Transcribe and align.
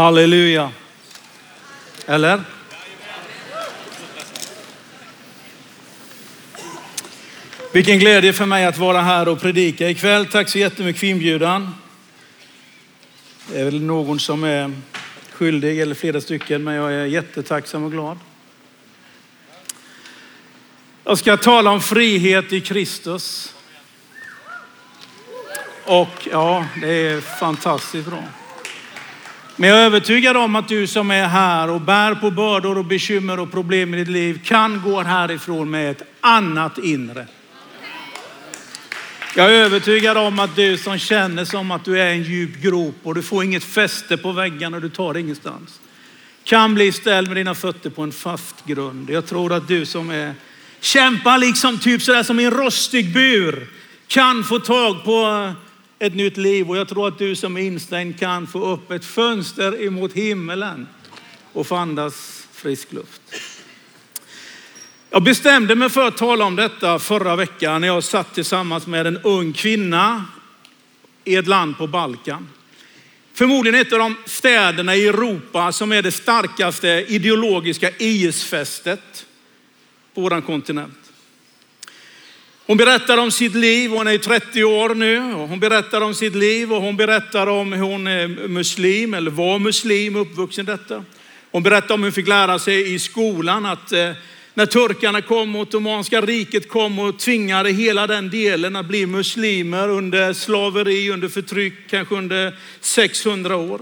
Halleluja. 0.00 0.72
Eller? 2.06 2.42
Vilken 7.72 7.98
glädje 7.98 8.32
för 8.32 8.46
mig 8.46 8.64
att 8.64 8.78
vara 8.78 9.00
här 9.00 9.28
och 9.28 9.40
predika 9.40 9.88
ikväll. 9.88 10.26
Tack 10.26 10.48
så 10.48 10.58
jättemycket 10.58 11.00
för 11.00 11.06
inbjudan. 11.06 11.74
Det 13.48 13.60
är 13.60 13.64
väl 13.64 13.82
någon 13.82 14.20
som 14.20 14.44
är 14.44 14.72
skyldig, 15.32 15.80
eller 15.80 15.94
flera 15.94 16.20
stycken, 16.20 16.64
men 16.64 16.74
jag 16.74 16.92
är 16.92 17.04
jättetacksam 17.04 17.84
och 17.84 17.92
glad. 17.92 18.18
Jag 21.04 21.18
ska 21.18 21.36
tala 21.36 21.70
om 21.70 21.80
frihet 21.80 22.52
i 22.52 22.60
Kristus. 22.60 23.54
Och 25.84 26.28
ja, 26.30 26.66
det 26.80 26.88
är 26.88 27.20
fantastiskt 27.20 28.08
bra. 28.08 28.24
Men 29.60 29.68
jag 29.68 29.78
är 29.78 29.84
övertygad 29.84 30.36
om 30.36 30.56
att 30.56 30.68
du 30.68 30.86
som 30.86 31.10
är 31.10 31.26
här 31.26 31.70
och 31.70 31.80
bär 31.80 32.14
på 32.14 32.30
bördor 32.30 32.78
och 32.78 32.84
bekymmer 32.84 33.40
och 33.40 33.50
problem 33.52 33.94
i 33.94 33.96
ditt 33.96 34.08
liv 34.08 34.40
kan 34.44 34.82
gå 34.84 35.02
härifrån 35.02 35.70
med 35.70 35.90
ett 35.90 36.02
annat 36.20 36.78
inre. 36.78 37.26
Jag 39.36 39.46
är 39.46 39.50
övertygad 39.50 40.16
om 40.16 40.38
att 40.38 40.56
du 40.56 40.78
som 40.78 40.98
känner 40.98 41.44
som 41.44 41.70
att 41.70 41.84
du 41.84 42.00
är 42.00 42.10
en 42.10 42.22
djup 42.22 42.62
grop 42.62 42.94
och 43.02 43.14
du 43.14 43.22
får 43.22 43.44
inget 43.44 43.64
fäste 43.64 44.16
på 44.16 44.32
väggarna 44.32 44.76
och 44.76 44.82
du 44.82 44.88
tar 44.88 45.14
det 45.14 45.20
ingenstans. 45.20 45.80
Kan 46.44 46.74
bli 46.74 46.92
ställd 46.92 47.28
med 47.28 47.36
dina 47.36 47.54
fötter 47.54 47.90
på 47.90 48.02
en 48.02 48.12
fast 48.12 48.66
grund. 48.66 49.10
Jag 49.10 49.26
tror 49.26 49.52
att 49.52 49.68
du 49.68 49.86
som 49.86 50.10
är 50.10 50.34
kämpar 50.80 51.38
liksom 51.38 51.78
typ 51.78 52.02
sådär 52.02 52.22
som 52.22 52.40
i 52.40 52.44
en 52.44 52.50
rostig 52.50 53.14
bur 53.14 53.68
kan 54.06 54.44
få 54.44 54.58
tag 54.58 55.04
på 55.04 55.52
ett 56.00 56.14
nytt 56.14 56.36
liv. 56.36 56.70
Och 56.70 56.76
jag 56.76 56.88
tror 56.88 57.08
att 57.08 57.18
du 57.18 57.36
som 57.36 57.56
är 57.56 57.60
instängd 57.60 58.18
kan 58.18 58.46
få 58.46 58.64
upp 58.64 58.90
ett 58.90 59.04
fönster 59.04 59.82
emot 59.82 60.12
himmelen 60.12 60.88
och 61.52 61.66
få 61.66 61.76
andas 61.76 62.46
frisk 62.52 62.92
luft. 62.92 63.22
Jag 65.10 65.22
bestämde 65.22 65.74
mig 65.74 65.90
för 65.90 66.08
att 66.08 66.16
tala 66.16 66.44
om 66.44 66.56
detta 66.56 66.98
förra 66.98 67.36
veckan 67.36 67.80
när 67.80 67.88
jag 67.88 68.04
satt 68.04 68.34
tillsammans 68.34 68.86
med 68.86 69.06
en 69.06 69.18
ung 69.18 69.52
kvinna 69.52 70.24
i 71.24 71.36
ett 71.36 71.46
land 71.46 71.78
på 71.78 71.86
Balkan. 71.86 72.48
Förmodligen 73.32 73.80
ett 73.80 73.92
av 73.92 73.98
de 73.98 74.16
städerna 74.26 74.96
i 74.96 75.08
Europa 75.08 75.72
som 75.72 75.92
är 75.92 76.02
det 76.02 76.12
starkaste 76.12 76.88
ideologiska 76.88 77.90
IS-fästet 77.98 79.26
på 80.14 80.20
vår 80.20 80.40
kontinent. 80.40 81.09
Hon 82.66 82.76
berättar 82.76 83.18
om 83.18 83.30
sitt 83.30 83.54
liv, 83.54 83.90
hon 83.90 84.06
är 84.06 84.18
30 84.18 84.64
år 84.64 84.94
nu. 84.94 85.34
Och 85.34 85.48
hon 85.48 85.60
berättar 85.60 86.00
om 86.00 86.14
sitt 86.14 86.34
liv 86.34 86.72
och 86.72 86.82
hon 86.82 86.96
berättar 86.96 87.46
om 87.46 87.72
hur 87.72 87.82
hon 87.82 88.06
är 88.06 88.48
muslim 88.48 89.14
eller 89.14 89.30
var 89.30 89.58
muslim, 89.58 90.16
uppvuxen 90.16 90.66
detta. 90.66 91.04
Hon 91.50 91.62
berättar 91.62 91.94
om 91.94 92.00
hur 92.00 92.06
hon 92.06 92.12
fick 92.12 92.28
lära 92.28 92.58
sig 92.58 92.94
i 92.94 92.98
skolan 92.98 93.66
att 93.66 93.92
eh, 93.92 94.12
när 94.54 94.66
turkarna 94.66 95.22
kom 95.22 95.56
och 95.56 95.62
Ottomanska 95.62 96.20
riket 96.20 96.68
kom 96.68 96.98
och 96.98 97.18
tvingade 97.18 97.70
hela 97.70 98.06
den 98.06 98.30
delen 98.30 98.76
att 98.76 98.86
bli 98.86 99.06
muslimer 99.06 99.88
under 99.88 100.32
slaveri, 100.32 101.10
under 101.10 101.28
förtryck, 101.28 101.74
kanske 101.90 102.14
under 102.14 102.56
600 102.80 103.56
år. 103.56 103.80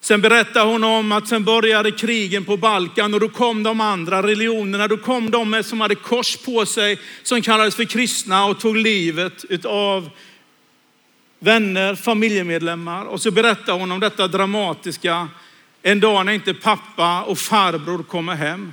Sen 0.00 0.20
berättar 0.20 0.64
hon 0.64 0.84
om 0.84 1.12
att 1.12 1.28
sen 1.28 1.44
började 1.44 1.90
krigen 1.90 2.44
på 2.44 2.56
Balkan 2.56 3.14
och 3.14 3.20
då 3.20 3.28
kom 3.28 3.62
de 3.62 3.80
andra 3.80 4.22
religionerna. 4.22 4.88
Då 4.88 4.96
kom 4.96 5.30
de 5.30 5.62
som 5.62 5.80
hade 5.80 5.94
kors 5.94 6.36
på 6.36 6.66
sig 6.66 6.98
som 7.22 7.42
kallades 7.42 7.74
för 7.74 7.84
kristna 7.84 8.44
och 8.44 8.60
tog 8.60 8.76
livet 8.76 9.64
av 9.64 10.10
vänner, 11.38 11.94
familjemedlemmar. 11.94 13.04
Och 13.04 13.22
så 13.22 13.30
berättar 13.30 13.72
hon 13.72 13.92
om 13.92 14.00
detta 14.00 14.28
dramatiska 14.28 15.28
en 15.82 16.00
dag 16.00 16.26
när 16.26 16.32
inte 16.32 16.54
pappa 16.54 17.22
och 17.22 17.38
farbror 17.38 18.02
kommer 18.02 18.34
hem. 18.34 18.72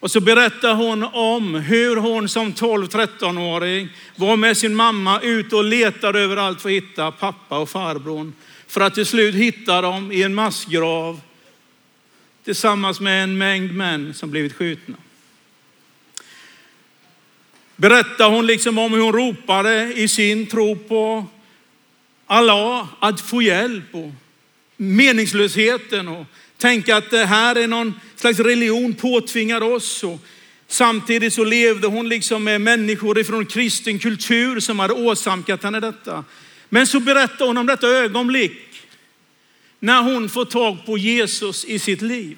Och 0.00 0.10
så 0.10 0.20
berättar 0.20 0.74
hon 0.74 1.04
om 1.04 1.54
hur 1.54 1.96
hon 1.96 2.28
som 2.28 2.52
12-13-åring 2.52 3.88
var 4.16 4.36
med 4.36 4.56
sin 4.56 4.74
mamma 4.74 5.20
ute 5.20 5.56
och 5.56 5.64
letade 5.64 6.20
överallt 6.20 6.60
för 6.62 6.68
att 6.68 6.74
hitta 6.74 7.10
pappa 7.10 7.58
och 7.58 7.68
farbror. 7.68 8.32
För 8.68 8.80
att 8.80 8.94
till 8.94 9.06
slut 9.06 9.34
hitta 9.34 9.80
dem 9.80 10.12
i 10.12 10.22
en 10.22 10.34
massgrav 10.34 11.20
tillsammans 12.44 13.00
med 13.00 13.22
en 13.22 13.38
mängd 13.38 13.74
män 13.74 14.14
som 14.14 14.30
blivit 14.30 14.52
skjutna. 14.52 14.96
Berättar 17.76 18.30
hon 18.30 18.46
liksom 18.46 18.78
om 18.78 18.92
hur 18.92 19.00
hon 19.00 19.12
ropade 19.12 19.92
i 19.94 20.08
sin 20.08 20.46
tro 20.46 20.76
på 20.76 21.26
Allah 22.26 22.88
att 23.00 23.20
få 23.20 23.42
hjälp 23.42 23.94
och 23.94 24.10
meningslösheten 24.76 26.08
och 26.08 26.26
tänka 26.56 26.96
att 26.96 27.10
det 27.10 27.24
här 27.24 27.56
är 27.56 27.66
någon 27.66 28.00
slags 28.16 28.38
religion 28.38 28.94
påtvingar 28.94 29.60
oss. 29.60 30.04
Och 30.04 30.20
samtidigt 30.66 31.34
så 31.34 31.44
levde 31.44 31.86
hon 31.86 32.08
liksom 32.08 32.44
med 32.44 32.60
människor 32.60 33.18
ifrån 33.18 33.46
kristen 33.46 33.98
kultur 33.98 34.60
som 34.60 34.78
hade 34.78 34.94
åsamkat 34.94 35.62
henne 35.62 35.80
detta. 35.80 36.24
Men 36.68 36.86
så 36.86 37.00
berättar 37.00 37.46
hon 37.46 37.56
om 37.56 37.66
detta 37.66 37.88
ögonblick 37.88 38.68
när 39.80 40.02
hon 40.02 40.28
får 40.28 40.44
tag 40.44 40.86
på 40.86 40.98
Jesus 40.98 41.64
i 41.64 41.78
sitt 41.78 42.02
liv. 42.02 42.36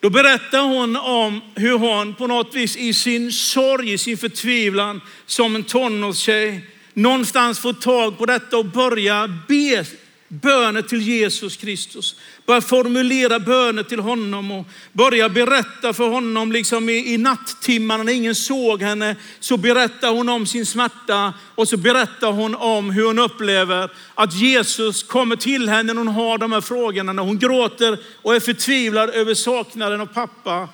Då 0.00 0.10
berättar 0.10 0.60
hon 0.60 0.96
om 0.96 1.40
hur 1.54 1.78
hon 1.78 2.14
på 2.14 2.26
något 2.26 2.54
vis 2.54 2.76
i 2.76 2.94
sin 2.94 3.32
sorg, 3.32 3.92
i 3.92 3.98
sin 3.98 4.18
förtvivlan 4.18 5.00
som 5.26 5.56
en 5.56 5.64
tonårstjej 5.64 6.66
någonstans 6.94 7.58
får 7.58 7.72
tag 7.72 8.18
på 8.18 8.26
detta 8.26 8.56
och 8.56 8.64
börjar 8.64 9.40
be 9.48 9.84
böner 10.28 10.82
till 10.82 11.00
Jesus 11.00 11.56
Kristus. 11.56 12.14
Börja 12.46 12.60
formulera 12.60 13.38
böner 13.38 13.82
till 13.82 14.00
honom 14.00 14.50
och 14.50 14.66
börja 14.92 15.28
berätta 15.28 15.92
för 15.92 16.08
honom 16.08 16.52
liksom 16.52 16.88
i, 16.88 17.14
i 17.14 17.18
nattimmarna 17.18 18.02
när 18.02 18.12
ingen 18.12 18.34
såg 18.34 18.82
henne. 18.82 19.16
Så 19.40 19.56
berättar 19.56 20.10
hon 20.10 20.28
om 20.28 20.46
sin 20.46 20.66
smärta 20.66 21.34
och 21.54 21.68
så 21.68 21.76
berättar 21.76 22.32
hon 22.32 22.54
om 22.54 22.90
hur 22.90 23.04
hon 23.04 23.18
upplever 23.18 23.90
att 24.14 24.34
Jesus 24.34 25.02
kommer 25.02 25.36
till 25.36 25.68
henne 25.68 25.92
när 25.92 25.98
hon 25.98 26.08
har 26.08 26.38
de 26.38 26.52
här 26.52 26.60
frågorna. 26.60 27.12
När 27.12 27.22
hon 27.22 27.38
gråter 27.38 27.98
och 28.22 28.34
är 28.34 28.40
förtvivlad 28.40 29.10
över 29.10 29.34
saknaden 29.34 30.00
av 30.00 30.06
pappa. 30.06 30.68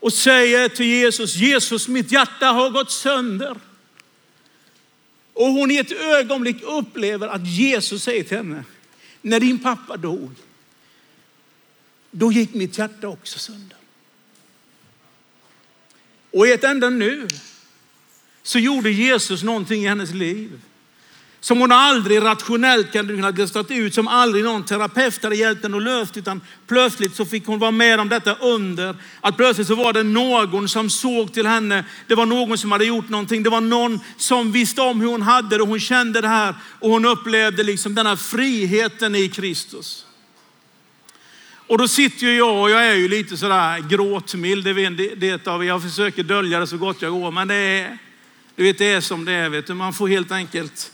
Och 0.00 0.12
säger 0.12 0.68
till 0.68 0.86
Jesus, 0.86 1.36
Jesus 1.36 1.88
mitt 1.88 2.12
hjärta 2.12 2.46
har 2.46 2.70
gått 2.70 2.90
sönder. 2.90 3.56
Och 5.34 5.46
hon 5.46 5.70
i 5.70 5.76
ett 5.76 5.92
ögonblick 5.92 6.62
upplever 6.62 7.28
att 7.28 7.46
Jesus 7.46 8.02
säger 8.02 8.24
till 8.24 8.36
henne, 8.36 8.64
när 9.22 9.40
din 9.40 9.58
pappa 9.58 9.96
dog, 9.96 10.30
då 12.10 12.32
gick 12.32 12.54
mitt 12.54 12.78
hjärta 12.78 13.08
också 13.08 13.38
sönder. 13.38 13.78
Och 16.30 16.46
i 16.46 16.52
ett 16.52 16.64
enda 16.64 16.90
nu 16.90 17.28
så 18.42 18.58
gjorde 18.58 18.90
Jesus 18.90 19.42
någonting 19.42 19.84
i 19.84 19.88
hennes 19.88 20.10
liv 20.10 20.60
som 21.44 21.60
hon 21.60 21.72
aldrig 21.72 22.22
rationellt 22.22 22.92
kunde 22.92 23.32
listat 23.32 23.70
ut, 23.70 23.94
som 23.94 24.08
aldrig 24.08 24.44
någon 24.44 24.64
terapeut 24.64 25.22
hade 25.22 25.36
hjälpt 25.36 25.62
henne 25.62 25.76
att 25.76 25.82
lösa, 25.82 26.12
utan 26.14 26.40
plötsligt 26.66 27.16
så 27.16 27.24
fick 27.24 27.46
hon 27.46 27.58
vara 27.58 27.70
med 27.70 28.00
om 28.00 28.08
detta 28.08 28.34
under. 28.34 28.96
Att 29.20 29.36
plötsligt 29.36 29.66
så 29.66 29.74
var 29.74 29.92
det 29.92 30.02
någon 30.02 30.68
som 30.68 30.90
såg 30.90 31.32
till 31.32 31.46
henne. 31.46 31.84
Det 32.06 32.14
var 32.14 32.26
någon 32.26 32.58
som 32.58 32.72
hade 32.72 32.84
gjort 32.84 33.08
någonting. 33.08 33.42
Det 33.42 33.50
var 33.50 33.60
någon 33.60 34.00
som 34.16 34.52
visste 34.52 34.80
om 34.80 35.00
hur 35.00 35.08
hon 35.08 35.22
hade 35.22 35.58
det. 35.58 35.64
Hon 35.64 35.80
kände 35.80 36.20
det 36.20 36.28
här 36.28 36.54
och 36.80 36.90
hon 36.90 37.04
upplevde 37.04 37.62
liksom 37.62 37.94
den 37.94 38.06
här 38.06 38.16
friheten 38.16 39.14
i 39.14 39.28
Kristus. 39.28 40.06
Och 41.66 41.78
då 41.78 41.88
sitter 41.88 42.26
ju 42.26 42.36
jag 42.36 42.62
och 42.62 42.70
jag 42.70 42.86
är 42.86 42.94
ju 42.94 43.08
lite 43.08 43.36
sådär 43.36 43.78
gråtmild. 43.78 44.64
Det, 44.64 45.14
det 45.14 45.46
av 45.46 45.64
jag 45.64 45.82
försöker 45.82 46.22
dölja 46.22 46.60
det 46.60 46.66
så 46.66 46.76
gott 46.76 47.02
jag 47.02 47.12
går, 47.12 47.30
men 47.30 47.48
det 47.48 47.54
är, 47.54 47.98
du 48.56 48.62
vet, 48.62 48.78
det 48.78 48.90
är 48.90 49.00
som 49.00 49.24
det 49.24 49.32
är. 49.32 49.48
Vet 49.48 49.66
du. 49.66 49.74
Man 49.74 49.92
får 49.92 50.08
helt 50.08 50.32
enkelt 50.32 50.90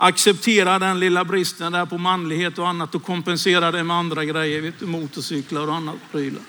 acceptera 0.00 0.78
den 0.78 1.00
lilla 1.00 1.24
bristen 1.24 1.72
där 1.72 1.86
på 1.86 1.98
manlighet 1.98 2.58
och 2.58 2.68
annat 2.68 2.94
och 2.94 3.02
kompensera 3.02 3.70
det 3.72 3.84
med 3.84 3.96
andra 3.96 4.24
grejer, 4.24 4.60
vet 4.60 4.80
du, 4.80 4.86
motorcyklar 4.86 5.66
och 5.66 5.74
annat 5.74 5.96
prylar. 6.12 6.42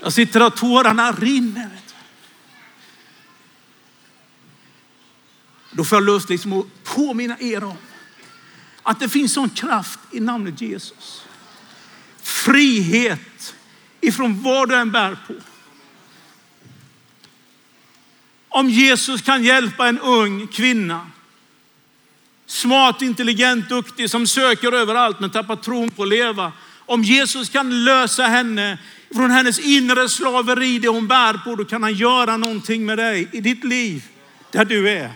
Jag 0.00 0.12
sitter 0.12 0.46
och 0.46 0.56
tårarna 0.56 1.12
rinner. 1.12 1.68
Vet 1.68 1.88
du. 1.88 1.94
Då 5.76 5.84
får 5.84 5.96
jag 5.96 6.04
lust 6.04 6.30
liksom 6.30 6.52
att 6.52 6.84
påminna 6.84 7.36
er 7.40 7.64
om 7.64 7.76
att 8.82 9.00
det 9.00 9.08
finns 9.08 9.32
sån 9.32 9.50
kraft 9.50 9.98
i 10.10 10.20
namnet 10.20 10.60
Jesus. 10.60 11.24
Frihet 12.22 13.54
ifrån 14.00 14.42
vad 14.42 14.68
du 14.68 14.76
än 14.76 14.92
bär 14.92 15.18
på. 15.26 15.34
Om 18.48 18.70
Jesus 18.70 19.22
kan 19.22 19.44
hjälpa 19.44 19.88
en 19.88 20.00
ung 20.00 20.46
kvinna 20.46 21.10
smart, 22.46 23.02
intelligent, 23.02 23.68
duktig, 23.68 24.10
som 24.10 24.26
söker 24.26 24.72
överallt 24.72 25.20
men 25.20 25.30
tappar 25.30 25.56
tron 25.56 25.90
på 25.90 26.02
att 26.02 26.08
leva. 26.08 26.52
Om 26.86 27.02
Jesus 27.02 27.48
kan 27.48 27.84
lösa 27.84 28.22
henne 28.22 28.78
från 29.14 29.30
hennes 29.30 29.58
inre 29.58 30.08
slaveri, 30.08 30.78
det 30.78 30.88
hon 30.88 31.06
bär 31.06 31.32
på, 31.44 31.54
då 31.54 31.64
kan 31.64 31.82
han 31.82 31.94
göra 31.94 32.36
någonting 32.36 32.86
med 32.86 32.98
dig 32.98 33.28
i 33.32 33.40
ditt 33.40 33.64
liv, 33.64 34.04
där 34.50 34.64
du 34.64 34.90
är. 34.90 35.10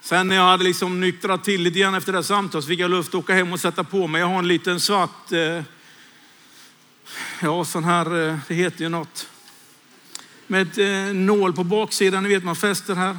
Sen 0.00 0.28
när 0.28 0.36
jag 0.36 0.42
hade 0.42 0.64
liksom 0.64 1.00
nyktrat 1.00 1.44
till 1.44 1.62
lite 1.62 1.78
grann 1.78 1.94
efter 1.94 2.12
det 2.12 2.18
här 2.18 2.22
samtalet 2.22 2.64
så 2.64 2.68
fick 2.68 2.80
jag 2.80 2.90
luft 2.90 3.08
att 3.08 3.14
åka 3.14 3.34
hem 3.34 3.52
och 3.52 3.60
sätta 3.60 3.84
på 3.84 4.06
mig. 4.06 4.20
Jag 4.20 4.28
har 4.28 4.38
en 4.38 4.48
liten 4.48 4.80
svart, 4.80 5.32
eh, 5.32 5.62
ja 7.42 7.64
sån 7.64 7.84
här, 7.84 8.28
eh, 8.28 8.38
det 8.48 8.54
heter 8.54 8.82
ju 8.82 8.88
något. 8.88 9.28
Med 10.46 10.78
eh, 10.78 11.14
nål 11.14 11.52
på 11.52 11.64
baksidan, 11.64 12.22
ni 12.22 12.28
vet 12.28 12.44
man 12.44 12.56
fäster 12.56 12.94
här. 12.94 13.18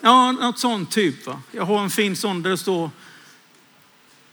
Ja, 0.00 0.32
något 0.32 0.58
sånt 0.58 0.90
typ. 0.90 1.26
Va? 1.26 1.40
Jag 1.50 1.64
har 1.64 1.82
en 1.82 1.90
fin 1.90 2.16
sån 2.16 2.42
där 2.42 2.50
det 2.50 2.58
står 2.58 2.90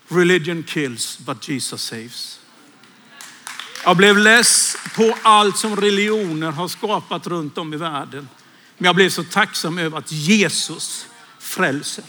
Religion 0.08 0.62
kills 0.62 1.18
but 1.18 1.48
Jesus 1.48 1.82
saves. 1.82 2.40
Jag 3.84 3.96
blev 3.96 4.18
less 4.18 4.76
på 4.96 5.14
allt 5.22 5.56
som 5.56 5.76
religioner 5.76 6.50
har 6.50 6.68
skapat 6.68 7.26
runt 7.26 7.58
om 7.58 7.74
i 7.74 7.76
världen. 7.76 8.28
Men 8.78 8.86
jag 8.86 8.94
blev 8.94 9.08
så 9.08 9.24
tacksam 9.24 9.78
över 9.78 9.98
att 9.98 10.12
Jesus 10.12 11.06
frälser. 11.38 12.04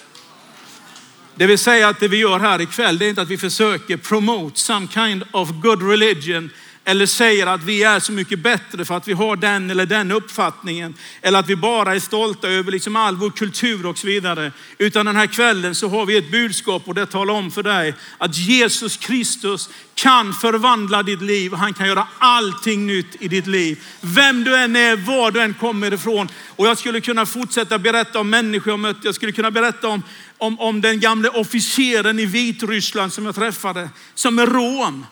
Det 1.36 1.46
vill 1.46 1.58
säga 1.58 1.88
att 1.88 2.00
det 2.00 2.08
vi 2.08 2.18
gör 2.18 2.40
här 2.40 2.62
ikväll, 2.62 2.98
det 2.98 3.06
är 3.06 3.10
inte 3.10 3.22
att 3.22 3.30
vi 3.30 3.38
försöker 3.38 3.98
promote 3.98 4.60
some 4.60 4.88
kind 4.88 5.24
of 5.32 5.50
good 5.50 5.90
religion 5.90 6.50
eller 6.86 7.06
säger 7.06 7.48
att 7.48 7.64
vi 7.64 7.84
är 7.84 8.00
så 8.00 8.12
mycket 8.12 8.40
bättre 8.40 8.86
för 8.86 8.98
att 8.98 9.08
vi 9.08 9.14
har 9.14 9.36
den 9.36 9.70
eller 9.70 9.86
den 9.86 10.12
uppfattningen. 10.12 10.94
Eller 11.22 11.40
att 11.40 11.50
vi 11.50 11.56
bara 11.56 11.96
är 11.96 12.00
stolta 12.00 12.50
över 12.50 12.72
liksom 12.72 12.96
all 12.96 13.16
vår 13.16 13.30
kultur 13.30 13.86
och 13.86 13.98
så 13.98 14.08
vidare. 14.08 14.52
Utan 14.78 15.06
den 15.06 15.16
här 15.16 15.28
kvällen 15.28 15.76
så 15.76 15.88
har 15.88 16.06
vi 16.06 16.18
ett 16.18 16.32
budskap 16.32 16.82
och 16.86 16.96
det 16.96 17.06
talar 17.06 17.34
om 17.34 17.52
för 17.52 17.64
dig 17.64 17.94
att 18.18 18.38
Jesus 18.38 18.98
Kristus 18.98 19.70
kan 19.96 20.34
förvandla 20.34 21.04
ditt 21.04 21.22
liv. 21.22 21.54
Han 21.54 21.74
kan 21.74 21.88
göra 21.88 22.08
allting 22.18 22.88
nytt 22.88 23.16
i 23.20 23.28
ditt 23.28 23.48
liv. 23.48 23.84
Vem 24.02 24.44
du 24.44 24.56
än 24.56 24.76
är, 24.76 24.96
var 24.96 25.32
du 25.32 25.42
än 25.42 25.54
kommer 25.54 25.94
ifrån. 25.94 26.28
Och 26.48 26.68
jag 26.68 26.78
skulle 26.78 27.02
kunna 27.02 27.26
fortsätta 27.26 27.80
berätta 27.80 28.20
om 28.20 28.30
människor 28.30 28.72
jag 28.72 28.80
mött. 28.80 28.98
Jag 29.04 29.16
skulle 29.16 29.32
kunna 29.32 29.52
berätta 29.52 29.88
om, 29.88 30.04
om, 30.38 30.60
om 30.60 30.82
den 30.82 31.00
gamle 31.00 31.30
officeren 31.30 32.20
i 32.20 32.26
Vitryssland 32.26 33.14
som 33.14 33.26
jag 33.26 33.36
träffade, 33.36 33.90
som 34.16 34.40
är 34.40 34.48
rom. 34.48 35.06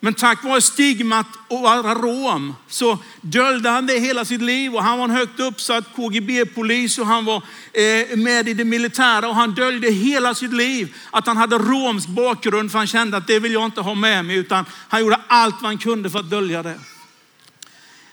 Men 0.00 0.14
tack 0.14 0.44
vare 0.44 0.60
stigmat 0.60 1.26
och 1.48 1.70
arom 1.70 2.02
rom 2.02 2.54
så 2.68 2.98
döljde 3.20 3.68
han 3.68 3.86
det 3.86 3.98
hela 3.98 4.24
sitt 4.24 4.42
liv 4.42 4.74
och 4.74 4.82
han 4.82 4.98
var 4.98 5.04
en 5.04 5.10
högt 5.10 5.40
uppsatt 5.40 5.84
KGB-polis 5.96 6.98
och 6.98 7.06
han 7.06 7.24
var 7.24 7.42
eh, 7.72 8.16
med 8.16 8.48
i 8.48 8.54
det 8.54 8.64
militära 8.64 9.28
och 9.28 9.34
han 9.34 9.54
döljde 9.54 9.90
hela 9.90 10.34
sitt 10.34 10.52
liv 10.52 10.94
att 11.10 11.26
han 11.26 11.36
hade 11.36 11.58
romsk 11.58 12.08
bakgrund 12.08 12.70
för 12.70 12.78
han 12.78 12.86
kände 12.86 13.16
att 13.16 13.26
det 13.26 13.38
vill 13.38 13.52
jag 13.52 13.64
inte 13.64 13.80
ha 13.80 13.94
med 13.94 14.24
mig 14.24 14.36
utan 14.36 14.64
han 14.88 15.00
gjorde 15.00 15.20
allt 15.26 15.54
vad 15.54 15.64
han 15.64 15.78
kunde 15.78 16.10
för 16.10 16.18
att 16.18 16.30
dölja 16.30 16.62
det. 16.62 16.80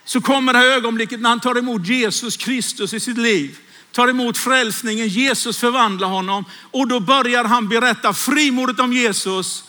Så 0.06 0.22
kommer 0.22 0.54
det 0.54 0.60
här 0.60 0.66
ögonblicket 0.66 1.20
när 1.20 1.30
han 1.30 1.40
tar 1.40 1.58
emot 1.58 1.88
Jesus 1.88 2.38
Kristus 2.38 2.94
i 2.94 3.00
sitt 3.00 3.18
liv 3.18 3.58
tar 3.92 4.08
emot 4.08 4.38
frälsningen, 4.38 5.08
Jesus 5.08 5.58
förvandlar 5.58 6.08
honom 6.08 6.46
och 6.72 6.88
då 6.88 7.00
börjar 7.00 7.44
han 7.44 7.70
berätta 7.70 8.14
frimodigt 8.14 8.80
om 8.80 8.94
Jesus 8.94 9.64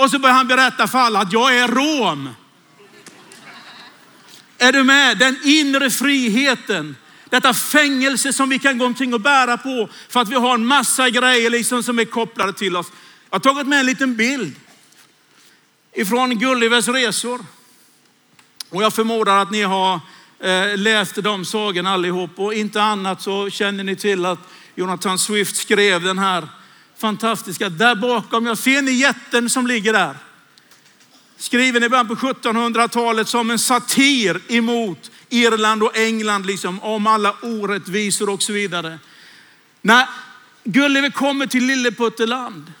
och 0.00 0.10
så 0.10 0.18
börjar 0.18 0.36
han 0.36 0.48
berätta 0.48 0.88
för 0.88 0.98
alla 0.98 1.18
att 1.18 1.32
jag 1.32 1.56
är 1.56 1.68
rom. 1.68 2.28
Är 4.58 4.72
du 4.72 4.84
med? 4.84 5.18
Den 5.18 5.38
inre 5.44 5.90
friheten. 5.90 6.96
Detta 7.30 7.54
fängelse 7.54 8.32
som 8.32 8.48
vi 8.48 8.58
kan 8.58 8.78
gå 8.78 8.84
omkring 8.84 9.14
och 9.14 9.20
bära 9.20 9.56
på 9.56 9.88
för 10.08 10.20
att 10.20 10.28
vi 10.28 10.34
har 10.34 10.54
en 10.54 10.66
massa 10.66 11.10
grejer 11.10 11.50
liksom 11.50 11.82
som 11.82 11.98
är 11.98 12.04
kopplade 12.04 12.52
till 12.52 12.76
oss. 12.76 12.86
Jag 13.30 13.34
har 13.34 13.40
tagit 13.40 13.66
med 13.66 13.80
en 13.80 13.86
liten 13.86 14.16
bild 14.16 14.56
ifrån 15.92 16.38
Gullivers 16.38 16.88
resor. 16.88 17.40
Och 18.70 18.82
jag 18.82 18.94
förmodar 18.94 19.42
att 19.42 19.50
ni 19.50 19.62
har 19.62 20.00
eh, 20.40 20.76
läst 20.76 21.14
de 21.14 21.44
sagorna 21.44 21.90
allihop 21.92 22.30
och 22.36 22.54
inte 22.54 22.82
annat 22.82 23.22
så 23.22 23.50
känner 23.50 23.84
ni 23.84 23.96
till 23.96 24.26
att 24.26 24.38
Jonathan 24.74 25.18
Swift 25.18 25.56
skrev 25.56 26.02
den 26.02 26.18
här 26.18 26.48
fantastiska. 27.00 27.68
Där 27.68 27.94
bakom, 27.94 28.46
jag 28.46 28.58
ser 28.58 28.82
ni 28.82 28.92
jätten 28.92 29.50
som 29.50 29.66
ligger 29.66 29.92
där? 29.92 30.16
Skriven 31.38 31.82
i 31.82 31.88
början 31.88 32.08
på 32.08 32.14
1700-talet 32.14 33.28
som 33.28 33.50
en 33.50 33.58
satir 33.58 34.40
emot 34.48 35.10
Irland 35.28 35.82
och 35.82 35.96
England, 35.96 36.46
liksom, 36.46 36.80
om 36.82 37.06
alla 37.06 37.34
orättvisor 37.42 38.28
och 38.30 38.42
så 38.42 38.52
vidare. 38.52 38.98
När 39.82 40.08
Gulliver 40.64 41.10
kommer 41.10 41.46
till 41.46 41.66
Lilleputteland, 41.66 42.72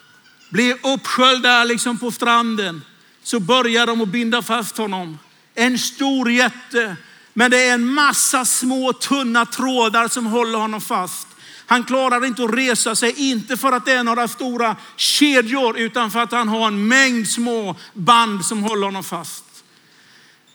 blir 0.50 0.76
uppsköljd 0.82 1.42
där 1.42 1.64
liksom 1.64 1.98
på 1.98 2.10
stranden, 2.10 2.82
så 3.22 3.40
börjar 3.40 3.86
de 3.86 4.00
att 4.00 4.08
binda 4.08 4.42
fast 4.42 4.76
honom. 4.76 5.18
En 5.54 5.78
stor 5.78 6.30
jätte, 6.30 6.96
men 7.34 7.50
det 7.50 7.58
är 7.68 7.74
en 7.74 7.86
massa 7.86 8.44
små 8.44 8.92
tunna 8.92 9.46
trådar 9.46 10.08
som 10.08 10.26
håller 10.26 10.58
honom 10.58 10.80
fast. 10.80 11.28
Han 11.70 11.84
klarar 11.84 12.26
inte 12.26 12.44
att 12.44 12.54
resa 12.54 12.96
sig, 12.96 13.30
inte 13.30 13.56
för 13.56 13.72
att 13.72 13.84
det 13.84 13.92
är 13.92 14.04
några 14.04 14.28
stora 14.28 14.76
kedjor, 14.96 15.78
utan 15.78 16.10
för 16.10 16.20
att 16.20 16.32
han 16.32 16.48
har 16.48 16.66
en 16.66 16.88
mängd 16.88 17.28
små 17.28 17.76
band 17.94 18.44
som 18.44 18.62
håller 18.62 18.86
honom 18.86 19.04
fast. 19.04 19.44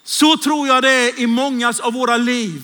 Så 0.03 0.37
tror 0.37 0.67
jag 0.67 0.83
det 0.83 0.91
är 0.91 1.19
i 1.19 1.27
mångas 1.27 1.79
av 1.79 1.93
våra 1.93 2.17
liv. 2.17 2.61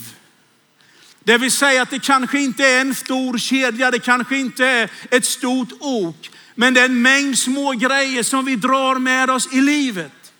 Det 1.24 1.38
vill 1.38 1.51
säga 1.51 1.81
att 1.81 1.89
det 1.89 2.00
kanske 2.00 2.39
inte 2.39 2.65
är 2.65 2.81
en 2.81 2.95
stor 2.95 3.38
kedja, 3.38 3.92
det 3.92 4.00
kanske 4.00 4.38
inte 4.38 4.65
är 4.65 4.92
ett 5.12 5.25
stort 5.25 5.69
ok, 5.80 6.30
men 6.56 6.74
det 6.74 6.81
är 6.81 6.86
en 6.86 7.01
mängd 7.01 7.38
små 7.38 7.71
grejer 7.71 8.24
som 8.24 8.45
vi 8.45 8.56
drar 8.56 8.95
med 8.95 9.30
oss 9.30 9.53
i 9.53 9.62
livet. 9.62 10.33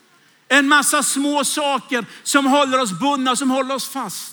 En 0.48 0.68
massa 0.68 1.02
små 1.02 1.44
saker 1.44 2.04
som 2.22 2.46
håller 2.46 2.80
oss 2.80 3.00
bundna, 3.00 3.36
som 3.36 3.50
håller 3.50 3.74
oss 3.74 3.88
fast. 3.88 4.31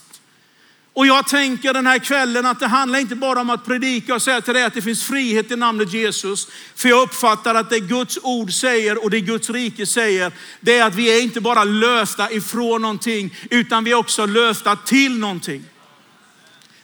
Och 0.94 1.07
jag 1.07 1.27
tänker 1.27 1.74
den 1.74 1.88
här 1.88 2.00
kvällen 2.00 2.45
att 2.45 2.59
det 2.59 2.68
handlar 2.68 3.00
inte 3.00 3.15
bara 3.15 3.41
om 3.41 3.50
att 3.50 3.65
predika 3.65 4.15
och 4.15 4.21
säga 4.21 4.41
till 4.41 4.53
dig 4.53 4.63
att 4.63 4.74
det 4.74 4.81
finns 4.81 5.03
frihet 5.03 5.51
i 5.51 5.56
namnet 5.56 5.94
Jesus. 5.94 6.47
För 6.75 6.89
jag 6.89 7.01
uppfattar 7.01 7.56
att 7.56 7.69
det 7.69 7.80
Guds 7.80 8.19
ord 8.24 8.53
säger 8.53 9.03
och 9.03 9.09
det 9.09 9.21
Guds 9.21 9.50
rike 9.50 9.86
säger, 9.86 10.31
det 10.59 10.77
är 10.77 10.86
att 10.86 10.95
vi 10.95 11.18
är 11.18 11.21
inte 11.21 11.41
bara 11.41 11.63
lösta 11.63 12.31
ifrån 12.31 12.81
någonting, 12.81 13.36
utan 13.50 13.83
vi 13.83 13.91
är 13.91 13.95
också 13.95 14.25
lösta 14.25 14.75
till 14.75 15.18
någonting. 15.18 15.63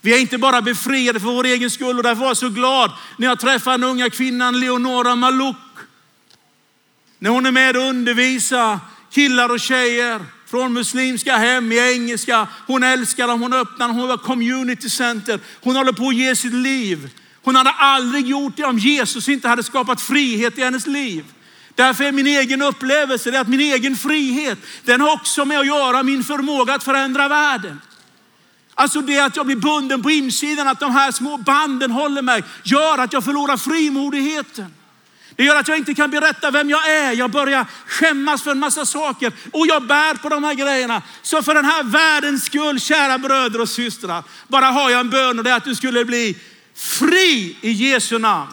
Vi 0.02 0.14
är 0.14 0.20
inte 0.20 0.38
bara 0.38 0.62
befriade 0.62 1.20
för 1.20 1.28
vår 1.28 1.46
egen 1.46 1.72
skull 1.72 1.98
och 1.98 2.04
därför 2.04 2.22
var 2.22 2.28
jag 2.28 2.38
så 2.38 2.50
glad 2.50 2.92
när 3.18 3.28
jag 3.28 3.40
träffade 3.40 3.78
den 3.78 3.90
unga 3.90 4.10
kvinnan 4.10 4.60
Leonora 4.60 5.16
Malouk. 5.16 5.56
När 7.20 7.30
hon 7.30 7.46
är 7.46 7.52
med 7.52 7.78
och 7.78 7.84
undervisar 7.84 8.80
killar 9.12 9.50
och 9.50 9.60
tjejer 9.60 10.26
från 10.48 10.74
muslimska 10.74 11.38
hem 11.38 11.72
i 11.72 11.94
engelska. 11.94 12.48
Hon 12.68 12.84
älskar 12.84 13.28
dem, 13.28 13.42
hon 13.42 13.54
öppnar 13.54 13.88
dem, 13.88 13.98
hon 13.98 14.10
har 14.10 14.18
community 14.18 14.90
center. 14.90 15.40
Hon 15.62 15.76
håller 15.76 15.92
på 15.92 16.08
att 16.08 16.16
ge 16.16 16.36
sitt 16.36 16.54
liv. 16.54 17.10
Hon 17.44 17.56
hade 17.56 17.70
aldrig 17.70 18.28
gjort 18.28 18.58
det 18.58 18.64
om 18.64 18.80
Jesus 18.80 19.30
inte 19.30 19.48
hade 19.48 19.64
skapat 19.64 20.02
frihet 20.02 20.58
i 20.58 20.64
hennes 20.64 20.88
liv. 20.88 21.26
Därför 21.76 22.04
är 22.04 22.12
min 22.12 22.28
egen 22.28 22.62
upplevelse, 22.62 23.32
det 23.32 23.40
att 23.40 23.48
min 23.48 23.60
egen 23.60 23.96
frihet, 23.96 24.60
den 24.84 25.02
har 25.02 25.14
också 25.14 25.46
med 25.46 25.60
att 25.60 25.68
göra 25.68 26.04
min 26.04 26.24
förmåga 26.24 26.74
att 26.74 26.84
förändra 26.84 27.28
världen. 27.28 27.82
Alltså 28.74 29.02
det 29.02 29.20
att 29.20 29.36
jag 29.36 29.46
blir 29.46 29.56
bunden 29.56 30.04
på 30.04 30.12
insidan, 30.12 30.68
att 30.68 30.80
de 30.80 30.92
här 30.92 31.12
små 31.12 31.38
banden 31.38 31.92
håller 31.92 32.22
mig, 32.22 32.44
gör 32.64 32.98
att 32.98 33.14
jag 33.14 33.24
förlorar 33.24 33.58
frimodigheten. 33.58 34.74
Det 35.36 35.44
gör 35.44 35.56
att 35.56 35.68
jag 35.68 35.78
inte 35.78 35.94
kan 35.94 36.12
berätta 36.12 36.52
vem 36.52 36.70
jag 36.70 36.90
är. 36.90 37.12
Jag 37.12 37.32
börjar 37.32 37.66
skämmas 37.88 38.44
för 38.44 38.52
en 38.52 38.60
massa 38.60 38.86
saker 38.86 39.34
och 39.52 39.68
jag 39.68 39.88
bär 39.88 40.14
på 40.14 40.30
de 40.30 40.44
här 40.44 40.54
grejerna. 40.54 41.02
Så 41.22 41.44
för 41.44 41.54
den 41.54 41.66
här 41.66 41.84
världens 41.84 42.46
skull, 42.46 42.80
kära 42.80 43.18
bröder 43.18 43.62
och 43.62 43.70
systrar, 43.70 44.24
bara 44.48 44.66
har 44.66 44.90
jag 44.90 45.00
en 45.00 45.10
bön 45.10 45.38
och 45.38 45.44
det 45.44 45.52
är 45.52 45.56
att 45.56 45.64
du 45.64 45.76
skulle 45.76 46.06
bli 46.06 46.38
fri 46.76 47.58
i 47.62 47.72
Jesu 47.72 48.18
namn. 48.18 48.52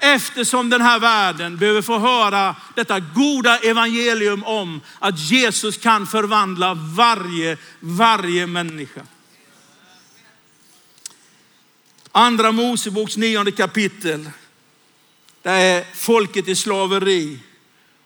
Eftersom 0.00 0.70
den 0.70 0.80
här 0.80 0.98
världen 0.98 1.56
behöver 1.56 1.82
få 1.82 1.98
höra 1.98 2.56
detta 2.74 3.00
goda 3.00 3.58
evangelium 3.58 4.44
om 4.44 4.80
att 4.98 5.18
Jesus 5.18 5.76
kan 5.76 6.06
förvandla 6.06 6.74
varje, 6.74 7.56
varje 7.80 8.46
människa. 8.46 9.00
Andra 12.12 12.52
Moseboks 12.52 13.16
nionde 13.16 13.52
kapitel. 13.52 14.30
Där 15.44 15.60
är 15.60 15.84
folket 15.94 16.48
i 16.48 16.56
slaveri. 16.56 17.38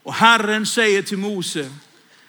Och 0.03 0.15
Herren 0.15 0.67
säger 0.67 1.03
till 1.03 1.19
Mose, 1.19 1.71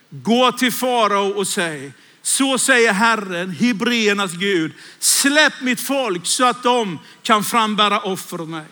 gå 0.09 0.51
till 0.51 0.71
farao 0.71 1.29
och 1.29 1.47
säg, 1.47 1.91
så 2.21 2.57
säger 2.57 2.93
Herren, 2.93 3.51
Hebreernas 3.51 4.33
Gud, 4.33 4.71
släpp 4.99 5.53
mitt 5.61 5.79
folk 5.79 6.25
så 6.25 6.45
att 6.45 6.63
de 6.63 6.99
kan 7.21 7.43
frambära 7.43 7.99
offer 7.99 8.41
åt 8.41 8.49
mig. 8.49 8.65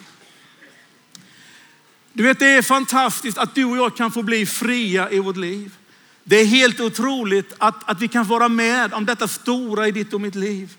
Du 2.13 2.23
vet, 2.23 2.39
det 2.39 2.47
är 2.47 2.61
fantastiskt 2.61 3.37
att 3.37 3.55
du 3.55 3.65
och 3.65 3.77
jag 3.77 3.97
kan 3.97 4.11
få 4.11 4.23
bli 4.23 4.45
fria 4.45 5.11
i 5.11 5.19
vårt 5.19 5.37
liv. 5.37 5.75
Det 6.23 6.35
är 6.35 6.45
helt 6.45 6.79
otroligt 6.79 7.53
att, 7.57 7.89
att 7.89 8.01
vi 8.01 8.07
kan 8.07 8.27
vara 8.27 8.49
med 8.49 8.93
om 8.93 9.05
detta 9.05 9.27
stora 9.27 9.87
i 9.87 9.91
ditt 9.91 10.13
och 10.13 10.21
mitt 10.21 10.35
liv. 10.35 10.77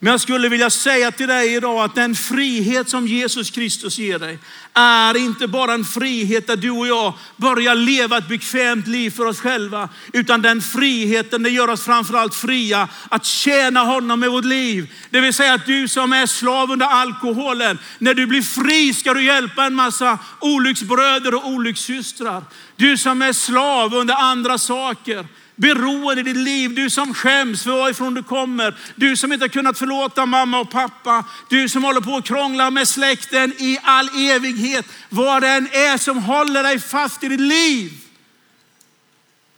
Men 0.00 0.10
jag 0.10 0.20
skulle 0.20 0.48
vilja 0.48 0.70
säga 0.70 1.10
till 1.10 1.28
dig 1.28 1.54
idag 1.54 1.84
att 1.84 1.94
den 1.94 2.14
frihet 2.14 2.88
som 2.88 3.06
Jesus 3.06 3.50
Kristus 3.50 3.98
ger 3.98 4.18
dig 4.18 4.38
är 4.74 5.16
inte 5.16 5.46
bara 5.46 5.74
en 5.74 5.84
frihet 5.84 6.46
där 6.46 6.56
du 6.56 6.70
och 6.70 6.86
jag 6.86 7.14
börjar 7.36 7.74
leva 7.74 8.18
ett 8.18 8.28
bekvämt 8.28 8.86
liv 8.86 9.10
för 9.10 9.24
oss 9.24 9.40
själva. 9.40 9.88
Utan 10.12 10.42
den 10.42 10.60
friheten 10.60 11.42
det 11.42 11.50
gör 11.50 11.70
oss 11.70 11.84
framförallt 11.84 12.34
fria 12.34 12.88
att 13.08 13.24
tjäna 13.24 13.80
honom 13.80 14.20
med 14.20 14.30
vårt 14.30 14.44
liv. 14.44 14.92
Det 15.10 15.20
vill 15.20 15.34
säga 15.34 15.54
att 15.54 15.66
du 15.66 15.88
som 15.88 16.12
är 16.12 16.26
slav 16.26 16.70
under 16.70 16.86
alkoholen, 16.86 17.78
när 17.98 18.14
du 18.14 18.26
blir 18.26 18.42
fri 18.42 18.94
ska 18.94 19.14
du 19.14 19.24
hjälpa 19.24 19.64
en 19.64 19.74
massa 19.74 20.18
olycksbröder 20.40 21.34
och 21.34 21.46
olyckssystrar. 21.46 22.42
Du 22.76 22.96
som 22.96 23.22
är 23.22 23.32
slav 23.32 23.94
under 23.94 24.14
andra 24.14 24.58
saker 24.58 25.26
beroende 25.58 26.20
i 26.20 26.24
ditt 26.24 26.36
liv. 26.36 26.74
Du 26.74 26.90
som 26.90 27.14
skäms 27.14 27.62
för 27.62 27.70
varifrån 27.70 28.14
du 28.14 28.22
kommer. 28.22 28.78
Du 28.94 29.16
som 29.16 29.32
inte 29.32 29.44
har 29.44 29.48
kunnat 29.48 29.78
förlåta 29.78 30.26
mamma 30.26 30.60
och 30.60 30.70
pappa. 30.70 31.24
Du 31.48 31.68
som 31.68 31.84
håller 31.84 32.00
på 32.00 32.16
att 32.16 32.24
krångla 32.24 32.70
med 32.70 32.88
släkten 32.88 33.52
i 33.58 33.78
all 33.82 34.08
evighet. 34.08 34.86
Vad 35.08 35.42
det 35.42 35.48
än 35.48 35.66
är 35.66 35.98
som 35.98 36.18
håller 36.18 36.62
dig 36.62 36.80
fast 36.80 37.24
i 37.24 37.28
ditt 37.28 37.40
liv. 37.40 37.92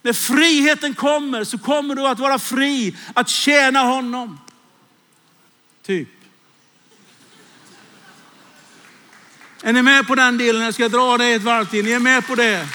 När 0.03 0.13
friheten 0.13 0.95
kommer 0.95 1.45
så 1.45 1.59
kommer 1.59 1.95
du 1.95 2.07
att 2.07 2.19
vara 2.19 2.39
fri 2.39 2.97
att 3.15 3.29
tjäna 3.29 3.81
honom. 3.81 4.39
Typ. 5.87 6.09
Är 9.63 9.73
ni 9.73 9.83
med 9.83 10.07
på 10.07 10.15
den 10.15 10.39
delen? 10.39 10.63
Jag 10.63 10.75
ska 10.75 10.89
dra 10.89 11.19
det 11.19 11.33
ett 11.33 11.43
varv 11.43 11.65
till. 11.65 11.85
Ni 11.85 11.91
är 11.93 11.99
med 11.99 12.27
på 12.27 12.35
det? 12.35 12.69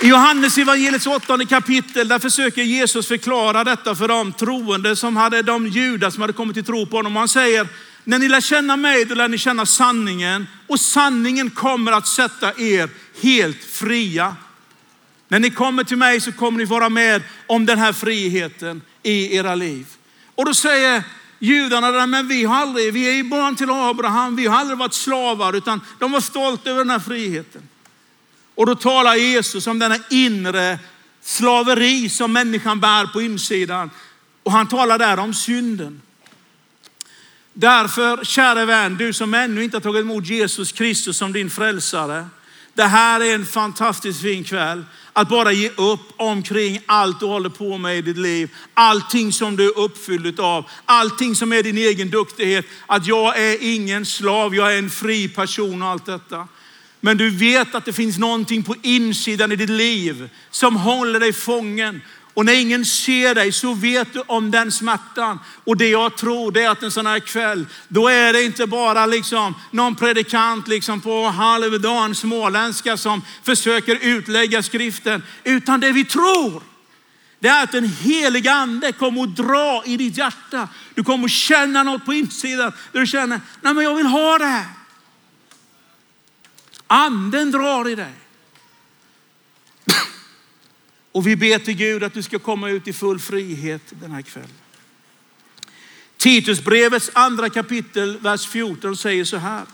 I 0.00 0.08
Johannes 0.08 0.58
evangeliets 0.58 1.06
åttonde 1.06 1.46
kapitel 1.46 2.08
där 2.08 2.18
försöker 2.18 2.62
Jesus 2.62 3.08
förklara 3.08 3.64
detta 3.64 3.94
för 3.94 4.08
de 4.08 4.32
troende 4.32 4.96
som 4.96 5.16
hade 5.16 5.42
de 5.42 5.66
judar 5.66 6.10
som 6.10 6.20
hade 6.20 6.32
kommit 6.32 6.54
till 6.54 6.64
tro 6.64 6.86
på 6.86 6.96
honom. 6.96 7.16
Han 7.16 7.28
säger, 7.28 7.68
när 8.04 8.18
ni 8.18 8.28
lär 8.28 8.40
känna 8.40 8.76
mig, 8.76 9.04
då 9.04 9.14
lär 9.14 9.28
ni 9.28 9.38
känna 9.38 9.66
sanningen 9.66 10.46
och 10.66 10.80
sanningen 10.80 11.50
kommer 11.50 11.92
att 11.92 12.06
sätta 12.06 12.60
er 12.60 12.88
helt 13.22 13.64
fria. 13.64 14.36
När 15.28 15.38
ni 15.38 15.50
kommer 15.50 15.84
till 15.84 15.96
mig 15.96 16.20
så 16.20 16.32
kommer 16.32 16.58
ni 16.58 16.64
vara 16.64 16.88
med 16.88 17.22
om 17.46 17.66
den 17.66 17.78
här 17.78 17.92
friheten 17.92 18.82
i 19.02 19.36
era 19.36 19.54
liv. 19.54 19.86
Och 20.34 20.44
då 20.44 20.54
säger 20.54 21.02
judarna, 21.38 22.06
men 22.06 22.28
vi 22.28 22.44
har 22.44 22.56
aldrig, 22.56 22.92
vi 22.92 23.08
är 23.08 23.12
ju 23.12 23.24
barn 23.24 23.56
till 23.56 23.70
Abraham, 23.70 24.36
vi 24.36 24.46
har 24.46 24.58
aldrig 24.58 24.78
varit 24.78 24.94
slavar, 24.94 25.56
utan 25.56 25.80
de 25.98 26.12
var 26.12 26.20
stolta 26.20 26.70
över 26.70 26.78
den 26.78 26.90
här 26.90 26.98
friheten. 26.98 27.62
Och 28.58 28.66
då 28.66 28.74
talar 28.74 29.14
Jesus 29.14 29.66
om 29.66 29.78
denna 29.78 29.96
inre 30.10 30.78
slaveri 31.22 32.08
som 32.08 32.32
människan 32.32 32.80
bär 32.80 33.06
på 33.06 33.22
insidan. 33.22 33.90
Och 34.42 34.52
han 34.52 34.68
talar 34.68 34.98
där 34.98 35.18
om 35.18 35.34
synden. 35.34 36.02
Därför, 37.52 38.24
kära 38.24 38.64
vän, 38.64 38.96
du 38.96 39.12
som 39.12 39.34
ännu 39.34 39.64
inte 39.64 39.76
har 39.76 39.82
tagit 39.82 40.00
emot 40.00 40.26
Jesus 40.26 40.72
Kristus 40.72 41.16
som 41.16 41.32
din 41.32 41.50
frälsare. 41.50 42.26
Det 42.74 42.84
här 42.84 43.20
är 43.20 43.34
en 43.34 43.46
fantastiskt 43.46 44.22
fin 44.22 44.44
kväll. 44.44 44.84
Att 45.12 45.28
bara 45.28 45.52
ge 45.52 45.70
upp 45.76 46.12
omkring 46.16 46.80
allt 46.86 47.20
du 47.20 47.26
håller 47.26 47.50
på 47.50 47.78
med 47.78 47.98
i 47.98 48.02
ditt 48.02 48.18
liv. 48.18 48.50
Allting 48.74 49.32
som 49.32 49.56
du 49.56 49.64
är 49.64 49.78
uppfylld 49.78 50.40
av. 50.40 50.70
Allting 50.84 51.34
som 51.34 51.52
är 51.52 51.62
din 51.62 51.78
egen 51.78 52.10
duktighet. 52.10 52.66
Att 52.86 53.06
jag 53.06 53.38
är 53.38 53.56
ingen 53.60 54.06
slav, 54.06 54.54
jag 54.54 54.74
är 54.74 54.78
en 54.78 54.90
fri 54.90 55.28
person 55.28 55.82
och 55.82 55.88
allt 55.88 56.06
detta. 56.06 56.48
Men 57.00 57.16
du 57.16 57.30
vet 57.30 57.74
att 57.74 57.84
det 57.84 57.92
finns 57.92 58.18
någonting 58.18 58.62
på 58.62 58.74
insidan 58.82 59.52
i 59.52 59.56
ditt 59.56 59.70
liv 59.70 60.30
som 60.50 60.76
håller 60.76 61.20
dig 61.20 61.32
fången. 61.32 62.00
Och 62.34 62.44
när 62.44 62.52
ingen 62.52 62.84
ser 62.84 63.34
dig 63.34 63.52
så 63.52 63.74
vet 63.74 64.12
du 64.12 64.22
om 64.26 64.50
den 64.50 64.72
smärtan. 64.72 65.38
Och 65.64 65.76
det 65.76 65.88
jag 65.88 66.16
tror 66.16 66.52
det 66.52 66.62
är 66.62 66.70
att 66.70 66.82
en 66.82 66.90
sån 66.90 67.06
här 67.06 67.20
kväll, 67.20 67.66
då 67.88 68.08
är 68.08 68.32
det 68.32 68.42
inte 68.42 68.66
bara 68.66 69.06
liksom 69.06 69.54
någon 69.70 69.94
predikant 69.94 70.68
liksom 70.68 71.00
på 71.00 71.24
halvdan 71.24 72.14
småländska 72.14 72.96
som 72.96 73.22
försöker 73.42 73.98
utlägga 74.02 74.62
skriften. 74.62 75.22
Utan 75.44 75.80
det 75.80 75.92
vi 75.92 76.04
tror, 76.04 76.62
det 77.40 77.48
är 77.48 77.62
att 77.62 77.72
den 77.72 77.84
heliga 77.84 78.52
ande 78.52 78.92
kommer 78.92 79.22
att 79.22 79.36
dra 79.36 79.82
i 79.86 79.96
ditt 79.96 80.18
hjärta. 80.18 80.68
Du 80.94 81.04
kommer 81.04 81.24
att 81.24 81.30
känna 81.30 81.82
något 81.82 82.04
på 82.04 82.12
insidan. 82.12 82.72
Där 82.92 83.00
du 83.00 83.06
känner, 83.06 83.40
nej 83.60 83.74
men 83.74 83.84
jag 83.84 83.94
vill 83.94 84.06
ha 84.06 84.38
det 84.38 84.46
här. 84.46 84.66
Anden 86.88 87.50
drar 87.50 87.88
i 87.88 87.94
dig. 87.94 88.12
Och 91.12 91.26
vi 91.26 91.36
ber 91.36 91.58
till 91.58 91.74
Gud 91.74 92.04
att 92.04 92.14
du 92.14 92.22
ska 92.22 92.38
komma 92.38 92.70
ut 92.70 92.88
i 92.88 92.92
full 92.92 93.18
frihet 93.18 93.82
den 93.90 94.10
här 94.10 94.22
kvällen. 94.22 94.50
Titusbrevets 96.16 97.10
andra 97.12 97.50
kapitel, 97.50 98.18
vers 98.18 98.46
14 98.46 98.96
säger 98.96 99.24
så 99.24 99.36
här. 99.36 99.64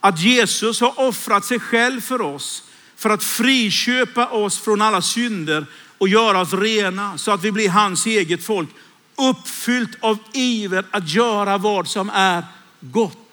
Att 0.00 0.20
Jesus 0.20 0.80
har 0.80 1.00
offrat 1.00 1.44
sig 1.44 1.60
själv 1.60 2.00
för 2.00 2.20
oss 2.20 2.62
för 2.96 3.10
att 3.10 3.24
friköpa 3.24 4.26
oss 4.26 4.58
från 4.58 4.82
alla 4.82 5.02
synder 5.02 5.66
och 5.98 6.08
göra 6.08 6.40
oss 6.40 6.52
rena 6.52 7.18
så 7.18 7.30
att 7.30 7.44
vi 7.44 7.52
blir 7.52 7.68
hans 7.68 8.06
eget 8.06 8.44
folk. 8.44 8.68
Uppfyllt 9.16 9.96
av 10.00 10.18
iver 10.32 10.84
att 10.90 11.08
göra 11.08 11.58
vad 11.58 11.88
som 11.88 12.10
är 12.10 12.44
gott. 12.80 13.29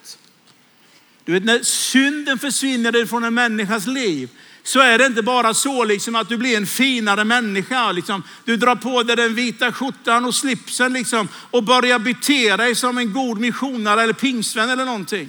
Du 1.28 1.34
vet 1.34 1.44
när 1.44 1.62
synden 1.62 2.38
försvinner 2.38 3.06
från 3.06 3.24
en 3.24 3.34
människas 3.34 3.86
liv 3.86 4.28
så 4.62 4.80
är 4.80 4.98
det 4.98 5.06
inte 5.06 5.22
bara 5.22 5.54
så 5.54 5.84
liksom 5.84 6.14
att 6.14 6.28
du 6.28 6.36
blir 6.36 6.56
en 6.56 6.66
finare 6.66 7.24
människa. 7.24 7.92
Liksom. 7.92 8.22
Du 8.44 8.56
drar 8.56 8.74
på 8.76 9.02
dig 9.02 9.16
den 9.16 9.34
vita 9.34 9.72
skjortan 9.72 10.24
och 10.24 10.34
slipsen 10.34 10.92
liksom, 10.92 11.28
och 11.50 11.62
börjar 11.62 11.98
bete 11.98 12.56
dig 12.56 12.74
som 12.74 12.98
en 12.98 13.12
god 13.12 13.40
missionare 13.40 14.02
eller 14.02 14.12
pingstvän 14.12 14.70
eller 14.70 14.84
någonting. 14.84 15.28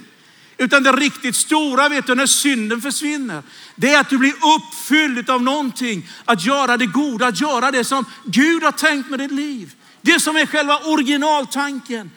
Utan 0.56 0.82
det 0.82 0.92
riktigt 0.92 1.36
stora, 1.36 1.88
vet 1.88 2.06
du, 2.06 2.14
när 2.14 2.26
synden 2.26 2.80
försvinner, 2.80 3.42
det 3.76 3.92
är 3.92 4.00
att 4.00 4.10
du 4.10 4.18
blir 4.18 4.34
uppfylld 4.56 5.30
av 5.30 5.42
någonting. 5.42 6.08
Att 6.24 6.46
göra 6.46 6.76
det 6.76 6.86
goda, 6.86 7.26
att 7.26 7.40
göra 7.40 7.70
det 7.70 7.84
som 7.84 8.04
Gud 8.24 8.62
har 8.62 8.72
tänkt 8.72 9.10
med 9.10 9.18
ditt 9.18 9.32
liv. 9.32 9.72
Det 10.02 10.20
som 10.20 10.36
är 10.36 10.46
själva 10.46 10.78
originaltanken. 10.78 12.10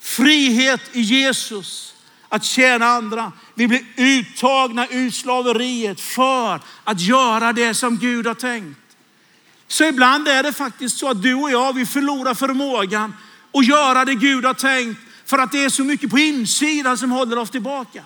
Frihet 0.00 0.80
i 0.92 1.00
Jesus 1.00 1.93
att 2.34 2.44
tjäna 2.44 2.86
andra. 2.86 3.32
Vi 3.54 3.68
blir 3.68 3.82
uttagna 3.96 4.86
ur 4.90 5.10
slaveriet 5.10 6.00
för 6.00 6.60
att 6.84 7.00
göra 7.00 7.52
det 7.52 7.74
som 7.74 7.98
Gud 7.98 8.26
har 8.26 8.34
tänkt. 8.34 8.80
Så 9.68 9.84
ibland 9.84 10.28
är 10.28 10.42
det 10.42 10.52
faktiskt 10.52 10.98
så 10.98 11.10
att 11.10 11.22
du 11.22 11.34
och 11.34 11.50
jag, 11.50 11.72
vi 11.72 11.86
förlorar 11.86 12.34
förmågan 12.34 13.14
att 13.52 13.66
göra 13.66 14.04
det 14.04 14.14
Gud 14.14 14.44
har 14.44 14.54
tänkt 14.54 15.00
för 15.26 15.38
att 15.38 15.52
det 15.52 15.64
är 15.64 15.68
så 15.68 15.84
mycket 15.84 16.10
på 16.10 16.18
insidan 16.18 16.98
som 16.98 17.10
håller 17.10 17.38
oss 17.38 17.50
tillbaka. 17.50 18.02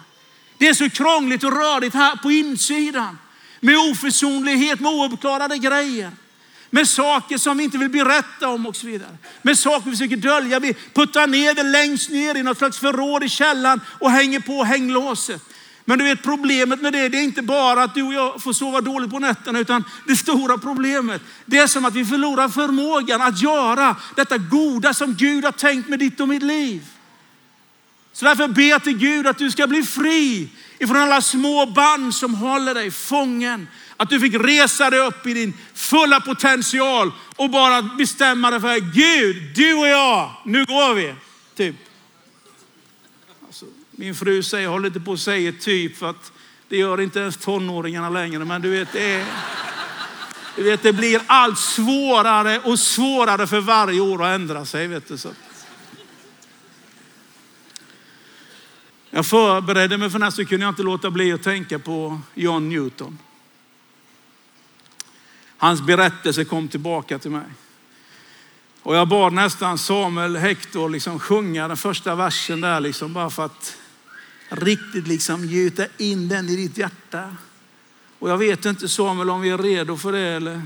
Det 0.58 0.68
är 0.68 0.74
så 0.74 0.90
krångligt 0.90 1.44
och 1.44 1.52
rörigt 1.52 1.94
här 1.94 2.16
på 2.16 2.30
insidan 2.30 3.18
med 3.60 3.76
oförsonlighet, 3.76 4.80
med 4.80 4.92
ouppklarade 4.92 5.58
grejer. 5.58 6.10
Med 6.70 6.88
saker 6.88 7.38
som 7.38 7.58
vi 7.58 7.64
inte 7.64 7.78
vill 7.78 7.90
berätta 7.90 8.48
om 8.48 8.66
och 8.66 8.76
så 8.76 8.86
vidare. 8.86 9.16
Med 9.42 9.58
saker 9.58 9.84
vi 9.84 9.96
försöker 9.96 10.16
dölja. 10.16 10.58
Vi 10.58 10.74
puttar 10.94 11.26
ner 11.26 11.54
det 11.54 11.62
längst 11.62 12.10
ner 12.10 12.34
i 12.34 12.42
något 12.42 12.58
slags 12.58 12.78
förråd 12.78 13.24
i 13.24 13.28
källaren 13.28 13.80
och 14.00 14.10
hänger 14.10 14.40
på 14.40 14.64
hänglåset. 14.64 15.42
Men 15.88 15.98
du 15.98 16.04
vet 16.04 16.22
problemet 16.22 16.80
med 16.80 16.92
det, 16.92 17.08
det 17.08 17.18
är 17.18 17.22
inte 17.22 17.42
bara 17.42 17.82
att 17.82 17.94
du 17.94 18.02
och 18.02 18.14
jag 18.14 18.42
får 18.42 18.52
sova 18.52 18.80
dåligt 18.80 19.10
på 19.10 19.18
nätterna, 19.18 19.58
utan 19.58 19.84
det 20.06 20.16
stora 20.16 20.58
problemet, 20.58 21.22
det 21.44 21.58
är 21.58 21.66
som 21.66 21.84
att 21.84 21.94
vi 21.94 22.04
förlorar 22.04 22.48
förmågan 22.48 23.22
att 23.22 23.42
göra 23.42 23.96
detta 24.16 24.38
goda 24.38 24.94
som 24.94 25.14
Gud 25.14 25.44
har 25.44 25.52
tänkt 25.52 25.88
med 25.88 25.98
ditt 25.98 26.20
och 26.20 26.28
mitt 26.28 26.42
liv. 26.42 26.84
Så 28.12 28.24
därför 28.24 28.48
ber 28.48 28.62
jag 28.62 28.84
till 28.84 28.98
Gud 28.98 29.26
att 29.26 29.38
du 29.38 29.50
ska 29.50 29.66
bli 29.66 29.82
fri 29.82 30.48
ifrån 30.78 30.96
alla 30.96 31.20
små 31.20 31.66
band 31.66 32.14
som 32.14 32.34
håller 32.34 32.74
dig 32.74 32.90
fången. 32.90 33.68
Att 34.00 34.10
du 34.10 34.20
fick 34.20 34.34
resa 34.34 34.90
dig 34.90 35.00
upp 35.00 35.26
i 35.26 35.34
din 35.34 35.54
fulla 35.74 36.20
potential 36.20 37.12
och 37.36 37.50
bara 37.50 37.82
bestämma 37.82 38.50
dig 38.50 38.60
för 38.60 38.78
Gud, 38.78 39.54
du 39.54 39.74
och 39.74 39.88
jag, 39.88 40.30
nu 40.44 40.64
går 40.64 40.94
vi. 40.94 41.14
Typ. 41.56 41.76
Alltså, 43.46 43.64
min 43.90 44.14
fru 44.14 44.42
säger, 44.42 44.68
håller 44.68 44.86
inte 44.86 45.00
på 45.00 45.12
att 45.12 45.20
säga 45.20 45.52
typ 45.60 45.96
för 45.96 46.10
att 46.10 46.32
det 46.68 46.76
gör 46.76 47.00
inte 47.00 47.20
ens 47.20 47.36
tonåringarna 47.36 48.10
längre. 48.10 48.44
Men 48.44 48.62
du 48.62 48.70
vet, 48.70 48.92
det, 48.92 49.12
är, 49.12 49.26
du 50.56 50.62
vet, 50.62 50.82
det 50.82 50.92
blir 50.92 51.20
allt 51.26 51.58
svårare 51.58 52.60
och 52.60 52.78
svårare 52.78 53.46
för 53.46 53.60
varje 53.60 54.00
år 54.00 54.24
att 54.24 54.34
ändra 54.34 54.64
sig. 54.64 54.86
Vet 54.86 55.08
du, 55.08 55.18
så. 55.18 55.28
Jag 59.10 59.26
förberedde 59.26 59.98
mig 59.98 60.10
för 60.10 60.18
nästa 60.18 60.44
kunde 60.44 60.66
jag 60.66 60.72
inte 60.72 60.82
låta 60.82 61.10
bli 61.10 61.32
att 61.32 61.42
tänka 61.42 61.78
på 61.78 62.20
John 62.34 62.68
Newton. 62.68 63.18
Hans 65.58 65.80
berättelse 65.82 66.44
kom 66.44 66.68
tillbaka 66.68 67.18
till 67.18 67.30
mig. 67.30 67.46
Och 68.82 68.96
jag 68.96 69.08
bad 69.08 69.32
nästan 69.32 69.78
Samuel 69.78 70.36
Hector 70.36 70.88
liksom 70.88 71.20
sjunga 71.20 71.68
den 71.68 71.76
första 71.76 72.14
versen 72.14 72.60
där 72.60 72.80
liksom 72.80 73.12
bara 73.12 73.30
för 73.30 73.44
att 73.44 73.76
riktigt 74.48 75.06
liksom 75.06 75.44
gjuta 75.44 75.84
in 75.96 76.28
den 76.28 76.48
i 76.48 76.56
ditt 76.56 76.78
hjärta. 76.78 77.36
Och 78.18 78.30
jag 78.30 78.38
vet 78.38 78.64
inte 78.64 78.88
Samuel 78.88 79.30
om 79.30 79.40
vi 79.40 79.50
är 79.50 79.58
redo 79.58 79.96
för 79.96 80.12
det 80.12 80.18
eller? 80.28 80.62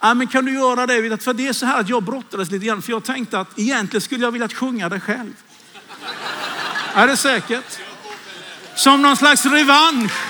Ja, 0.00 0.14
men 0.14 0.26
kan 0.26 0.44
du 0.44 0.54
göra 0.54 0.86
det? 0.86 1.22
För 1.22 1.34
det 1.34 1.48
är 1.48 1.52
så 1.52 1.66
här 1.66 1.80
att 1.80 1.88
jag 1.88 2.02
brottades 2.02 2.50
lite 2.50 2.66
grann, 2.66 2.82
för 2.82 2.92
jag 2.92 3.04
tänkte 3.04 3.40
att 3.40 3.58
egentligen 3.58 4.00
skulle 4.00 4.24
jag 4.24 4.32
vilja 4.32 4.48
sjunga 4.48 4.88
det 4.88 5.00
själv. 5.00 5.32
Är 6.94 7.06
det 7.06 7.16
säkert? 7.16 7.78
Som 8.74 9.02
någon 9.02 9.16
slags 9.16 9.46
revansch. 9.46 10.29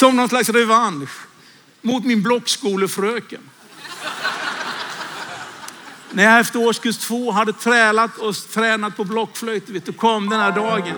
Som 0.00 0.16
någon 0.16 0.28
slags 0.28 0.48
revansch 0.48 1.10
mot 1.82 2.04
min 2.04 2.22
blockskolefröken. 2.22 3.40
När 6.10 6.24
jag 6.24 6.40
efter 6.40 6.66
årskurs 6.66 6.98
två 6.98 7.30
hade 7.30 7.52
trälat 7.52 8.18
och 8.18 8.34
tränat 8.34 8.96
på 8.96 9.04
blockflöjt, 9.04 9.68
vet 9.68 9.86
du, 9.86 9.92
kom 9.92 10.28
den 10.28 10.40
här 10.40 10.52
dagen. 10.52 10.94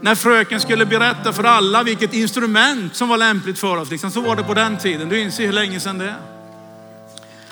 När 0.00 0.14
fröken 0.14 0.60
skulle 0.60 0.86
berätta 0.86 1.32
för 1.32 1.44
alla 1.44 1.82
vilket 1.82 2.14
instrument 2.14 2.96
som 2.96 3.08
var 3.08 3.16
lämpligt 3.16 3.58
för 3.58 3.76
oss. 3.76 3.90
Liksom, 3.90 4.10
så 4.10 4.20
var 4.20 4.36
det 4.36 4.42
på 4.42 4.54
den 4.54 4.78
tiden. 4.78 5.08
Du 5.08 5.20
inser 5.20 5.46
hur 5.46 5.52
länge 5.52 5.80
sedan 5.80 5.98
det 5.98 6.08
är. 6.08 6.20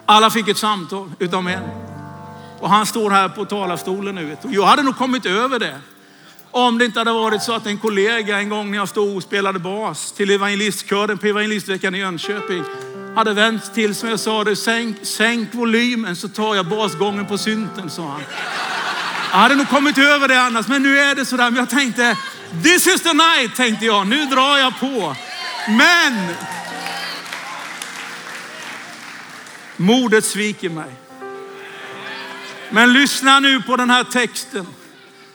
Alla 0.06 0.30
fick 0.30 0.48
ett 0.48 0.58
samtal 0.58 1.10
utom 1.18 1.46
en. 1.46 1.62
Och 2.60 2.70
han 2.70 2.86
står 2.86 3.10
här 3.10 3.28
på 3.28 3.44
talarstolen 3.44 4.14
nu. 4.14 4.24
Vet 4.24 4.42
du. 4.42 4.54
Jag 4.54 4.66
hade 4.66 4.82
nog 4.82 4.96
kommit 4.96 5.26
över 5.26 5.58
det. 5.58 5.80
Om 6.54 6.78
det 6.78 6.84
inte 6.84 7.00
hade 7.00 7.12
varit 7.12 7.42
så 7.42 7.52
att 7.52 7.66
en 7.66 7.78
kollega 7.78 8.38
en 8.38 8.48
gång 8.48 8.70
när 8.70 8.78
jag 8.78 8.88
stod 8.88 9.16
och 9.16 9.22
spelade 9.22 9.58
bas 9.58 10.12
till 10.12 10.30
evangelistkören 10.30 11.18
på 11.18 11.26
evangelistveckan 11.26 11.94
i 11.94 11.98
Jönköping 11.98 12.64
hade 13.14 13.34
vänt 13.34 13.74
till 13.74 13.94
som 13.94 14.08
jag 14.08 14.20
sa, 14.20 14.44
det, 14.44 14.56
sänk, 14.56 14.96
sänk 15.02 15.54
volymen 15.54 16.16
så 16.16 16.28
tar 16.28 16.54
jag 16.54 16.66
basgången 16.66 17.26
på 17.26 17.38
synten, 17.38 17.90
sa 17.90 18.02
han. 18.08 18.22
Jag 19.30 19.38
hade 19.38 19.54
nog 19.54 19.68
kommit 19.68 19.98
över 19.98 20.28
det 20.28 20.40
annars, 20.40 20.68
men 20.68 20.82
nu 20.82 20.98
är 20.98 21.14
det 21.14 21.24
sådär. 21.24 21.50
Men 21.50 21.58
jag 21.58 21.70
tänkte, 21.70 22.16
this 22.62 22.86
is 22.86 23.02
the 23.02 23.12
night, 23.12 23.56
tänkte 23.56 23.86
jag. 23.86 24.06
Nu 24.06 24.26
drar 24.26 24.58
jag 24.58 24.80
på. 24.80 25.16
Men 25.68 26.28
modet 29.76 30.24
sviker 30.24 30.68
mig. 30.68 30.90
Men 32.70 32.92
lyssna 32.92 33.40
nu 33.40 33.62
på 33.62 33.76
den 33.76 33.90
här 33.90 34.04
texten. 34.04 34.66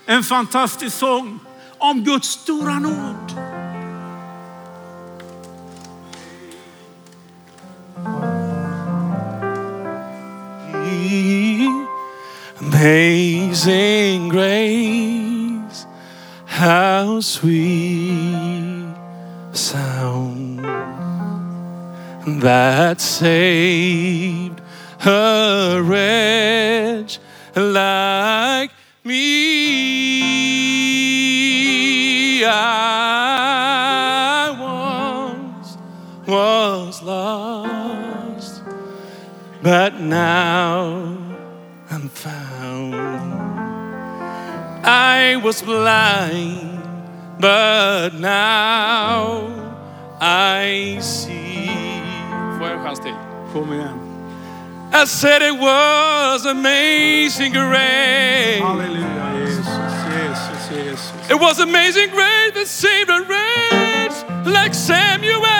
En 0.10 0.24
fantastisk 0.24 0.98
sång 0.98 1.40
om 1.78 2.04
Guds 2.04 2.28
stora 2.28 2.80
nåd. 2.80 3.34
Amazing 12.62 14.30
grace, 14.30 15.86
how 16.46 17.22
sweet 17.22 18.96
sound 19.54 20.62
that 22.42 23.02
saved 23.02 24.62
a 25.06 25.82
wretch 25.82 27.20
like 27.56 28.37
but 39.68 40.00
now 40.00 41.18
I'm 41.92 42.08
found. 42.08 42.96
I 44.86 45.36
was 45.44 45.62
blind, 45.62 46.80
but 47.38 48.14
now 48.14 49.50
I 50.22 51.00
see. 51.02 51.70
Får 52.58 52.68
jag 52.68 52.78
en 52.78 52.84
chans 52.84 53.00
till? 53.00 53.16
Kom 53.54 53.74
igen. 53.74 54.00
I 54.94 55.06
said 55.06 55.42
it 55.42 55.60
was 55.60 56.46
amazing 56.46 57.52
grace. 57.52 58.62
Halleluja 58.62 59.26
Jesus, 59.36 59.68
Jesus, 60.08 60.70
Jesus. 60.70 61.30
It 61.30 61.42
was 61.42 61.60
amazing 61.60 62.10
grace 62.12 62.54
that 62.54 62.68
saved 62.68 63.10
a 63.10 63.20
wretch 63.30 64.16
like 64.46 64.74
Samuel. 64.74 65.57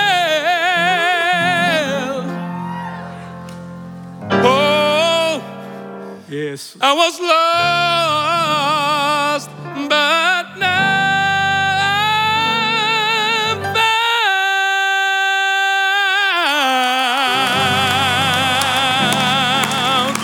Jesus. 6.38 6.76
I 6.80 6.92
was 6.94 7.18
lost, 7.20 9.50
but 9.88 10.58
now 10.58 10.68
I'm 13.50 13.58
found. 19.98 20.16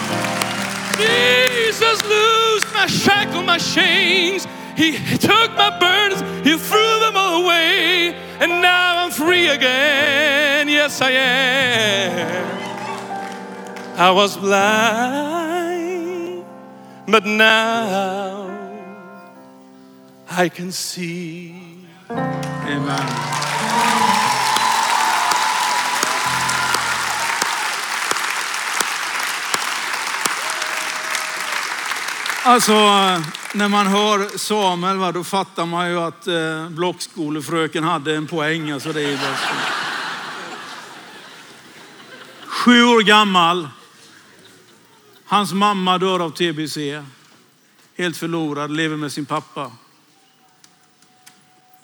Jesus 0.98 2.02
loosed 2.04 2.72
my 2.74 2.86
shackle, 2.86 3.42
my 3.42 3.58
chains. 3.58 4.46
He 4.76 4.92
took 5.18 5.50
my 5.56 5.76
burdens, 5.80 6.20
He 6.46 6.56
threw 6.56 7.00
them 7.00 7.16
away, 7.16 8.14
and 8.40 8.62
now 8.62 9.04
I'm 9.04 9.10
free 9.10 9.48
again. 9.48 10.68
Yes, 10.68 11.00
I 11.00 11.10
am. 11.10 12.44
I 13.96 14.10
was 14.10 14.36
blind, 14.36 15.43
but 17.14 17.26
now 17.26 18.50
I 20.28 20.48
can 20.48 20.72
see. 20.72 21.54
Amen. 22.10 23.06
Alltså, 32.42 32.72
när 33.52 33.68
man 33.68 33.86
hör 33.86 34.38
Samuel, 34.38 34.96
va, 34.96 35.12
då 35.12 35.24
fattar 35.24 35.66
man 35.66 35.90
ju 35.90 36.00
att 36.00 36.26
eh, 36.26 36.68
blockskolefröken 36.68 37.84
hade 37.84 38.16
en 38.16 38.26
poäng. 38.26 38.70
Alltså, 38.70 38.92
det 38.92 39.02
är 39.02 39.10
ju 39.10 39.16
bara 39.16 39.36
så. 39.36 39.54
Sju 42.46 42.84
år 42.84 43.02
gammal. 43.02 43.68
Hans 45.34 45.52
mamma 45.52 45.98
dör 45.98 46.20
av 46.20 46.30
TBC. 46.30 47.02
Helt 47.96 48.16
förlorad, 48.16 48.70
lever 48.70 48.96
med 48.96 49.12
sin 49.12 49.26
pappa. 49.26 49.72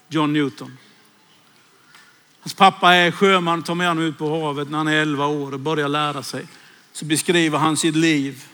John 0.09 0.33
Newton. 0.33 0.77
Hans 2.41 2.55
pappa 2.55 2.95
är 2.95 3.11
sjöman, 3.11 3.63
tar 3.63 3.75
med 3.75 3.89
honom 3.89 4.05
ut 4.05 4.19
på 4.19 4.41
havet 4.41 4.71
när 4.71 4.79
han 4.79 4.89
är 4.89 4.97
11 4.97 5.27
år 5.27 5.53
och 5.53 5.61
börjar 5.61 5.89
lära 5.89 6.23
sig. 6.23 6.47
Så 6.93 7.05
beskriver 7.05 7.59
han 7.59 7.77
sitt 7.77 7.97
liv. 7.97 8.45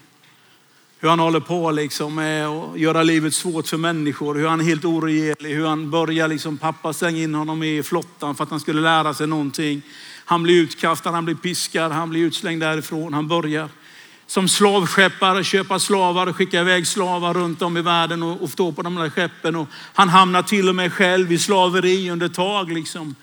Hur 0.98 1.08
han 1.08 1.20
håller 1.20 1.40
på 1.40 1.70
liksom 1.70 2.14
med 2.14 2.46
att 2.46 2.78
göra 2.78 3.02
livet 3.02 3.34
svårt 3.34 3.66
för 3.66 3.76
människor. 3.76 4.34
Hur 4.34 4.48
han 4.48 4.60
är 4.60 4.64
helt 4.64 4.84
oregerlig. 4.84 5.54
Hur 5.54 5.66
han 5.66 5.90
börjar, 5.90 6.28
liksom, 6.28 6.58
pappa 6.58 6.92
stänger 6.92 7.22
in 7.22 7.34
honom 7.34 7.62
i 7.62 7.82
flottan 7.82 8.34
för 8.34 8.44
att 8.44 8.50
han 8.50 8.60
skulle 8.60 8.80
lära 8.80 9.14
sig 9.14 9.26
någonting. 9.26 9.82
Han 10.24 10.42
blir 10.42 10.62
utkastad, 10.62 11.10
han 11.10 11.24
blir 11.24 11.34
piskad, 11.34 11.92
han 11.92 12.10
blir 12.10 12.20
utslängd 12.20 12.62
därifrån. 12.62 13.14
Han 13.14 13.28
börjar 13.28 13.68
som 14.26 14.48
slavskeppare 14.48 15.44
köpa 15.44 15.78
slavar 15.78 16.26
och 16.26 16.36
skicka 16.36 16.60
iväg 16.60 16.86
slavar 16.86 17.34
runt 17.34 17.62
om 17.62 17.76
i 17.76 17.82
världen 17.82 18.22
och, 18.22 18.42
och 18.42 18.50
stå 18.50 18.72
på 18.72 18.82
de 18.82 18.94
där 18.94 19.10
skeppen. 19.10 19.56
Och 19.56 19.68
han 19.94 20.08
hamnar 20.08 20.42
till 20.42 20.68
och 20.68 20.74
med 20.74 20.92
själv 20.92 21.32
i 21.32 21.38
slaveri 21.38 22.10
under 22.10 22.26
ett 22.26 22.34
tag. 22.34 22.72
Liksom. 22.72 23.14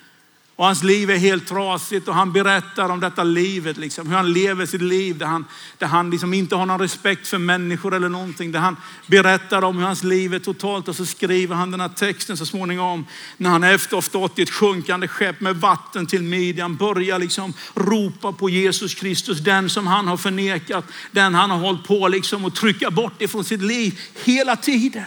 Och 0.55 0.65
hans 0.65 0.83
liv 0.83 1.11
är 1.11 1.17
helt 1.17 1.47
trasigt 1.47 2.07
och 2.07 2.15
han 2.15 2.31
berättar 2.33 2.89
om 2.89 2.99
detta 2.99 3.23
livet, 3.23 3.77
liksom, 3.77 4.07
hur 4.07 4.15
han 4.15 4.33
lever 4.33 4.65
sitt 4.65 4.81
liv 4.81 5.17
där 5.17 5.25
han, 5.25 5.45
där 5.77 5.87
han 5.87 6.09
liksom 6.09 6.33
inte 6.33 6.55
har 6.55 6.65
någon 6.65 6.79
respekt 6.79 7.27
för 7.27 7.37
människor 7.37 7.93
eller 7.93 8.09
någonting. 8.09 8.51
Där 8.51 8.59
han 8.59 8.77
berättar 9.07 9.61
om 9.63 9.77
hur 9.77 9.85
hans 9.85 10.03
liv 10.03 10.33
är 10.33 10.39
totalt 10.39 10.87
och 10.87 10.95
så 10.95 11.05
skriver 11.05 11.55
han 11.55 11.71
den 11.71 11.79
här 11.79 11.89
texten 11.89 12.37
så 12.37 12.45
småningom 12.45 13.05
när 13.37 13.49
han 13.49 13.63
efter 13.63 13.97
att 13.97 14.03
ha 14.03 14.09
stått 14.09 14.39
i 14.39 14.41
ett 14.41 14.49
sjunkande 14.49 15.07
skepp 15.07 15.41
med 15.41 15.55
vatten 15.55 16.05
till 16.05 16.23
midjan 16.23 16.75
börjar 16.75 17.19
liksom 17.19 17.53
ropa 17.75 18.31
på 18.31 18.49
Jesus 18.49 18.95
Kristus, 18.95 19.39
den 19.39 19.69
som 19.69 19.87
han 19.87 20.07
har 20.07 20.17
förnekat, 20.17 20.85
den 21.11 21.35
han 21.35 21.51
har 21.51 21.57
hållit 21.57 21.83
på 21.83 22.07
liksom 22.07 22.45
att 22.45 22.55
trycka 22.55 22.91
bort 22.91 23.21
ifrån 23.21 23.43
sitt 23.43 23.61
liv 23.61 23.99
hela 24.23 24.55
tiden. 24.55 25.05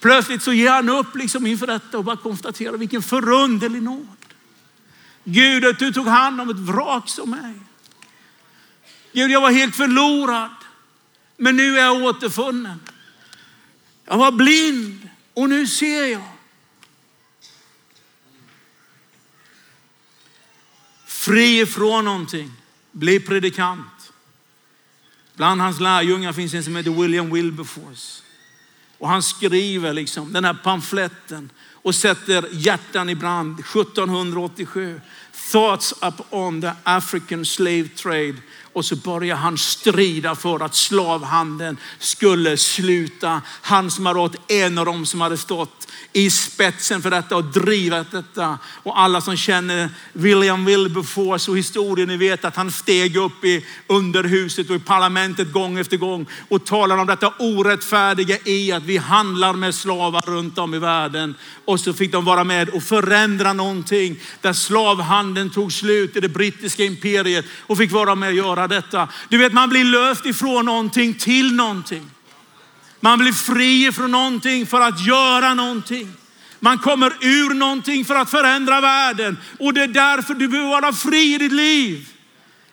Plötsligt 0.00 0.42
så 0.42 0.52
ger 0.52 0.70
han 0.70 0.88
upp 0.88 1.16
liksom 1.16 1.46
inför 1.46 1.66
detta 1.66 1.98
och 1.98 2.04
bara 2.04 2.16
konstaterar 2.16 2.76
vilken 2.76 3.02
förunderlig 3.02 3.82
nåd. 3.82 4.19
Gud, 5.32 5.64
att 5.64 5.78
du 5.78 5.92
tog 5.92 6.06
hand 6.06 6.40
om 6.40 6.50
ett 6.50 6.58
vrak 6.58 7.08
som 7.08 7.30
mig. 7.30 7.54
Gud, 9.12 9.30
jag 9.30 9.40
var 9.40 9.50
helt 9.50 9.76
förlorad, 9.76 10.50
men 11.36 11.56
nu 11.56 11.78
är 11.78 11.84
jag 11.84 12.02
återfunnen. 12.02 12.80
Jag 14.04 14.18
var 14.18 14.32
blind 14.32 15.08
och 15.34 15.48
nu 15.48 15.66
ser 15.66 16.06
jag. 16.06 16.22
Fri 21.06 21.60
ifrån 21.60 22.04
någonting, 22.04 22.52
bli 22.92 23.20
predikant. 23.20 24.12
Bland 25.34 25.60
hans 25.60 25.80
lärjungar 25.80 26.32
finns 26.32 26.54
en 26.54 26.64
som 26.64 26.76
heter 26.76 26.90
William 26.90 27.34
Wilberforce. 27.34 28.22
Och 28.98 29.08
han 29.08 29.22
skriver 29.22 29.92
liksom 29.92 30.32
den 30.32 30.44
här 30.44 30.54
pamfletten 30.54 31.50
och 31.82 31.94
sätter 31.94 32.48
hjärtan 32.52 33.08
i 33.08 33.14
brand 33.14 33.60
1787. 33.60 35.00
Thoughts 35.50 35.94
upon 36.00 36.60
the 36.60 36.72
African 36.84 37.44
slave 37.44 37.88
trade. 37.88 38.36
Och 38.72 38.84
så 38.84 38.96
börjar 38.96 39.36
han 39.36 39.58
strida 39.58 40.34
för 40.34 40.62
att 40.62 40.74
slavhandeln 40.74 41.76
skulle 41.98 42.56
sluta. 42.56 43.42
Han 43.46 43.90
som 43.90 44.06
har 44.06 44.14
varit 44.14 44.50
en 44.50 44.78
av 44.78 44.86
dem 44.86 45.06
som 45.06 45.20
hade 45.20 45.36
stått 45.36 45.88
i 46.12 46.30
spetsen 46.30 47.02
för 47.02 47.10
detta 47.10 47.36
och 47.36 47.44
drivit 47.44 48.10
detta. 48.10 48.58
Och 48.82 49.00
alla 49.00 49.20
som 49.20 49.36
känner 49.36 49.88
William 50.12 50.64
Wilberforce 50.64 51.50
och 51.50 51.58
historien, 51.58 52.08
ni 52.08 52.16
vet 52.16 52.44
att 52.44 52.56
han 52.56 52.70
steg 52.70 53.16
upp 53.16 53.44
i 53.44 53.66
underhuset 53.86 54.70
och 54.70 54.76
i 54.76 54.78
parlamentet 54.78 55.52
gång 55.52 55.78
efter 55.78 55.96
gång 55.96 56.26
och 56.48 56.66
talade 56.66 57.00
om 57.00 57.06
detta 57.06 57.32
orättfärdiga 57.38 58.36
i 58.44 58.72
att 58.72 58.82
vi 58.82 58.96
handlar 58.96 59.52
med 59.52 59.74
slavar 59.74 60.22
runt 60.26 60.58
om 60.58 60.74
i 60.74 60.78
världen. 60.78 61.34
Och 61.64 61.80
så 61.80 61.92
fick 61.92 62.12
de 62.12 62.24
vara 62.24 62.44
med 62.44 62.68
och 62.68 62.82
förändra 62.82 63.52
någonting 63.52 64.20
där 64.40 64.52
slavhandeln 64.52 65.50
tog 65.50 65.72
slut 65.72 66.16
i 66.16 66.20
det 66.20 66.28
brittiska 66.28 66.84
imperiet 66.84 67.44
och 67.66 67.78
fick 67.78 67.92
vara 67.92 68.14
med 68.14 68.28
och 68.28 68.34
göra 68.34 68.68
detta. 68.68 69.08
Du 69.28 69.38
vet, 69.38 69.52
man 69.52 69.68
blir 69.68 69.84
löst 69.84 70.26
ifrån 70.26 70.64
någonting 70.64 71.14
till 71.14 71.54
någonting. 71.54 72.10
Man 73.00 73.18
blir 73.18 73.32
fri 73.32 73.92
från 73.92 74.10
någonting 74.10 74.66
för 74.66 74.80
att 74.80 75.06
göra 75.06 75.54
någonting. 75.54 76.12
Man 76.60 76.78
kommer 76.78 77.12
ur 77.20 77.54
någonting 77.54 78.04
för 78.04 78.14
att 78.14 78.30
förändra 78.30 78.80
världen. 78.80 79.38
Och 79.58 79.74
det 79.74 79.82
är 79.82 79.88
därför 79.88 80.34
du 80.34 80.48
behöver 80.48 80.70
vara 80.70 80.92
fri 80.92 81.34
i 81.34 81.38
ditt 81.38 81.52
liv. 81.52 82.08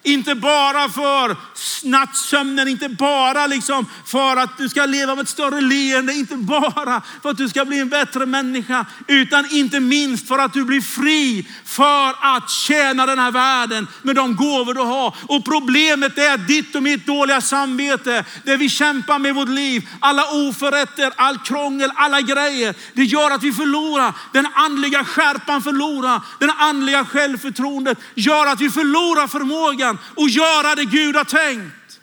Inte 0.08 0.36
bara 0.36 0.90
för 0.90 1.36
nattsömnen, 1.84 2.68
inte 2.68 2.90
bara 2.90 3.48
liksom 3.48 3.86
för 4.06 4.38
att 4.38 4.58
du 4.58 4.70
ska 4.70 4.86
leva 4.86 5.16
med 5.16 5.24
ett 5.24 5.30
större 5.30 5.62
leende, 5.62 6.14
inte 6.14 6.36
bara 6.36 7.02
för 7.22 7.30
att 7.30 7.38
du 7.38 7.50
ska 7.50 7.66
bli 7.66 7.80
en 7.80 7.90
bättre 7.90 8.26
människa, 8.26 8.86
utan 9.08 9.46
inte 9.52 9.80
minst 9.80 10.28
för 10.28 10.40
att 10.40 10.54
du 10.54 10.66
blir 10.66 10.82
fri 10.82 11.48
för 11.66 12.36
att 12.36 12.50
tjäna 12.50 13.06
den 13.06 13.20
här 13.20 13.32
världen 13.32 13.88
med 14.02 14.16
de 14.16 14.36
gåvor 14.36 14.74
du 14.74 14.82
har. 14.82 15.16
Och 15.28 15.46
problemet 15.46 16.18
är 16.18 16.34
att 16.34 16.48
ditt 16.48 16.76
och 16.76 16.84
mitt 16.84 17.06
dåliga 17.06 17.42
samvete, 17.42 18.26
det 18.46 18.58
vi 18.58 18.70
kämpar 18.70 19.20
med 19.20 19.30
i 19.30 19.34
vårt 19.34 19.50
liv, 19.50 19.90
alla 20.00 20.24
oförrätter, 20.32 21.14
all 21.16 21.38
krångel, 21.38 21.92
alla 21.96 22.22
grejer, 22.22 22.76
det 22.94 23.04
gör 23.04 23.32
att 23.32 23.44
vi 23.44 23.54
förlorar 23.54 24.14
den 24.34 24.48
andliga 24.54 25.04
skärpan, 25.04 25.62
förlorar 25.62 26.22
den 26.40 26.50
andliga 26.50 27.06
självförtroendet, 27.06 27.98
gör 28.16 28.48
att 28.48 28.62
vi 28.62 28.70
förlorar 28.70 29.28
förmågan 29.28 29.97
och 30.16 30.30
göra 30.30 30.76
det 30.76 30.86
Gud 30.86 31.16
har 31.16 31.24
tänkt. 31.24 32.00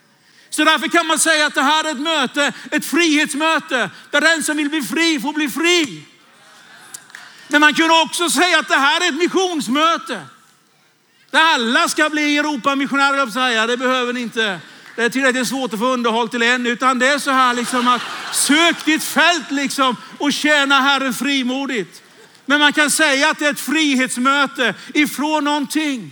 Så 0.51 0.65
därför 0.65 0.89
kan 0.89 1.07
man 1.07 1.19
säga 1.19 1.47
att 1.47 1.55
det 1.55 1.63
här 1.63 1.85
är 1.85 1.91
ett 1.91 2.01
möte, 2.01 2.53
ett 2.71 2.85
frihetsmöte, 2.85 3.91
där 4.11 4.21
den 4.21 4.43
som 4.43 4.57
vill 4.57 4.71
bli 4.71 4.83
fri 4.83 5.21
får 5.21 5.33
bli 5.33 5.49
fri. 5.49 6.03
Men 7.49 7.61
man 7.61 7.75
kunde 7.75 8.03
också 8.03 8.31
säga 8.31 8.59
att 8.59 8.69
det 8.69 8.77
här 8.77 9.01
är 9.01 9.09
ett 9.09 9.15
missionsmöte. 9.15 10.21
Där 11.31 11.41
alla 11.41 11.89
ska 11.89 12.11
bli 12.11 12.39
Europamissionärer, 12.39 13.27
säga. 13.27 13.67
det 13.67 13.77
behöver 13.77 14.13
ni 14.13 14.21
inte. 14.21 14.61
Det 14.97 15.03
är 15.03 15.09
tillräckligt 15.09 15.49
svårt 15.49 15.73
att 15.73 15.79
få 15.79 15.87
underhåll 15.87 16.29
till 16.29 16.43
en, 16.43 16.67
utan 16.67 16.99
det 16.99 17.07
är 17.07 17.19
så 17.19 17.31
här 17.31 17.55
liksom 17.55 17.89
att 17.89 18.03
sök 18.33 18.85
ditt 18.85 19.05
fält 19.05 19.51
liksom 19.51 19.97
och 20.19 20.33
tjäna 20.33 20.81
Herren 20.81 21.15
frimodigt. 21.15 22.03
Men 22.47 22.61
man 22.61 22.73
kan 22.73 22.91
säga 22.91 23.31
att 23.31 23.39
det 23.39 23.47
är 23.47 23.51
ett 23.51 23.61
frihetsmöte 23.61 24.75
ifrån 24.95 25.45
någonting. 25.45 26.11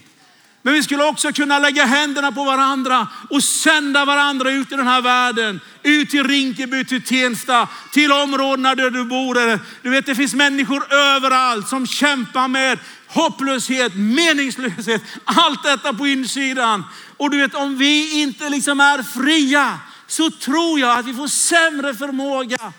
Men 0.62 0.74
vi 0.74 0.82
skulle 0.82 1.04
också 1.04 1.32
kunna 1.32 1.58
lägga 1.58 1.84
händerna 1.84 2.32
på 2.32 2.44
varandra 2.44 3.08
och 3.30 3.44
sända 3.44 4.04
varandra 4.04 4.50
ut 4.50 4.72
i 4.72 4.76
den 4.76 4.86
här 4.86 5.02
världen. 5.02 5.60
Ut 5.82 6.10
till 6.10 6.28
Rinkeby, 6.28 6.84
till 6.84 7.02
Tensta, 7.02 7.68
till 7.92 8.12
områdena 8.12 8.74
där 8.74 8.90
du 8.90 9.04
bor. 9.04 9.60
Du 9.82 9.90
vet, 9.90 10.06
det 10.06 10.14
finns 10.14 10.34
människor 10.34 10.92
överallt 10.92 11.68
som 11.68 11.86
kämpar 11.86 12.48
med 12.48 12.78
hopplöshet, 13.08 13.92
meningslöshet, 13.94 15.02
allt 15.24 15.62
detta 15.62 15.92
på 15.92 16.06
insidan. 16.06 16.84
Och 17.16 17.30
du 17.30 17.38
vet, 17.38 17.54
om 17.54 17.78
vi 17.78 18.22
inte 18.22 18.48
liksom 18.48 18.80
är 18.80 19.02
fria 19.02 19.78
så 20.06 20.30
tror 20.30 20.80
jag 20.80 20.98
att 20.98 21.06
vi 21.06 21.14
får 21.14 21.28
sämre 21.28 21.94
förmåga 21.94 22.72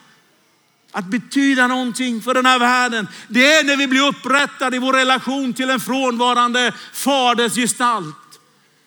att 0.94 1.06
betyda 1.06 1.68
någonting 1.68 2.22
för 2.22 2.34
den 2.34 2.46
här 2.46 2.60
världen. 2.60 3.08
Det 3.28 3.54
är 3.54 3.64
när 3.64 3.78
vi 3.78 3.88
blir 3.88 4.08
upprättade 4.08 4.76
i 4.76 4.80
vår 4.80 4.94
relation 4.94 5.54
till 5.54 5.70
en 5.70 5.80
frånvarande 5.80 6.74
faders 6.94 7.56
gestalt 7.56 8.40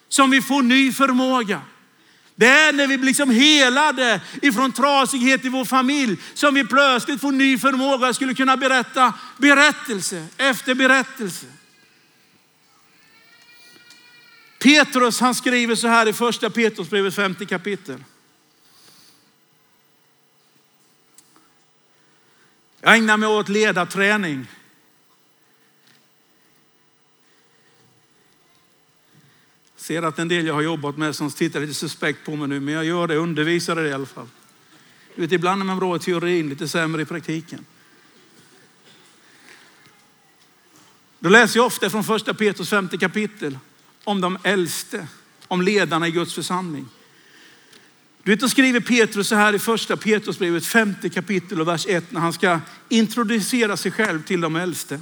som 0.09 0.31
vi 0.31 0.43
får 0.43 0.63
ny 0.63 0.93
förmåga. 0.93 1.61
Det 2.35 2.47
är 2.47 2.73
när 2.73 2.87
vi 2.87 2.99
blir 2.99 3.07
liksom 3.07 3.31
helade 3.31 4.21
ifrån 4.43 4.73
trasighet 4.73 5.45
i 5.45 5.49
vår 5.49 5.65
familj 5.65 6.17
som 6.35 6.55
vi 6.55 6.65
plötsligt 6.65 7.21
får 7.21 7.33
ny 7.33 7.59
förmåga. 7.59 8.07
Jag 8.07 8.15
skulle 8.15 8.35
kunna 8.35 8.57
berätta 8.57 9.13
berättelse 9.37 10.27
efter 10.37 10.75
berättelse. 10.75 11.47
Petrus 14.59 15.21
han 15.21 15.35
skriver 15.35 15.75
så 15.75 15.89
här 15.89 16.09
i 16.09 16.13
första 16.13 16.51
Petrusbrevet 16.51 17.15
50 17.15 17.47
kapitel. 17.47 18.05
Jag 22.87 22.97
ägnar 22.97 23.17
mig 23.17 23.29
åt 23.29 23.49
ledarträning. 23.49 24.47
ser 29.77 30.03
att 30.03 30.19
en 30.19 30.29
del 30.29 30.47
jag 30.47 30.55
har 30.55 30.63
jobbat 30.63 30.97
med 30.97 31.17
som 31.17 31.31
tittar 31.31 31.61
lite 31.61 31.75
suspekt 31.75 32.25
på 32.25 32.37
mig 32.37 32.49
nu, 32.49 32.61
men 32.61 32.75
jag 32.75 32.85
gör 32.85 33.07
det, 33.07 33.17
undervisar 33.17 33.77
det 33.77 33.89
i 33.89 33.93
alla 33.93 34.07
fall. 34.07 34.29
Du 35.15 35.23
vet, 35.23 35.33
ibland 35.33 35.61
är 35.63 35.67
man 35.67 35.79
bra 35.79 35.97
i 35.97 35.99
teorin, 35.99 36.49
lite 36.49 36.69
sämre 36.69 37.03
i 37.03 37.05
praktiken. 37.05 37.67
Då 41.19 41.29
läser 41.29 41.59
jag 41.59 41.67
ofta 41.67 41.91
från 41.91 42.05
första 42.05 42.35
Petrus 42.35 42.71
femte 42.71 42.99
kapitel 42.99 43.59
om 44.05 44.21
de 44.21 44.39
äldste, 44.43 45.07
om 45.49 45.63
ledarna 45.63 46.09
i 46.09 46.11
Guds 46.11 46.35
församling. 46.35 46.89
Du 48.27 48.33
vet, 48.33 48.41
då 48.41 48.49
skriver 48.49 48.81
Petrus 48.81 49.29
så 49.29 49.35
här 49.35 49.55
i 49.55 49.59
första 49.59 49.97
Petrusbrevet, 49.97 50.67
femte 50.67 51.09
kapitel 51.09 51.61
och 51.61 51.69
vers 51.69 51.87
1 51.89 52.13
när 52.13 52.21
han 52.21 52.33
ska 52.33 52.61
introducera 52.89 53.77
sig 53.77 53.93
själv 53.93 54.23
till 54.23 54.41
de 54.41 54.57
äldste. 54.57 55.01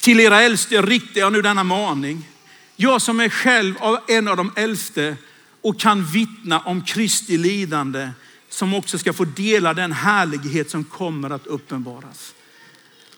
Till 0.00 0.20
era 0.20 0.42
äldste 0.42 0.82
riktar 0.82 1.20
jag 1.20 1.32
nu 1.32 1.42
denna 1.42 1.64
maning. 1.64 2.28
Jag 2.76 3.02
som 3.02 3.20
är 3.20 3.28
själv 3.28 3.74
av 3.78 3.98
en 4.08 4.28
av 4.28 4.36
de 4.36 4.52
äldste 4.56 5.16
och 5.62 5.80
kan 5.80 6.04
vittna 6.04 6.60
om 6.60 6.82
Kristi 6.82 7.38
lidande 7.38 8.10
som 8.48 8.74
också 8.74 8.98
ska 8.98 9.12
få 9.12 9.24
dela 9.24 9.74
den 9.74 9.92
härlighet 9.92 10.70
som 10.70 10.84
kommer 10.84 11.30
att 11.30 11.46
uppenbaras. 11.46 12.34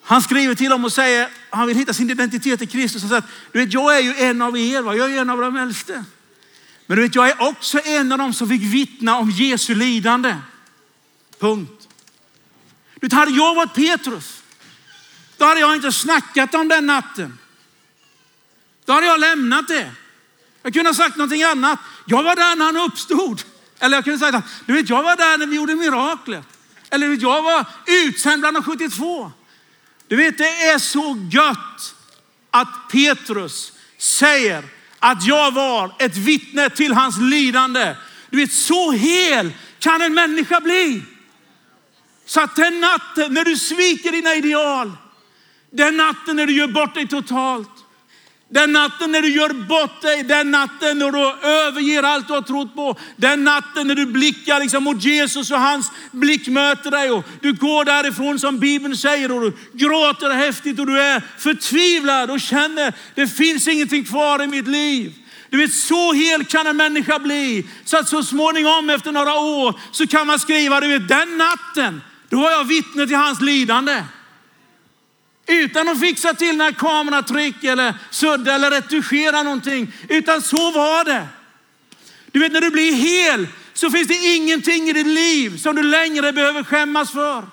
Han 0.01 0.21
skriver 0.21 0.55
till 0.55 0.69
dem 0.69 0.85
och 0.85 0.93
säger, 0.93 1.29
han 1.49 1.67
vill 1.67 1.77
hitta 1.77 1.93
sin 1.93 2.09
identitet 2.09 2.61
i 2.61 2.67
Kristus. 2.67 3.01
Han 3.01 3.09
säger, 3.09 3.23
du 3.51 3.59
vet, 3.59 3.73
jag 3.73 3.97
är 3.97 4.01
ju 4.01 4.13
en 4.15 4.41
av 4.41 4.57
er, 4.57 4.81
va? 4.81 4.95
jag 4.95 5.11
är 5.11 5.21
en 5.21 5.29
av 5.29 5.41
de 5.41 5.57
äldste. 5.57 6.03
Men 6.87 6.97
du 6.97 7.03
vet, 7.03 7.15
jag 7.15 7.29
är 7.29 7.41
också 7.41 7.79
en 7.79 8.11
av 8.11 8.17
dem 8.17 8.33
som 8.33 8.49
fick 8.49 8.61
vittna 8.61 9.17
om 9.17 9.29
Jesu 9.29 9.75
lidande. 9.75 10.35
Punkt. 11.39 11.87
Du 12.93 13.07
vet, 13.07 13.13
hade 13.13 13.31
jag 13.31 13.55
varit 13.55 13.73
Petrus, 13.73 14.41
då 15.37 15.45
hade 15.45 15.59
jag 15.59 15.75
inte 15.75 15.91
snackat 15.91 16.55
om 16.55 16.67
den 16.67 16.85
natten. 16.85 17.37
Då 18.85 18.93
hade 18.93 19.05
jag 19.05 19.19
lämnat 19.19 19.67
det. 19.67 19.91
Jag 20.63 20.73
kunde 20.73 20.89
ha 20.89 20.95
sagt 20.95 21.17
någonting 21.17 21.43
annat. 21.43 21.79
Jag 22.05 22.23
var 22.23 22.35
där 22.35 22.55
när 22.55 22.65
han 22.65 22.77
uppstod. 22.77 23.43
Eller 23.79 23.97
jag 23.97 24.03
kunde 24.03 24.19
säga, 24.19 24.43
du 24.65 24.73
vet, 24.73 24.89
jag 24.89 25.03
var 25.03 25.15
där 25.15 25.37
när 25.37 25.47
vi 25.47 25.55
gjorde 25.55 25.75
miraklet. 25.75 26.45
Eller 26.89 27.07
vet, 27.07 27.21
jag 27.21 27.43
var 27.43 27.65
utsänd 27.87 28.39
bland 28.39 28.55
de 28.55 28.63
72. 28.63 29.31
Du 30.07 30.15
vet, 30.15 30.37
det 30.37 30.63
är 30.63 30.79
så 30.79 31.27
gött 31.31 31.95
att 32.51 32.89
Petrus 32.91 33.73
säger 33.97 34.63
att 34.99 35.25
jag 35.25 35.51
var 35.51 35.91
ett 35.99 36.17
vittne 36.17 36.69
till 36.69 36.93
hans 36.93 37.17
lidande. 37.17 37.95
Du 38.29 38.37
vet, 38.37 38.53
så 38.53 38.91
hel 38.91 39.51
kan 39.79 40.01
en 40.01 40.13
människa 40.13 40.61
bli. 40.61 41.01
Så 42.25 42.41
att 42.41 42.55
den 42.55 42.79
natten 42.79 43.33
när 43.33 43.45
du 43.45 43.57
sviker 43.57 44.11
dina 44.11 44.35
ideal, 44.35 44.91
den 45.71 45.97
natten 45.97 46.35
när 46.35 46.45
du 46.45 46.53
gör 46.53 46.67
bort 46.67 46.93
dig 46.93 47.07
totalt, 47.07 47.69
den 48.49 48.73
natten 48.73 49.11
när 49.11 49.21
du 49.21 49.29
gör 49.29 49.49
bort 49.49 50.01
dig, 50.01 50.23
den 50.23 50.51
natten 50.51 50.99
när 50.99 51.11
du 51.11 51.47
överger 51.47 52.03
allt 52.03 52.27
du 52.27 52.33
har 52.33 52.41
trott 52.41 52.75
på. 52.75 52.95
Den 53.15 53.43
natten 53.43 53.87
när 53.87 53.95
du 53.95 54.05
blickar 54.05 54.59
liksom 54.59 54.83
mot 54.83 55.03
Jesus 55.03 55.51
och 55.51 55.59
hans 55.59 55.91
blick 56.11 56.47
möter 56.47 56.91
dig 56.91 57.11
och 57.11 57.25
du 57.41 57.53
går 57.53 57.85
därifrån 57.85 58.39
som 58.39 58.59
Bibeln 58.59 58.97
säger 58.97 59.31
och 59.31 59.41
du 59.41 59.57
gråter 59.73 60.33
häftigt 60.33 60.79
och 60.79 60.87
du 60.87 61.01
är 61.01 61.23
förtvivlad 61.37 62.31
och 62.31 62.41
känner 62.41 62.93
det 63.15 63.27
finns 63.27 63.67
ingenting 63.67 64.03
kvar 64.03 64.43
i 64.43 64.47
mitt 64.47 64.67
liv. 64.67 65.13
Du 65.49 65.57
vet, 65.57 65.73
så 65.73 66.13
hel 66.13 66.45
kan 66.45 66.67
en 66.67 66.77
människa 66.77 67.19
bli 67.19 67.65
så 67.85 67.97
att 67.97 68.09
så 68.09 68.23
småningom 68.23 68.89
efter 68.89 69.11
några 69.11 69.33
år 69.33 69.79
så 69.91 70.07
kan 70.07 70.27
man 70.27 70.39
skriva, 70.39 70.79
du 70.79 70.87
vet, 70.87 71.07
den 71.07 71.37
natten, 71.37 72.01
då 72.29 72.39
var 72.39 72.51
jag 72.51 72.63
vittne 72.63 73.07
till 73.07 73.15
hans 73.15 73.41
lidande. 73.41 74.03
Utan 75.47 75.89
att 75.89 75.99
fixa 75.99 76.33
till 76.33 76.57
några 76.57 76.71
kameratryck 76.71 77.63
eller 77.63 77.93
sudda 78.09 78.55
eller 78.55 78.71
retuschera 78.71 79.43
någonting. 79.43 79.93
Utan 80.09 80.41
så 80.41 80.71
var 80.71 81.03
det. 81.03 81.27
Du 82.31 82.39
vet 82.39 82.51
när 82.51 82.61
du 82.61 82.69
blir 82.69 82.93
hel 82.93 83.47
så 83.73 83.91
finns 83.91 84.07
det 84.07 84.35
ingenting 84.35 84.89
i 84.89 84.93
ditt 84.93 85.07
liv 85.07 85.57
som 85.57 85.75
du 85.75 85.83
längre 85.83 86.33
behöver 86.33 86.63
skämmas 86.63 87.11
för. 87.11 87.45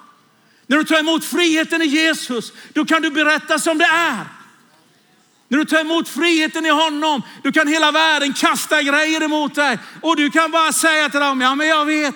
När 0.66 0.76
du 0.76 0.84
tar 0.84 0.98
emot 0.98 1.24
friheten 1.24 1.82
i 1.82 1.86
Jesus, 1.86 2.52
då 2.72 2.84
kan 2.84 3.02
du 3.02 3.10
berätta 3.10 3.58
som 3.58 3.78
det 3.78 3.84
är. 3.84 4.24
När 5.48 5.58
du 5.58 5.64
tar 5.64 5.80
emot 5.80 6.08
friheten 6.08 6.66
i 6.66 6.70
honom, 6.70 7.22
då 7.42 7.52
kan 7.52 7.68
hela 7.68 7.92
världen 7.92 8.32
kasta 8.32 8.82
grejer 8.82 9.22
emot 9.22 9.54
dig. 9.54 9.78
Och 10.00 10.16
du 10.16 10.30
kan 10.30 10.50
bara 10.50 10.72
säga 10.72 11.08
till 11.08 11.20
dem, 11.20 11.40
ja 11.40 11.54
men 11.54 11.68
jag 11.68 11.84
vet. 11.84 12.14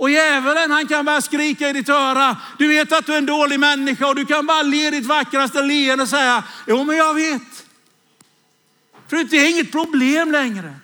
Och 0.00 0.10
djävulen 0.10 0.70
han 0.70 0.88
kan 0.88 1.04
bara 1.04 1.20
skrika 1.20 1.68
i 1.68 1.72
ditt 1.72 1.88
öra. 1.88 2.36
Du 2.58 2.68
vet 2.68 2.92
att 2.92 3.06
du 3.06 3.12
är 3.12 3.18
en 3.18 3.26
dålig 3.26 3.60
människa 3.60 4.06
och 4.06 4.14
du 4.14 4.26
kan 4.26 4.46
bara 4.46 4.62
le 4.62 4.90
ditt 4.90 5.06
vackraste 5.06 5.62
leende 5.62 6.02
och 6.02 6.08
säga, 6.08 6.44
jo 6.66 6.84
men 6.84 6.96
jag 6.96 7.14
vet. 7.14 7.66
För 9.08 9.24
det 9.24 9.36
är 9.36 9.50
inget 9.50 9.72
problem 9.72 10.32
längre. 10.32 10.74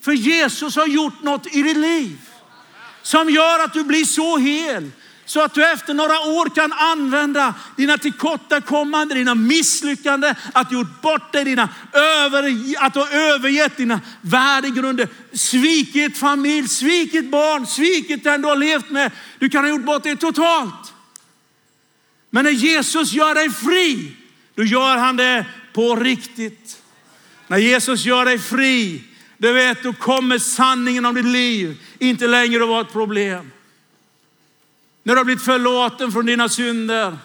För 0.00 0.12
Jesus 0.12 0.76
har 0.76 0.86
gjort 0.86 1.22
något 1.22 1.54
i 1.54 1.62
ditt 1.62 1.76
liv 1.76 2.18
som 3.02 3.30
gör 3.30 3.64
att 3.64 3.72
du 3.72 3.84
blir 3.84 4.04
så 4.04 4.38
hel. 4.38 4.90
Så 5.26 5.40
att 5.40 5.54
du 5.54 5.64
efter 5.72 5.94
några 5.94 6.20
år 6.20 6.54
kan 6.54 6.72
använda 6.72 7.54
dina 7.76 7.98
tillkortakommanden, 7.98 9.18
dina 9.18 9.34
misslyckanden, 9.34 10.34
att 10.52 10.70
du 10.70 10.74
gjort 10.74 11.00
bort 11.02 11.32
dig, 11.32 11.44
dina 11.44 11.68
över, 11.92 12.54
att 12.78 12.94
du 12.94 13.00
har 13.00 13.12
övergett 13.12 13.76
dina 13.76 14.00
värdegrunder, 14.20 15.08
svikit 15.32 16.18
familj, 16.18 16.68
svikit 16.68 17.30
barn, 17.30 17.66
svikit 17.66 18.24
den 18.24 18.42
du 18.42 18.48
har 18.48 18.56
levt 18.56 18.90
med. 18.90 19.12
Du 19.38 19.48
kan 19.48 19.64
ha 19.64 19.70
gjort 19.70 19.84
bort 19.84 20.02
dig 20.02 20.16
totalt. 20.16 20.92
Men 22.30 22.44
när 22.44 22.52
Jesus 22.52 23.12
gör 23.12 23.34
dig 23.34 23.50
fri, 23.50 24.16
då 24.54 24.64
gör 24.64 24.96
han 24.96 25.16
det 25.16 25.46
på 25.72 25.96
riktigt. 25.96 26.82
När 27.46 27.58
Jesus 27.58 28.04
gör 28.04 28.24
dig 28.24 28.38
fri, 28.38 29.02
du 29.38 29.52
vet, 29.52 29.82
då 29.82 29.92
kommer 29.92 30.38
sanningen 30.38 31.06
om 31.06 31.14
ditt 31.14 31.24
liv 31.24 31.76
inte 31.98 32.26
längre 32.26 32.62
att 32.62 32.68
vara 32.68 32.80
ett 32.80 32.92
problem. 32.92 33.50
När 35.06 35.14
du 35.14 35.18
har 35.20 35.24
blivit 35.24 35.44
förlåten 35.44 36.12
från 36.12 36.26
dina 36.26 36.48
synder. 36.48 37.18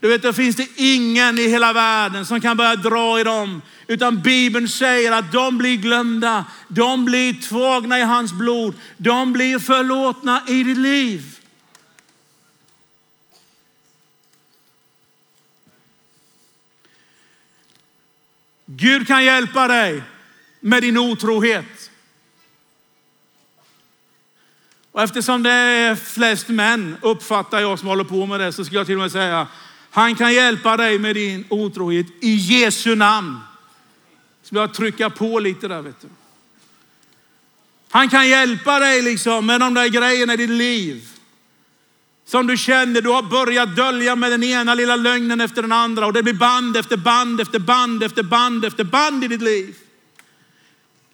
Du 0.00 0.08
vet, 0.08 0.22
då 0.22 0.32
finns 0.32 0.56
det 0.56 0.68
ingen 0.76 1.38
i 1.38 1.48
hela 1.48 1.72
världen 1.72 2.26
som 2.26 2.40
kan 2.40 2.56
börja 2.56 2.76
dra 2.76 3.20
i 3.20 3.24
dem. 3.24 3.62
Utan 3.86 4.22
Bibeln 4.22 4.68
säger 4.68 5.12
att 5.12 5.32
de 5.32 5.58
blir 5.58 5.76
glömda. 5.76 6.44
De 6.68 7.04
blir 7.04 7.48
tvagna 7.48 7.98
i 7.98 8.02
hans 8.02 8.32
blod. 8.32 8.74
De 8.96 9.32
blir 9.32 9.58
förlåtna 9.58 10.42
i 10.48 10.62
ditt 10.62 10.78
liv. 10.78 11.38
Gud 18.66 19.06
kan 19.06 19.24
hjälpa 19.24 19.68
dig 19.68 20.02
med 20.60 20.82
din 20.82 20.98
otrohet. 20.98 21.83
Och 24.94 25.02
eftersom 25.02 25.42
det 25.42 25.50
är 25.50 25.94
flest 25.94 26.48
män, 26.48 26.96
uppfattar 27.02 27.60
jag, 27.60 27.78
som 27.78 27.88
håller 27.88 28.04
på 28.04 28.26
med 28.26 28.40
det, 28.40 28.52
så 28.52 28.64
skulle 28.64 28.80
jag 28.80 28.86
till 28.86 28.94
och 28.94 29.00
med 29.00 29.12
säga, 29.12 29.46
han 29.90 30.14
kan 30.14 30.34
hjälpa 30.34 30.76
dig 30.76 30.98
med 30.98 31.16
din 31.16 31.44
otrohet 31.48 32.06
i 32.20 32.34
Jesu 32.34 32.94
namn. 32.94 33.38
Så 34.42 34.54
jag 34.54 34.74
trycka 34.74 35.10
på 35.10 35.38
lite 35.38 35.68
där, 35.68 35.82
vet 35.82 36.00
du. 36.00 36.08
Han 37.90 38.08
kan 38.08 38.28
hjälpa 38.28 38.78
dig 38.78 39.02
liksom 39.02 39.46
med 39.46 39.60
de 39.60 39.74
där 39.74 39.88
grejerna 39.88 40.34
i 40.34 40.36
ditt 40.36 40.50
liv. 40.50 41.08
Som 42.26 42.46
du 42.46 42.56
känner, 42.56 43.00
du 43.00 43.08
har 43.08 43.22
börjat 43.22 43.76
dölja 43.76 44.16
med 44.16 44.30
den 44.30 44.42
ena 44.42 44.74
lilla 44.74 44.96
lögnen 44.96 45.40
efter 45.40 45.62
den 45.62 45.72
andra 45.72 46.06
och 46.06 46.12
det 46.12 46.22
blir 46.22 46.34
band 46.34 46.76
efter 46.76 46.96
band 46.96 47.40
efter 47.40 47.58
band 47.58 48.02
efter 48.02 48.22
band 48.22 48.64
efter 48.64 48.84
band 48.84 49.24
i 49.24 49.28
ditt 49.28 49.42
liv. 49.42 49.76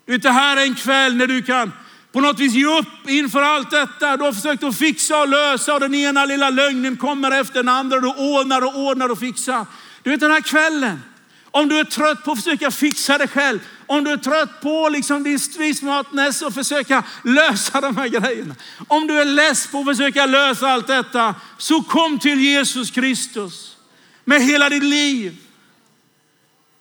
Det 0.07 0.31
här 0.31 0.57
är 0.57 0.63
en 0.63 0.75
kväll 0.75 1.17
när 1.17 1.27
du 1.27 1.43
kan 1.43 1.73
på 2.13 2.21
något 2.21 2.39
vis 2.39 2.53
ge 2.53 2.67
upp 2.79 3.09
inför 3.09 3.43
allt 3.43 3.71
detta. 3.71 4.17
Du 4.17 4.25
har 4.25 4.33
försökt 4.33 4.63
att 4.63 4.77
fixa 4.77 5.21
och 5.21 5.29
lösa 5.29 5.75
och 5.75 5.81
den 5.81 5.95
ena 5.95 6.25
lilla 6.25 6.51
lögnen 6.51 6.97
kommer 6.97 7.31
efter 7.31 7.55
den 7.55 7.69
andra. 7.69 8.01
Du 8.01 8.09
ordnar 8.09 8.63
och 8.63 8.79
ordnar 8.79 9.09
och 9.09 9.19
fixar. 9.19 9.67
Du 10.03 10.11
vet 10.11 10.21
den 10.21 10.31
här 10.31 10.41
kvällen, 10.41 11.03
om 11.51 11.69
du 11.69 11.79
är 11.79 11.85
trött 11.85 12.25
på 12.25 12.33
att 12.33 12.39
försöka 12.39 12.71
fixa 12.71 13.19
det 13.19 13.29
själv, 13.29 13.59
om 13.87 14.05
du 14.05 14.11
är 14.11 14.17
trött 14.17 14.61
på 14.61 14.89
liksom 14.89 15.23
din 15.23 15.75
smartness 15.75 16.43
och 16.43 16.55
försöka 16.55 17.03
lösa 17.25 17.81
de 17.81 17.97
här 17.97 18.09
grejerna. 18.09 18.55
Om 18.89 19.07
du 19.07 19.21
är 19.21 19.25
less 19.25 19.67
på 19.67 19.79
att 19.79 19.87
försöka 19.87 20.27
lösa 20.27 20.69
allt 20.69 20.87
detta, 20.87 21.35
så 21.59 21.83
kom 21.83 22.19
till 22.19 22.41
Jesus 22.41 22.91
Kristus 22.91 23.77
med 24.25 24.43
hela 24.43 24.69
ditt 24.69 24.85
liv. 24.85 25.37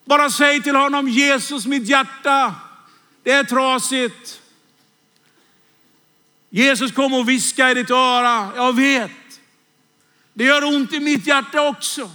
Bara 0.05 0.29
säg 0.29 0.61
till 0.63 0.75
honom, 0.75 1.07
Jesus 1.07 1.65
mitt 1.65 1.89
hjärta, 1.89 2.55
det 3.23 3.31
är 3.31 3.43
trasigt. 3.43 4.39
Jesus 6.49 6.91
kom 6.91 7.13
och 7.13 7.29
viskade 7.29 7.71
i 7.71 7.73
ditt 7.73 7.91
öra, 7.91 8.51
jag 8.55 8.75
vet. 8.75 9.11
Det 10.33 10.43
gör 10.43 10.63
ont 10.63 10.93
i 10.93 10.99
mitt 10.99 11.27
hjärta 11.27 11.61
också. 11.61 12.11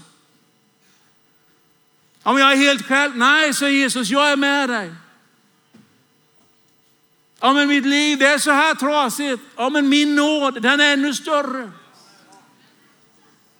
Ja, 2.22 2.32
men 2.32 2.42
jag 2.42 2.52
är 2.52 2.56
helt 2.56 2.86
själv. 2.86 3.16
Nej, 3.16 3.54
säger 3.54 3.78
Jesus, 3.78 4.08
jag 4.08 4.32
är 4.32 4.36
med 4.36 4.68
dig. 4.68 4.94
Ja, 7.40 7.52
men 7.52 7.68
mitt 7.68 7.86
liv 7.86 8.18
det 8.18 8.26
är 8.26 8.38
så 8.38 8.50
här 8.50 8.74
trasigt. 8.74 9.42
Ja, 9.56 9.68
men 9.68 9.88
min 9.88 10.14
nåd, 10.14 10.62
den 10.62 10.80
är 10.80 10.92
ännu 10.92 11.14
större. 11.14 11.70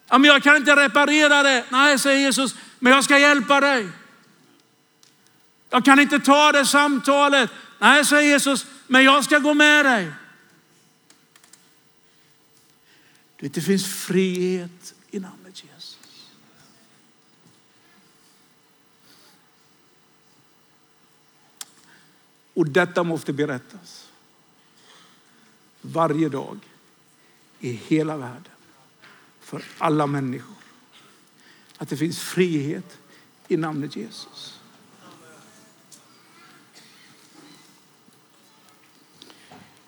Ja, 0.09 0.17
men 0.17 0.23
jag 0.31 0.43
kan 0.43 0.55
inte 0.55 0.75
reparera 0.75 1.43
det. 1.43 1.65
Nej, 1.69 1.99
säger 1.99 2.19
Jesus, 2.19 2.55
men 2.79 2.93
jag 2.93 3.03
ska 3.03 3.19
hjälpa 3.19 3.59
dig. 3.59 3.89
Jag 5.69 5.85
kan 5.85 5.99
inte 5.99 6.19
ta 6.19 6.51
det 6.51 6.65
samtalet. 6.65 7.51
Nej, 7.79 8.05
säger 8.05 8.29
Jesus, 8.29 8.65
men 8.87 9.03
jag 9.03 9.23
ska 9.23 9.39
gå 9.39 9.53
med 9.53 9.85
dig. 9.85 10.11
Det 13.49 13.61
finns 13.61 13.85
frihet 13.85 14.93
i 15.11 15.19
namnet 15.19 15.63
Jesus. 15.63 16.31
Och 22.53 22.69
detta 22.69 23.03
måste 23.03 23.33
berättas 23.33 24.09
varje 25.81 26.29
dag 26.29 26.59
i 27.59 27.71
hela 27.71 28.17
världen 28.17 28.51
för 29.39 29.65
alla 29.77 30.07
människor. 30.07 30.55
Att 31.77 31.89
det 31.89 31.97
finns 31.97 32.19
frihet 32.19 32.97
i 33.47 33.57
namnet 33.57 33.95
Jesus. 33.95 34.59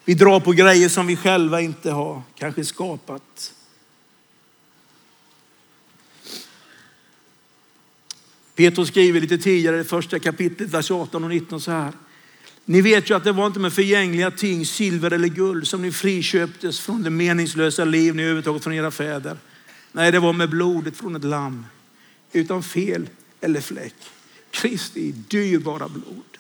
Vi 0.08 0.14
drar 0.14 0.40
på 0.40 0.52
grejer 0.52 0.90
som 0.90 1.08
vi 1.08 1.16
själva 1.16 1.62
inte 1.62 1.92
har 1.92 2.22
kanske 2.36 2.66
skapat. 2.66 3.54
Petrus 8.56 8.88
skriver 8.88 9.22
lite 9.22 9.38
tidigare 9.38 9.80
i 9.80 9.84
första 9.84 10.20
kapitlet, 10.20 10.70
vers 10.70 10.92
18 10.92 11.24
och 11.24 11.30
19 11.30 11.62
så 11.62 11.72
här. 11.72 11.92
Ni 12.66 12.82
vet 12.82 13.10
ju 13.10 13.16
att 13.16 13.24
det 13.24 13.32
var 13.32 13.48
inte 13.48 13.60
med 13.60 13.74
förgängliga 13.74 14.32
ting, 14.32 14.66
silver 14.66 15.12
eller 15.12 15.28
guld, 15.28 15.68
som 15.68 15.82
ni 15.82 15.92
friköptes 15.92 16.80
från 16.80 17.04
det 17.04 17.10
meningslösa 17.10 17.86
liv 17.86 18.16
ni 18.16 18.24
övertagit 18.24 18.64
från 18.64 18.74
era 18.74 18.92
fäder. 18.92 19.38
Nej, 19.92 20.12
det 20.12 20.20
var 20.20 20.34
med 20.34 20.50
blodet 20.50 20.98
från 20.98 21.16
ett 21.16 21.24
lamm, 21.24 21.66
utan 22.32 22.64
fel 22.64 23.10
eller 23.42 23.62
fläck. 23.62 23.96
Kristi 24.52 25.12
dyrbara 25.12 25.88
blod. 25.88 26.38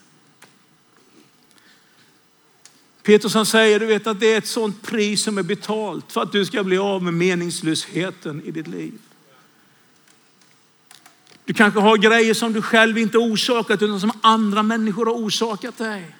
Petrus 3.08 3.34
han 3.34 3.46
säger, 3.46 3.80
du 3.80 3.86
vet 3.86 4.08
att 4.08 4.20
det 4.20 4.34
är 4.34 4.38
ett 4.38 4.48
sånt 4.48 4.82
pris 4.82 5.24
som 5.24 5.38
är 5.38 5.44
betalt 5.44 6.12
för 6.12 6.22
att 6.22 6.32
du 6.32 6.46
ska 6.46 6.64
bli 6.64 6.78
av 6.78 7.04
med 7.04 7.14
meningslösheten 7.14 8.42
i 8.46 8.52
ditt 8.52 8.68
liv. 8.68 8.94
Du 11.46 11.54
kanske 11.54 11.80
har 11.80 11.98
grejer 11.98 12.34
som 12.34 12.54
du 12.54 12.62
själv 12.62 12.98
inte 12.98 13.18
orsakat 13.18 13.82
utan 13.82 14.00
som 14.00 14.12
andra 14.22 14.64
människor 14.64 15.06
har 15.06 15.14
orsakat 15.14 15.78
dig. 15.78 16.16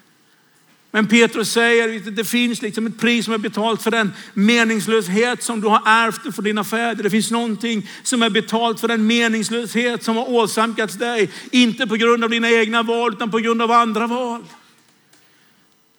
Men 0.92 1.08
Petrus 1.08 1.52
säger 1.52 2.08
att 2.08 2.16
det 2.16 2.26
finns 2.26 2.62
liksom 2.62 2.88
ett 2.88 3.00
pris 3.00 3.26
som 3.26 3.34
är 3.34 3.38
betalt 3.38 3.82
för 3.82 3.92
den 3.92 4.14
meningslöshet 4.34 5.44
som 5.44 5.62
du 5.62 5.68
har 5.68 5.82
ärvt 5.86 6.36
från 6.36 6.46
dina 6.46 6.64
fäder. 6.64 7.04
Det 7.04 7.10
finns 7.10 7.32
någonting 7.32 7.90
som 8.04 8.24
är 8.24 8.30
betalt 8.30 8.80
för 8.80 8.88
den 8.88 9.08
meningslöshet 9.08 10.04
som 10.04 10.16
har 10.16 10.30
åsamkats 10.30 10.96
dig. 10.96 11.32
Inte 11.52 11.88
på 11.88 11.96
grund 11.96 12.24
av 12.24 12.30
dina 12.30 12.52
egna 12.52 12.84
val 12.84 13.14
utan 13.14 13.32
på 13.32 13.38
grund 13.38 13.62
av 13.62 13.72
andra 13.72 14.08
val. 14.08 14.44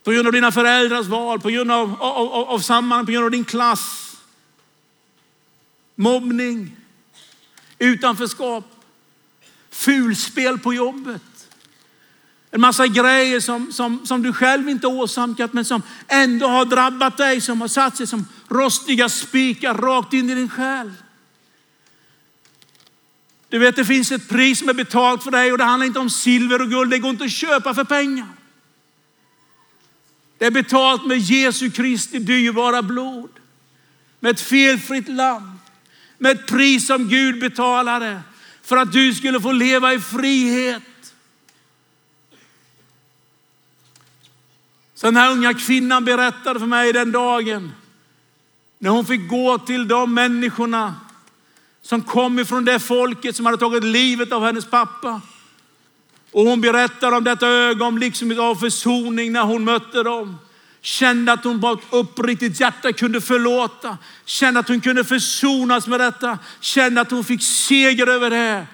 På 0.05 0.11
grund 0.11 0.27
av 0.27 0.33
dina 0.33 0.53
föräldrars 0.53 1.07
val, 1.07 1.41
på 1.41 1.51
grund 1.51 1.71
av, 1.71 2.03
av, 2.03 2.33
av, 2.33 2.49
av 2.49 2.59
samman, 2.59 3.07
på 3.07 3.13
grund 3.13 3.25
av 3.25 3.31
din 3.31 3.45
klass. 3.45 4.17
Mobbning, 5.95 6.77
utanförskap, 7.79 8.65
fulspel 9.71 10.59
på 10.59 10.75
jobbet. 10.75 11.23
En 12.51 12.61
massa 12.61 12.87
grejer 12.87 13.41
som, 13.41 13.73
som, 13.73 14.07
som 14.07 14.23
du 14.23 14.33
själv 14.33 14.69
inte 14.69 14.87
åsamkat 14.87 15.53
men 15.53 15.65
som 15.65 15.83
ändå 16.09 16.47
har 16.47 16.65
drabbat 16.65 17.17
dig, 17.17 17.41
som 17.41 17.61
har 17.61 17.69
satt 17.69 17.97
sig 17.97 18.07
som 18.07 18.27
rostiga 18.49 19.09
spikar 19.09 19.75
rakt 19.75 20.13
in 20.13 20.31
i 20.31 20.35
din 20.35 20.49
själ. 20.49 20.93
Du 23.49 23.59
vet 23.59 23.77
det 23.77 23.85
finns 23.85 24.13
ett 24.13 24.29
pris 24.29 24.59
som 24.59 24.69
är 24.69 24.75
betalt 24.75 25.23
för 25.23 25.31
dig 25.31 25.53
och 25.53 25.59
det 25.59 25.65
handlar 25.65 25.87
inte 25.87 25.99
om 25.99 26.11
silver 26.11 26.63
och 26.63 26.71
guld. 26.71 26.91
Det 26.91 26.99
går 26.99 27.11
inte 27.11 27.25
att 27.25 27.31
köpa 27.31 27.75
för 27.75 27.85
pengar. 27.85 28.27
Det 30.39 30.47
är 30.47 30.51
betalt 30.51 31.07
med 31.07 31.19
Jesu 31.19 31.71
Kristi 31.71 32.19
dyrbara 32.19 32.83
blod. 32.83 33.31
Med 34.21 34.31
ett 34.31 34.41
felfritt 34.41 35.09
lamm. 35.09 35.59
Med 36.19 36.33
ett 36.33 36.47
pris 36.47 36.87
som 36.87 37.09
Gud 37.09 37.41
betalade 37.41 38.21
för 38.63 38.77
att 38.77 38.93
du 38.93 39.15
skulle 39.15 39.41
få 39.41 39.53
leva 39.53 39.95
i 39.95 40.01
frihet. 40.01 40.83
Så 44.95 45.07
den 45.07 45.17
här 45.17 45.33
unga 45.33 45.55
kvinnan 45.55 46.05
berättade 46.05 46.61
för 46.61 46.67
mig 46.67 46.93
den 46.93 47.13
dagen 47.13 47.73
när 48.79 48.91
hon 48.91 49.07
fick 49.07 49.29
gå 49.29 49.59
till 49.59 49.89
de 49.89 50.15
människorna 50.15 50.95
som 51.83 52.03
kom 52.03 52.39
ifrån 52.39 52.65
det 52.65 52.79
folket 52.81 53.37
som 53.37 53.47
hade 53.47 53.59
tagit 53.59 53.85
livet 53.85 54.33
av 54.33 54.45
hennes 54.45 54.67
pappa. 54.67 55.21
Och 56.31 56.45
hon 56.45 56.61
berättar 56.61 57.13
om 57.13 57.25
detta 57.25 57.49
ögonblick 57.49 58.17
som 58.17 58.41
av 58.41 58.55
försoning 58.55 59.33
när 59.33 59.43
hon 59.43 59.65
mötte 59.65 60.03
dem. 60.03 60.39
Kände 60.81 61.33
att 61.33 61.45
hon 61.45 61.61
på 61.61 61.73
ett 61.73 61.79
uppriktigt 61.91 62.61
hjärta 62.61 62.93
kunde 62.93 63.21
förlåta. 63.21 63.99
Kände 64.25 64.61
att 64.61 64.69
hon 64.69 64.81
kunde 64.81 65.05
försonas 65.05 65.87
med 65.87 66.01
detta. 66.01 66.39
Kände 66.61 67.01
att 67.01 67.11
hon 67.11 67.25
fick 67.25 67.43
seger 67.43 68.07
över 68.07 68.31
det. 68.31 68.67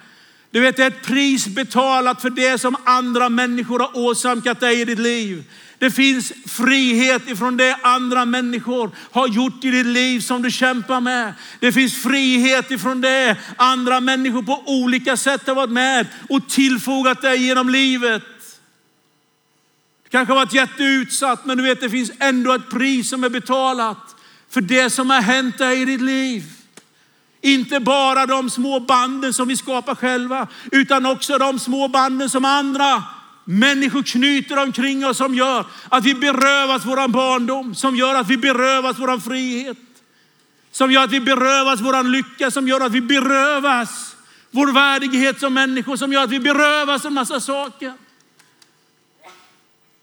Du 0.51 0.61
vet, 0.61 0.77
det 0.77 0.83
är 0.83 0.87
ett 0.87 1.07
pris 1.07 1.47
betalat 1.47 2.23
för 2.23 2.31
det 2.31 2.59
som 2.59 2.77
andra 2.85 3.29
människor 3.29 3.79
har 3.79 3.97
åsamkat 3.99 4.61
dig 4.61 4.81
i 4.81 4.85
ditt 4.85 4.99
liv. 4.99 5.45
Det 5.79 5.91
finns 5.91 6.33
frihet 6.47 7.29
ifrån 7.29 7.57
det 7.57 7.79
andra 7.83 8.25
människor 8.25 8.91
har 9.11 9.29
gjort 9.29 9.65
i 9.65 9.71
ditt 9.71 9.87
liv 9.87 10.21
som 10.21 10.43
du 10.43 10.51
kämpar 10.51 11.01
med. 11.01 11.35
Det 11.61 11.73
finns 11.73 12.03
frihet 12.03 12.71
ifrån 12.71 13.01
det 13.01 13.37
andra 13.57 14.01
människor 14.01 14.43
på 14.43 14.63
olika 14.67 15.17
sätt 15.17 15.47
har 15.47 15.55
varit 15.55 15.71
med 15.71 16.07
och 16.29 16.49
tillfogat 16.49 17.23
dig 17.23 17.47
genom 17.47 17.69
livet. 17.69 18.23
Du 20.05 20.11
kanske 20.11 20.33
har 20.33 20.41
varit 20.41 20.55
jätteutsatt, 20.55 21.45
men 21.45 21.57
du 21.57 21.63
vet 21.63 21.81
det 21.81 21.91
finns 21.91 22.11
ändå 22.19 22.53
ett 22.53 22.71
pris 22.71 23.09
som 23.09 23.25
är 23.25 23.29
betalat 23.29 24.17
för 24.51 24.61
det 24.61 24.91
som 24.91 25.11
har 25.11 25.21
hänt 25.21 25.59
dig 25.59 25.83
i 25.83 25.85
ditt 25.85 26.01
liv. 26.01 26.45
Inte 27.41 27.81
bara 27.81 28.27
de 28.27 28.51
små 28.51 28.81
banden 28.81 29.35
som 29.35 29.49
vi 29.49 29.57
skapar 29.57 29.95
själva, 29.95 30.49
utan 30.73 31.07
också 31.07 31.39
de 31.39 31.59
små 31.59 31.89
banden 31.89 32.31
som 32.31 32.45
andra 32.45 33.03
människor 33.45 34.03
knyter 34.03 34.63
omkring 34.63 35.07
oss 35.07 35.17
som 35.17 35.35
gör 35.35 35.67
att 35.89 36.05
vi 36.05 36.15
berövas 36.15 36.87
våran 36.87 37.13
barndom, 37.13 37.75
som 37.75 37.97
gör 37.97 38.15
att 38.15 38.31
vi 38.31 38.37
berövas 38.37 38.99
våran 38.99 39.21
frihet. 39.21 39.77
Som 40.71 40.93
gör 40.93 41.05
att 41.05 41.13
vi 41.13 41.21
berövas 41.21 41.81
våran 41.81 42.13
lycka, 42.13 42.51
som 42.51 42.69
gör 42.69 42.81
att 42.81 42.93
vi 42.93 43.01
berövas 43.01 44.17
vår 44.51 44.73
värdighet 44.73 45.41
som 45.41 45.55
människor, 45.55 45.97
som 45.97 46.13
gör 46.13 46.25
att 46.25 46.31
vi 46.31 46.41
berövas 46.41 47.05
en 47.05 47.15
massa 47.15 47.41
saker. 47.41 47.93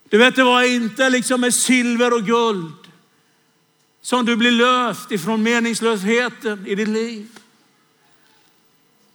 Du 0.08 0.18
vet, 0.18 0.36
det 0.36 0.44
var 0.44 0.62
inte 0.62 1.10
liksom 1.10 1.40
med 1.40 1.54
silver 1.54 2.12
och 2.12 2.26
guld 2.26 2.74
som 4.02 4.26
du 4.26 4.36
blir 4.36 4.50
löst 4.50 5.12
ifrån 5.12 5.42
meningslösheten 5.42 6.66
i 6.66 6.74
ditt 6.74 6.88
liv. 6.88 7.28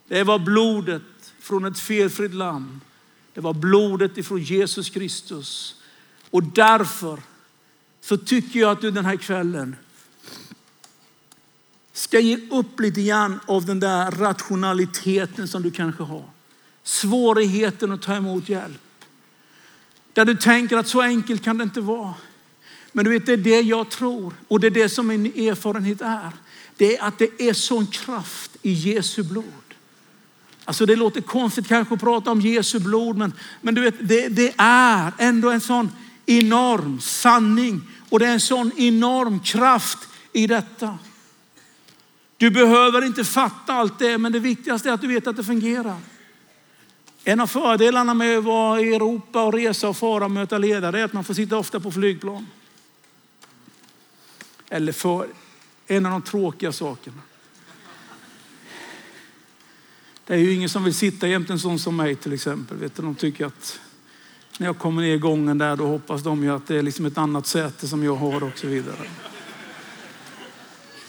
Det 0.08 0.24
var 0.24 0.38
blodet 0.38 1.02
från 1.40 1.64
ett 1.64 1.80
felfritt 1.80 2.34
lamm. 2.34 2.80
Det 3.38 3.42
var 3.42 3.54
blodet 3.54 4.18
ifrån 4.18 4.42
Jesus 4.42 4.90
Kristus. 4.90 5.74
Och 6.30 6.42
därför 6.42 7.20
så 8.00 8.16
tycker 8.16 8.60
jag 8.60 8.70
att 8.70 8.80
du 8.80 8.90
den 8.90 9.04
här 9.04 9.16
kvällen 9.16 9.76
ska 11.92 12.20
ge 12.20 12.38
upp 12.50 12.80
lite 12.80 13.02
grann 13.02 13.40
av 13.46 13.66
den 13.66 13.80
där 13.80 14.10
rationaliteten 14.10 15.48
som 15.48 15.62
du 15.62 15.70
kanske 15.70 16.02
har. 16.02 16.24
Svårigheten 16.82 17.92
att 17.92 18.02
ta 18.02 18.14
emot 18.14 18.48
hjälp. 18.48 19.04
Där 20.12 20.24
du 20.24 20.34
tänker 20.34 20.76
att 20.76 20.88
så 20.88 21.02
enkelt 21.02 21.44
kan 21.44 21.58
det 21.58 21.64
inte 21.64 21.80
vara. 21.80 22.14
Men 22.92 23.04
du 23.04 23.10
vet, 23.10 23.26
det 23.26 23.32
är 23.32 23.36
det 23.36 23.60
jag 23.60 23.90
tror 23.90 24.34
och 24.48 24.60
det 24.60 24.66
är 24.66 24.70
det 24.70 24.88
som 24.88 25.06
min 25.06 25.26
erfarenhet 25.26 26.00
är. 26.00 26.32
Det 26.76 26.96
är 26.96 27.04
att 27.04 27.18
det 27.18 27.42
är 27.42 27.52
sån 27.52 27.86
kraft 27.86 28.56
i 28.62 28.72
Jesu 28.72 29.22
blod. 29.22 29.67
Alltså 30.68 30.86
det 30.86 30.96
låter 30.96 31.20
konstigt 31.20 31.68
kanske 31.68 31.94
att 31.94 32.00
prata 32.00 32.30
om 32.30 32.40
Jesu 32.40 32.78
blod, 32.78 33.16
men, 33.16 33.32
men 33.60 33.74
du 33.74 33.80
vet, 33.80 33.94
det, 34.00 34.28
det 34.28 34.54
är 34.58 35.12
ändå 35.18 35.50
en 35.50 35.60
sån 35.60 35.90
enorm 36.26 37.00
sanning 37.00 37.80
och 38.10 38.18
det 38.18 38.26
är 38.26 38.32
en 38.32 38.40
sån 38.40 38.72
enorm 38.76 39.40
kraft 39.40 39.98
i 40.32 40.46
detta. 40.46 40.98
Du 42.36 42.50
behöver 42.50 43.04
inte 43.04 43.24
fatta 43.24 43.72
allt 43.72 43.98
det, 43.98 44.18
men 44.18 44.32
det 44.32 44.38
viktigaste 44.38 44.88
är 44.88 44.92
att 44.92 45.00
du 45.00 45.06
vet 45.06 45.26
att 45.26 45.36
det 45.36 45.44
fungerar. 45.44 45.96
En 47.24 47.40
av 47.40 47.46
fördelarna 47.46 48.14
med 48.14 48.38
att 48.38 48.44
vara 48.44 48.80
i 48.80 48.94
Europa 48.94 49.42
och 49.42 49.52
resa 49.52 49.88
och 49.88 49.96
fara 49.96 50.24
och 50.24 50.30
möta 50.30 50.58
ledare 50.58 51.00
är 51.00 51.04
att 51.04 51.12
man 51.12 51.24
får 51.24 51.34
sitta 51.34 51.56
ofta 51.56 51.80
på 51.80 51.90
flygplan. 51.90 52.46
Eller 54.68 54.92
för 54.92 55.28
en 55.86 56.06
av 56.06 56.12
de 56.12 56.22
tråkiga 56.22 56.72
sakerna. 56.72 57.20
Det 60.28 60.34
är 60.34 60.38
ju 60.38 60.54
ingen 60.54 60.68
som 60.68 60.84
vill 60.84 60.94
sitta 60.94 61.28
jämte 61.28 61.52
en 61.52 61.58
sån 61.58 61.78
som 61.78 61.96
mig 61.96 62.16
till 62.16 62.32
exempel. 62.32 62.76
Vet 62.76 62.96
du, 62.96 63.02
de 63.02 63.14
tycker 63.14 63.46
att 63.46 63.80
när 64.58 64.66
jag 64.66 64.78
kommer 64.78 65.02
ner 65.02 65.14
i 65.14 65.18
gången 65.18 65.58
där, 65.58 65.76
då 65.76 65.86
hoppas 65.86 66.22
de 66.22 66.42
ju 66.42 66.50
att 66.50 66.66
det 66.66 66.76
är 66.76 66.82
liksom 66.82 67.06
ett 67.06 67.18
annat 67.18 67.46
säte 67.46 67.88
som 67.88 68.04
jag 68.04 68.16
har 68.16 68.42
och 68.42 68.58
så 68.58 68.66
vidare. 68.66 69.08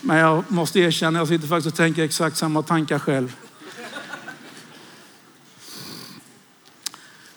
Men 0.02 0.18
jag 0.18 0.52
måste 0.52 0.80
erkänna, 0.80 1.20
jag 1.20 1.28
sitter 1.28 1.48
faktiskt 1.48 1.68
och 1.68 1.78
tänker 1.78 2.04
exakt 2.04 2.38
samma 2.38 2.62
tankar 2.62 3.00
själv. 3.00 3.36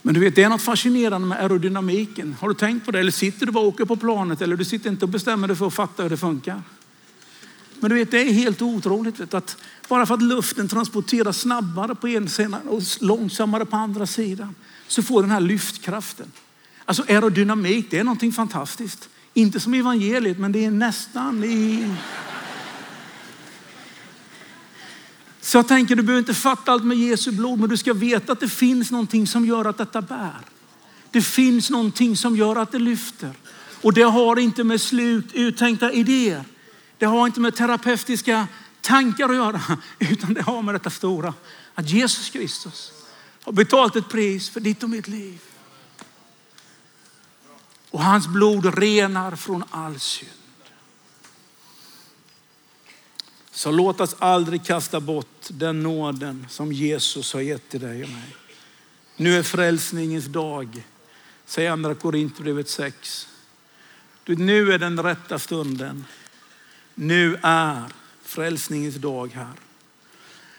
Men 0.03 0.15
du 0.15 0.21
vet, 0.21 0.35
det 0.35 0.43
är 0.43 0.49
något 0.49 0.63
fascinerande 0.63 1.29
med 1.29 1.39
aerodynamiken. 1.39 2.37
Har 2.41 2.49
du 2.49 2.55
tänkt 2.55 2.87
på 2.87 2.91
det? 2.91 3.01
Eller 3.01 3.13
sitter 3.13 3.47
du 3.47 3.53
bara 3.53 3.65
och 3.65 3.69
åker 3.69 3.85
på 3.85 3.97
planet? 3.97 4.43
Eller 4.43 4.57
du 4.57 4.65
sitter 4.65 4.91
inte 4.91 5.05
och 5.05 5.09
bestämmer 5.09 5.49
dig 5.49 5.57
för 5.57 5.67
att 5.67 5.75
fatta 5.75 6.03
hur 6.03 6.11
det 6.11 6.17
funkar. 6.17 6.63
Men 7.83 7.91
du 7.91 7.97
vet, 7.97 8.11
det 8.11 8.21
är 8.21 8.33
helt 8.33 8.63
otroligt 8.63 9.21
vet, 9.21 9.35
att 9.35 9.57
bara 9.89 10.07
för 10.07 10.15
att 10.15 10.23
luften 10.23 10.69
transporteras 10.69 11.41
snabbare 11.41 11.95
på 11.95 12.09
ena 12.09 12.29
sidan 12.29 12.69
och 12.69 12.83
långsammare 13.01 13.65
på 13.65 13.77
andra 13.77 14.07
sidan 14.07 14.55
så 14.89 15.03
får 15.03 15.23
den 15.23 15.31
här 15.31 15.41
lyftkraften. 15.41 16.33
Alltså 16.85 17.03
aerodynamik, 17.03 17.91
det 17.91 17.99
är 17.99 18.05
någonting 18.05 18.33
fantastiskt. 18.33 19.09
Inte 19.35 19.61
som 19.61 19.75
evangeliet, 19.75 20.39
men 20.39 20.53
det 20.53 20.65
är 20.65 20.71
nästan 20.71 21.45
i... 21.45 21.95
Så 25.41 25.59
jag 25.59 25.69
tänker, 25.69 25.97
du 25.97 26.03
behöver 26.03 26.19
inte 26.19 26.35
fatta 26.35 26.73
allt 26.73 26.85
med 26.85 26.99
Jesu 26.99 27.31
blod, 27.31 27.61
men 27.61 27.69
du 27.69 27.77
ska 27.77 27.95
veta 27.95 28.33
att 28.33 28.41
det 28.41 28.49
finns 28.49 28.91
någonting 28.91 29.27
som 29.27 29.47
gör 29.47 29.65
att 29.65 29.79
detta 29.79 30.03
bär. 30.03 30.41
Det 31.11 31.23
finns 31.23 31.71
någonting 31.71 32.17
som 32.17 32.37
gör 32.37 32.57
att 32.57 32.73
det 32.73 32.79
lyfter. 32.79 33.31
Och 33.81 33.93
det 33.93 34.03
har 34.03 34.39
inte 34.39 34.65
med 34.65 34.81
slut 34.81 35.27
uttänkta 35.35 35.93
idéer. 35.93 36.45
Det 37.03 37.07
har 37.07 37.27
inte 37.27 37.41
med 37.41 37.57
terapeutiska 37.57 38.49
tankar 38.81 39.29
att 39.29 39.35
göra, 39.35 39.61
utan 39.99 40.35
det 40.35 40.43
har 40.43 40.63
med 40.63 40.75
detta 40.75 40.91
stora. 40.91 41.35
Att 41.75 41.91
Jesus 41.91 42.31
Kristus 42.31 42.93
har 43.43 43.53
betalat 43.53 43.97
ett 43.97 44.09
pris 44.09 44.51
för 44.51 44.61
ditt 44.61 44.83
och 44.83 44.91
mitt 44.91 45.09
liv. 45.09 45.41
Och 47.91 48.03
hans 48.03 48.27
blod 48.27 48.79
renar 48.79 49.37
från 49.37 49.65
all 49.71 50.01
synd. 50.01 50.31
Så 53.51 53.71
låt 53.71 54.01
oss 54.01 54.17
aldrig 54.19 54.65
kasta 54.65 55.01
bort 55.01 55.47
den 55.49 55.83
nåden 55.83 56.47
som 56.51 56.73
Jesus 56.73 57.33
har 57.33 57.41
gett 57.41 57.69
till 57.69 57.81
dig 57.81 58.03
och 58.05 58.11
mig. 58.11 58.37
Nu 59.17 59.39
är 59.39 59.43
frälsningens 59.43 60.27
dag, 60.27 60.83
säger 61.47 61.71
andra 61.71 61.95
Korinthierbrevet 61.95 62.69
6. 62.69 63.29
Nu 64.27 64.73
är 64.73 64.79
den 64.79 65.03
rätta 65.03 65.39
stunden. 65.39 66.05
Nu 66.95 67.39
är 67.43 67.83
frälsningens 68.23 68.95
dag 68.95 69.33
här. 69.35 69.53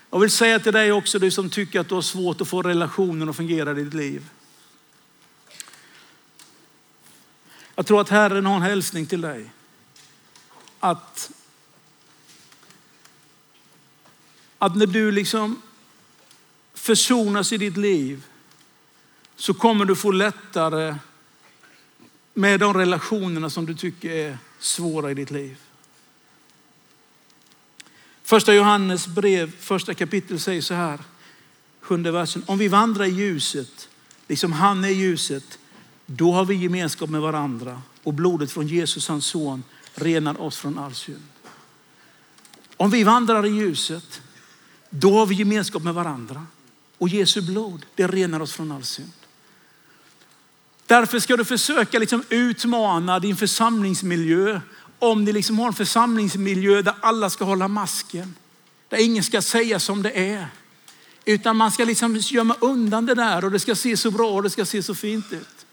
Jag 0.09 0.19
vill 0.19 0.31
säga 0.31 0.59
till 0.59 0.73
dig 0.73 0.91
också, 0.91 1.19
du 1.19 1.31
som 1.31 1.49
tycker 1.49 1.79
att 1.79 1.89
du 1.89 1.95
har 1.95 2.01
svårt 2.01 2.41
att 2.41 2.47
få 2.47 2.61
relationen 2.61 3.29
att 3.29 3.35
fungera 3.35 3.71
i 3.71 3.83
ditt 3.83 3.93
liv. 3.93 4.29
Jag 7.75 7.85
tror 7.85 8.01
att 8.01 8.09
Herren 8.09 8.45
har 8.45 8.55
en 8.55 8.61
hälsning 8.61 9.05
till 9.05 9.21
dig. 9.21 9.51
Att, 10.79 11.31
att 14.57 14.75
när 14.75 14.85
du 14.85 15.11
liksom 15.11 15.61
försonas 16.73 17.51
i 17.51 17.57
ditt 17.57 17.77
liv 17.77 18.25
så 19.35 19.53
kommer 19.53 19.85
du 19.85 19.95
få 19.95 20.11
lättare 20.11 20.95
med 22.33 22.59
de 22.59 22.73
relationerna 22.73 23.49
som 23.49 23.65
du 23.65 23.75
tycker 23.75 24.09
är 24.11 24.37
svåra 24.59 25.11
i 25.11 25.13
ditt 25.13 25.31
liv. 25.31 25.57
Första 28.23 28.53
Johannes 28.53 29.07
brev, 29.07 29.51
första 29.59 29.93
kapitel 29.93 30.39
säger 30.39 30.61
så 30.61 30.73
här, 30.73 30.99
sjunde 31.81 32.11
versen. 32.11 32.43
Om 32.45 32.57
vi 32.57 32.67
vandrar 32.67 33.05
i 33.05 33.09
ljuset, 33.09 33.89
liksom 34.27 34.51
han 34.51 34.83
är 34.83 34.89
i 34.89 34.93
ljuset, 34.93 35.59
då 36.05 36.31
har 36.31 36.45
vi 36.45 36.55
gemenskap 36.55 37.09
med 37.09 37.21
varandra 37.21 37.81
och 38.03 38.13
blodet 38.13 38.51
från 38.51 38.67
Jesus, 38.67 39.07
hans 39.07 39.25
son, 39.25 39.63
renar 39.95 40.41
oss 40.41 40.57
från 40.57 40.77
all 40.77 40.93
synd. 40.93 41.23
Om 42.77 42.89
vi 42.89 43.03
vandrar 43.03 43.45
i 43.45 43.49
ljuset, 43.49 44.21
då 44.89 45.17
har 45.17 45.25
vi 45.25 45.35
gemenskap 45.35 45.83
med 45.83 45.93
varandra 45.93 46.45
och 46.97 47.09
Jesu 47.09 47.41
blod, 47.41 47.85
det 47.95 48.07
renar 48.07 48.39
oss 48.39 48.53
från 48.53 48.71
all 48.71 48.83
synd. 48.83 49.11
Därför 50.87 51.19
ska 51.19 51.37
du 51.37 51.45
försöka 51.45 51.99
liksom 51.99 52.23
utmana 52.29 53.19
din 53.19 53.35
församlingsmiljö. 53.35 54.61
Om 55.03 55.23
ni 55.23 55.33
liksom 55.33 55.59
har 55.59 55.67
en 55.67 55.73
församlingsmiljö 55.73 56.81
där 56.81 56.93
alla 57.01 57.29
ska 57.29 57.45
hålla 57.45 57.67
masken. 57.67 58.35
Där 58.89 58.97
ingen 58.97 59.23
ska 59.23 59.41
säga 59.41 59.79
som 59.79 60.03
det 60.03 60.33
är. 60.33 60.47
Utan 61.25 61.57
man 61.57 61.71
ska 61.71 61.85
liksom 61.85 62.15
gömma 62.15 62.55
undan 62.59 63.05
det 63.05 63.15
där 63.15 63.45
och 63.45 63.51
det 63.51 63.59
ska 63.59 63.75
se 63.75 63.97
så 63.97 64.11
bra 64.11 64.31
och 64.31 64.43
det 64.43 64.49
ska 64.49 64.65
se 64.65 64.83
så 64.83 64.95
fint 64.95 65.33
ut. 65.33 65.65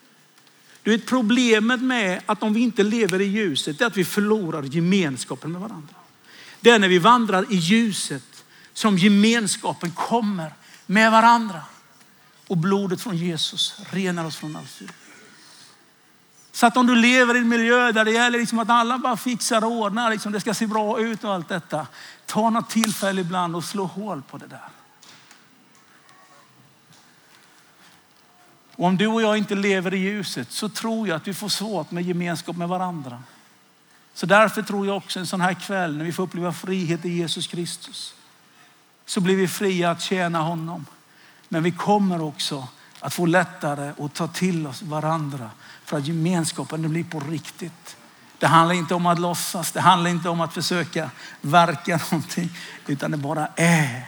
Du 0.83 0.91
vet 0.91 1.07
problemet 1.07 1.83
med 1.83 2.23
att 2.27 2.43
om 2.43 2.53
vi 2.53 2.61
inte 2.61 2.83
lever 2.83 3.21
i 3.21 3.25
ljuset 3.25 3.81
är 3.81 3.87
att 3.87 3.97
vi 3.97 4.05
förlorar 4.05 4.63
gemenskapen 4.63 5.53
med 5.53 5.61
varandra. 5.61 5.95
Det 6.61 6.71
är 6.71 6.79
när 6.79 6.89
vi 6.89 6.99
vandrar 6.99 7.53
i 7.53 7.57
ljuset 7.57 8.45
som 8.73 8.99
gemenskapen 8.99 9.91
kommer 9.91 10.53
med 10.87 11.11
varandra. 11.11 11.63
Och 12.47 12.57
blodet 12.57 13.01
från 13.01 13.17
Jesus 13.17 13.75
renar 13.91 14.25
oss 14.25 14.37
från 14.37 14.57
all 14.57 14.67
synd. 14.67 14.91
Så 16.53 16.67
att 16.67 16.77
om 16.77 16.87
du 16.87 16.95
lever 16.95 17.35
i 17.37 17.39
en 17.39 17.49
miljö 17.49 17.93
där 17.93 18.05
det 18.05 18.11
gäller 18.11 18.39
liksom 18.39 18.59
att 18.59 18.71
alla 18.71 18.99
bara 18.99 19.17
fixar 19.17 19.65
och 19.65 19.71
ordnar, 19.71 20.11
liksom 20.11 20.33
det 20.33 20.41
ska 20.41 20.55
se 20.55 20.67
bra 20.67 21.01
ut 21.01 21.25
och 21.25 21.35
allt 21.35 21.49
detta. 21.49 21.87
Ta 22.27 22.51
något 22.51 22.71
tillfälle 22.71 23.21
ibland 23.21 23.57
och 23.57 23.65
slå 23.65 23.85
hål 23.85 24.23
på 24.23 24.39
det 24.39 24.47
där. 24.47 24.69
Och 28.77 28.87
om 28.87 28.97
du 28.97 29.07
och 29.07 29.23
jag 29.23 29.39
inte 29.39 29.55
lever 29.55 29.95
i 29.95 29.99
ljuset 29.99 30.53
så 30.53 30.69
tror 30.69 31.09
jag 31.09 31.17
att 31.17 31.29
vi 31.29 31.35
får 31.35 31.49
svårt 31.49 31.91
med 31.91 32.05
gemenskap 32.05 32.57
med 32.57 32.69
varandra. 32.69 33.23
Så 34.15 34.27
därför 34.27 34.63
tror 34.63 34.87
jag 34.87 34.97
också 34.97 35.19
en 35.19 35.27
sån 35.27 35.41
här 35.41 35.55
kväll 35.55 35.97
när 35.97 36.05
vi 36.05 36.13
får 36.13 36.23
uppleva 36.23 36.53
frihet 36.53 37.05
i 37.05 37.09
Jesus 37.09 37.47
Kristus. 37.47 38.15
Så 39.07 39.21
blir 39.21 39.37
vi 39.37 39.49
fria 39.49 39.91
att 39.91 40.01
tjäna 40.01 40.41
honom. 40.41 40.87
Men 41.49 41.63
vi 41.63 41.71
kommer 41.71 42.23
också 42.23 42.69
att 43.01 43.15
få 43.15 43.27
lättare 43.27 44.05
att 44.05 44.15
ta 44.15 44.29
till 44.29 44.67
oss 44.67 44.83
varandra 44.83 45.51
för 45.91 45.99
att 45.99 46.07
gemenskapen 46.07 46.91
blir 46.91 47.05
på 47.05 47.21
riktigt. 47.21 47.97
Det 48.39 48.47
handlar 48.47 48.75
inte 48.75 48.95
om 48.95 49.07
att 49.07 49.19
låtsas, 49.19 49.73
det 49.73 49.81
handlar 49.81 50.11
inte 50.11 50.29
om 50.29 50.41
att 50.41 50.55
försöka 50.55 51.11
verka 51.41 52.01
någonting, 52.11 52.51
utan 52.87 53.11
det 53.11 53.17
bara 53.17 53.49
är 53.57 54.03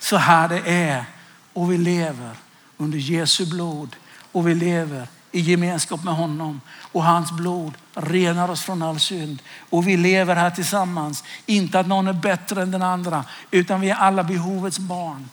så 0.00 0.16
här 0.16 0.48
det 0.48 0.62
är. 0.66 1.04
Och 1.52 1.72
vi 1.72 1.78
lever 1.78 2.36
under 2.76 2.98
Jesu 2.98 3.46
blod 3.46 3.96
och 4.32 4.48
vi 4.48 4.54
lever 4.54 5.08
i 5.32 5.40
gemenskap 5.40 6.04
med 6.04 6.14
honom. 6.14 6.60
Och 6.92 7.04
hans 7.04 7.32
blod 7.32 7.74
renar 7.94 8.50
oss 8.50 8.62
från 8.62 8.82
all 8.82 9.00
synd. 9.00 9.42
Och 9.70 9.88
vi 9.88 9.96
lever 9.96 10.36
här 10.36 10.50
tillsammans. 10.50 11.24
Inte 11.46 11.80
att 11.80 11.86
någon 11.86 12.08
är 12.08 12.12
bättre 12.12 12.62
än 12.62 12.70
den 12.70 12.82
andra, 12.82 13.24
utan 13.50 13.80
vi 13.80 13.90
är 13.90 13.94
alla 13.94 14.24
behovets 14.24 14.78
barn. 14.78 15.30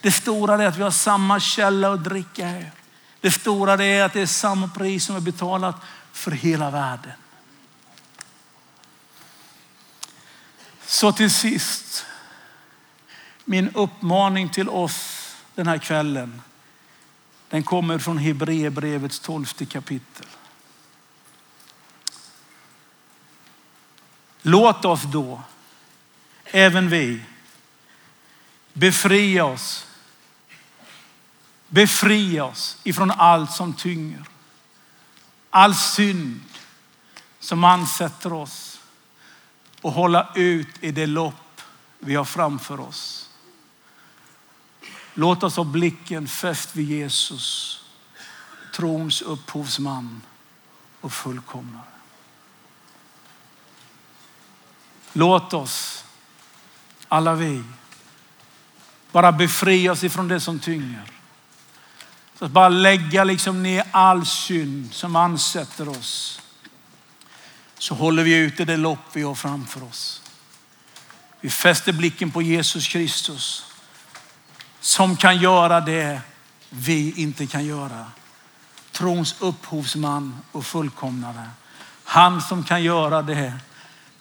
Det 0.00 0.12
stora 0.12 0.62
är 0.62 0.66
att 0.66 0.76
vi 0.76 0.82
har 0.82 0.90
samma 0.90 1.40
källa 1.40 1.92
att 1.92 2.04
dricka 2.04 2.50
ur. 2.50 2.79
Det 3.20 3.30
stora 3.30 3.84
är 3.84 4.02
att 4.02 4.12
det 4.12 4.20
är 4.20 4.26
samma 4.26 4.68
pris 4.68 5.04
som 5.04 5.16
är 5.16 5.20
betalat 5.20 5.76
för 6.12 6.30
hela 6.30 6.70
världen. 6.70 7.12
Så 10.86 11.12
till 11.12 11.30
sist, 11.30 12.06
min 13.44 13.68
uppmaning 13.74 14.48
till 14.48 14.68
oss 14.68 15.30
den 15.54 15.66
här 15.66 15.78
kvällen. 15.78 16.42
Den 17.48 17.62
kommer 17.62 17.98
från 17.98 18.18
Hebreerbrevets 18.18 19.20
tolfte 19.20 19.66
kapitel. 19.66 20.26
Låt 24.42 24.84
oss 24.84 25.02
då, 25.02 25.42
även 26.44 26.88
vi, 26.88 27.22
befria 28.72 29.44
oss. 29.44 29.86
Befria 31.72 32.44
oss 32.44 32.76
ifrån 32.84 33.10
allt 33.10 33.52
som 33.52 33.74
tynger. 33.74 34.24
All 35.50 35.74
synd 35.74 36.40
som 37.40 37.64
ansätter 37.64 38.32
oss 38.32 38.80
och 39.80 39.92
hålla 39.92 40.32
ut 40.34 40.68
i 40.80 40.90
det 40.90 41.06
lopp 41.06 41.60
vi 41.98 42.14
har 42.14 42.24
framför 42.24 42.80
oss. 42.80 43.30
Låt 45.14 45.42
oss 45.42 45.56
ha 45.56 45.64
blicken 45.64 46.28
fäst 46.28 46.76
vid 46.76 46.88
Jesus, 46.88 47.80
trons 48.74 49.22
upphovsman 49.22 50.22
och 51.00 51.12
fullkomnare. 51.12 51.82
Låt 55.12 55.54
oss, 55.54 56.04
alla 57.08 57.34
vi, 57.34 57.62
bara 59.12 59.32
befria 59.32 59.92
oss 59.92 60.04
ifrån 60.04 60.28
det 60.28 60.40
som 60.40 60.58
tynger. 60.58 61.19
Så 62.40 62.46
att 62.46 62.52
bara 62.52 62.68
lägga 62.68 63.24
liksom 63.24 63.62
ner 63.62 63.84
all 63.90 64.26
synd 64.26 64.94
som 64.94 65.16
ansätter 65.16 65.88
oss. 65.88 66.40
Så 67.78 67.94
håller 67.94 68.22
vi 68.22 68.36
ute 68.36 68.64
det 68.64 68.76
lopp 68.76 68.98
vi 69.12 69.22
har 69.22 69.34
framför 69.34 69.84
oss. 69.84 70.22
Vi 71.40 71.50
fäster 71.50 71.92
blicken 71.92 72.30
på 72.30 72.42
Jesus 72.42 72.88
Kristus 72.88 73.64
som 74.80 75.16
kan 75.16 75.38
göra 75.38 75.80
det 75.80 76.20
vi 76.70 77.12
inte 77.16 77.46
kan 77.46 77.64
göra. 77.64 78.06
Trons 78.92 79.34
upphovsman 79.40 80.38
och 80.52 80.66
fullkomnare. 80.66 81.50
Han 82.04 82.42
som 82.42 82.64
kan 82.64 82.82
göra 82.82 83.22
det 83.22 83.52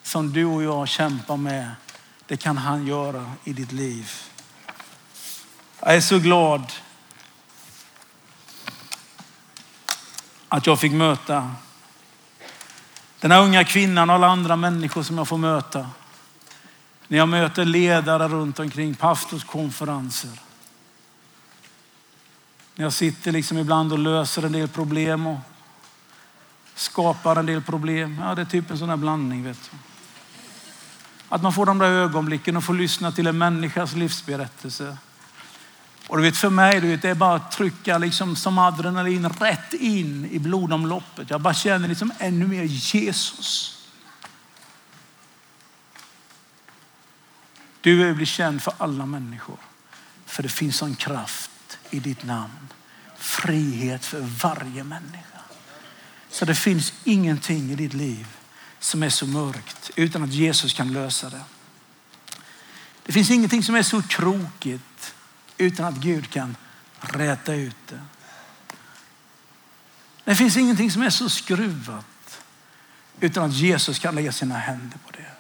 som 0.04 0.34
du 0.34 0.46
och 0.46 0.64
jag 0.64 0.88
kämpar 0.88 1.38
med. 1.38 1.72
Det 2.28 2.38
kan 2.38 2.58
han 2.58 2.88
göra 2.88 3.32
i 3.44 3.54
ditt 3.54 3.72
liv. 3.72 4.12
Jag 5.80 5.96
är 5.96 6.02
så 6.02 6.20
glad 6.20 6.72
att 10.50 10.68
jag 10.68 10.80
fick 10.80 10.92
möta 10.92 11.52
den 13.20 13.32
här 13.32 13.44
unga 13.44 13.64
kvinnan 13.64 14.10
och 14.10 14.16
alla 14.16 14.28
andra 14.28 14.56
människor 14.56 15.04
som 15.04 15.18
jag 15.18 15.28
får 15.28 15.38
möta. 15.38 15.90
När 17.08 17.18
jag 17.18 17.30
möter 17.30 17.66
ledare 17.66 18.28
runt 18.28 18.60
omkring 18.60 18.96
pastorskonferenser. 18.96 20.32
När 22.76 22.86
jag 22.86 22.94
sitter 22.94 23.32
liksom 23.32 23.58
ibland 23.58 23.94
och 23.94 24.00
löser 24.00 24.46
en 24.46 24.52
del 24.52 24.68
problem 24.68 25.28
och 25.28 25.40
skapar 26.76 27.36
en 27.36 27.46
del 27.46 27.62
problem. 27.62 28.22
Ja, 28.22 28.36
det 28.36 28.42
är 28.42 28.46
typ 28.46 28.72
en 28.72 28.78
sån 28.78 28.90
här 28.90 28.98
blandning. 28.98 29.44
Vet 29.44 29.72
du. 29.72 29.78
Att 31.30 31.42
man 31.42 31.54
får 31.54 31.66
de 31.66 31.78
där 31.78 31.92
ögonblicken 31.92 32.58
och 32.58 32.64
får 32.64 32.74
lyssna 32.74 33.12
till 33.12 33.28
en 33.28 33.38
människas 33.38 33.94
livsberättelse. 33.94 34.98
Och 36.10 36.18
du 36.18 36.24
vet 36.24 36.38
för 36.38 36.50
mig, 36.50 36.82
du 36.82 36.88
vet, 36.88 37.02
det 37.02 37.10
är 37.10 37.16
bara 37.16 37.36
att 37.36 37.52
trycka 37.52 37.98
liksom 37.98 38.36
som 38.36 38.58
adrenalin 38.58 39.30
rätt 39.30 39.74
in 39.74 40.30
i 40.32 40.40
blodomloppet. 40.40 41.30
Jag 41.30 41.42
bara 41.42 41.54
känner 41.54 41.88
liksom 41.88 42.14
ännu 42.20 42.48
mer 42.48 42.64
Jesus. 42.64 43.76
Du 47.82 48.04
vill 48.04 48.16
bli 48.16 48.26
känd 48.26 48.64
för 48.64 48.74
alla 48.78 49.06
människor. 49.06 49.58
För 50.26 50.44
det 50.44 50.50
finns 50.50 50.82
en 50.82 50.96
kraft 50.96 51.80
i 51.90 52.00
ditt 52.00 52.24
namn. 52.24 52.68
Frihet 53.18 54.06
för 54.06 54.20
varje 54.20 54.84
människa. 54.84 55.40
Så 56.30 56.46
det 56.46 56.56
finns 56.56 56.94
ingenting 57.04 57.72
i 57.72 57.76
ditt 57.76 57.94
liv 57.94 58.28
som 58.80 59.04
är 59.04 59.10
så 59.10 59.28
mörkt 59.28 59.92
utan 59.96 60.24
att 60.24 60.34
Jesus 60.34 60.74
kan 60.74 60.94
lösa 60.94 61.30
det. 61.30 61.42
Det 63.06 63.14
finns 63.14 63.32
ingenting 63.32 63.64
som 63.64 63.76
är 63.76 63.84
så 63.84 64.02
krokigt 64.02 64.84
utan 65.60 65.86
att 65.86 65.96
Gud 65.96 66.30
kan 66.30 66.56
räta 67.00 67.54
ut 67.54 67.76
det. 67.88 68.00
Det 70.24 70.36
finns 70.36 70.58
ingenting 70.58 70.92
som 70.92 71.02
är 71.02 71.10
så 71.10 71.30
skruvat 71.30 72.42
utan 73.20 73.44
att 73.44 73.54
Jesus 73.54 74.00
kan 74.00 74.16
lägga 74.16 74.32
sina 74.32 74.58
händer 74.58 74.98
på 75.06 75.12
det. 75.12 75.32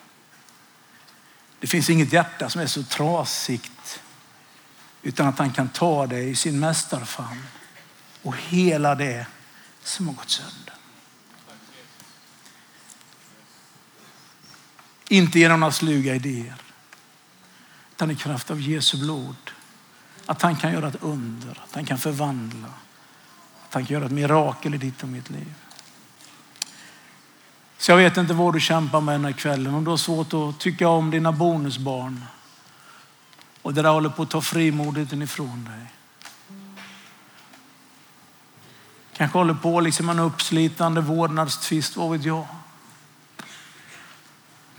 Det 1.59 1.67
finns 1.67 1.89
inget 1.89 2.13
hjärta 2.13 2.49
som 2.49 2.61
är 2.61 2.67
så 2.67 2.83
trasigt 2.83 4.01
utan 5.01 5.27
att 5.27 5.39
han 5.39 5.51
kan 5.51 5.69
ta 5.69 6.07
det 6.07 6.21
i 6.21 6.35
sin 6.35 6.59
mästarfamn 6.59 7.43
och 8.21 8.35
hela 8.37 8.95
det 8.95 9.25
som 9.83 10.07
har 10.07 10.15
gått 10.15 10.29
sönder. 10.29 10.73
Inte 15.07 15.39
genom 15.39 15.59
några 15.59 15.71
sluga 15.71 16.15
idéer, 16.15 16.61
utan 17.91 18.11
i 18.11 18.15
kraft 18.15 18.51
av 18.51 18.61
Jesu 18.61 18.97
blod. 18.97 19.51
Att 20.29 20.41
han 20.41 20.55
kan 20.55 20.73
göra 20.73 20.87
ett 20.87 20.97
under, 21.01 21.51
att 21.51 21.75
han 21.75 21.85
kan 21.85 21.97
förvandla, 21.97 22.67
att 23.67 23.73
han 23.73 23.85
kan 23.85 23.93
göra 23.93 24.05
ett 24.05 24.11
mirakel 24.11 24.75
i 24.75 24.77
ditt 24.77 25.03
och 25.03 25.09
mitt 25.09 25.29
liv. 25.29 25.53
Så 27.77 27.91
jag 27.91 27.97
vet 27.97 28.17
inte 28.17 28.33
vad 28.33 28.53
du 28.53 28.59
kämpar 28.59 29.01
med 29.01 29.15
den 29.15 29.25
här 29.25 29.31
kvällen. 29.31 29.73
Om 29.73 29.83
du 29.83 29.89
har 29.89 29.97
svårt 29.97 30.33
att 30.33 30.59
tycka 30.59 30.87
om 30.87 31.11
dina 31.11 31.31
bonusbarn 31.31 32.25
och 33.61 33.73
det 33.73 33.81
där 33.81 33.89
håller 33.89 34.09
på 34.09 34.23
att 34.23 34.29
ta 34.29 34.41
frimodigheten 34.41 35.21
ifrån 35.21 35.65
dig. 35.65 35.93
Kanske 39.13 39.37
håller 39.37 39.53
på 39.53 39.79
liksom 39.79 40.09
en 40.09 40.19
uppslitande 40.19 41.01
vårdnadstvist, 41.01 41.97
vad 41.97 42.11
vet 42.11 42.23
jag. 42.23 42.47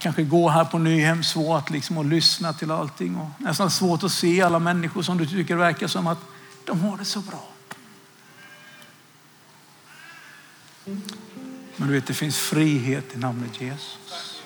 Kanske 0.00 0.22
gå 0.22 0.48
här 0.48 0.64
på 0.64 0.78
Nyhem 0.78 1.24
svårt 1.24 1.70
liksom 1.70 1.98
och 1.98 2.04
lyssna 2.04 2.52
till 2.52 2.70
allting 2.70 3.16
och 3.16 3.28
nästan 3.38 3.70
svårt 3.70 4.02
att 4.02 4.12
se 4.12 4.42
alla 4.42 4.58
människor 4.58 5.02
som 5.02 5.18
du 5.18 5.26
tycker 5.26 5.56
verkar 5.56 5.86
som 5.86 6.06
att 6.06 6.18
de 6.64 6.80
har 6.80 6.98
det 6.98 7.04
så 7.04 7.20
bra. 7.20 7.48
Men 11.76 11.88
du 11.88 11.94
vet, 11.94 12.06
det 12.06 12.14
finns 12.14 12.38
frihet 12.38 13.14
i 13.14 13.18
namnet 13.18 13.60
Jesus. 13.60 14.42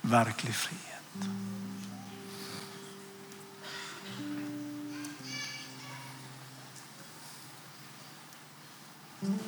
Verklig 0.00 0.54
frihet. 0.54 1.28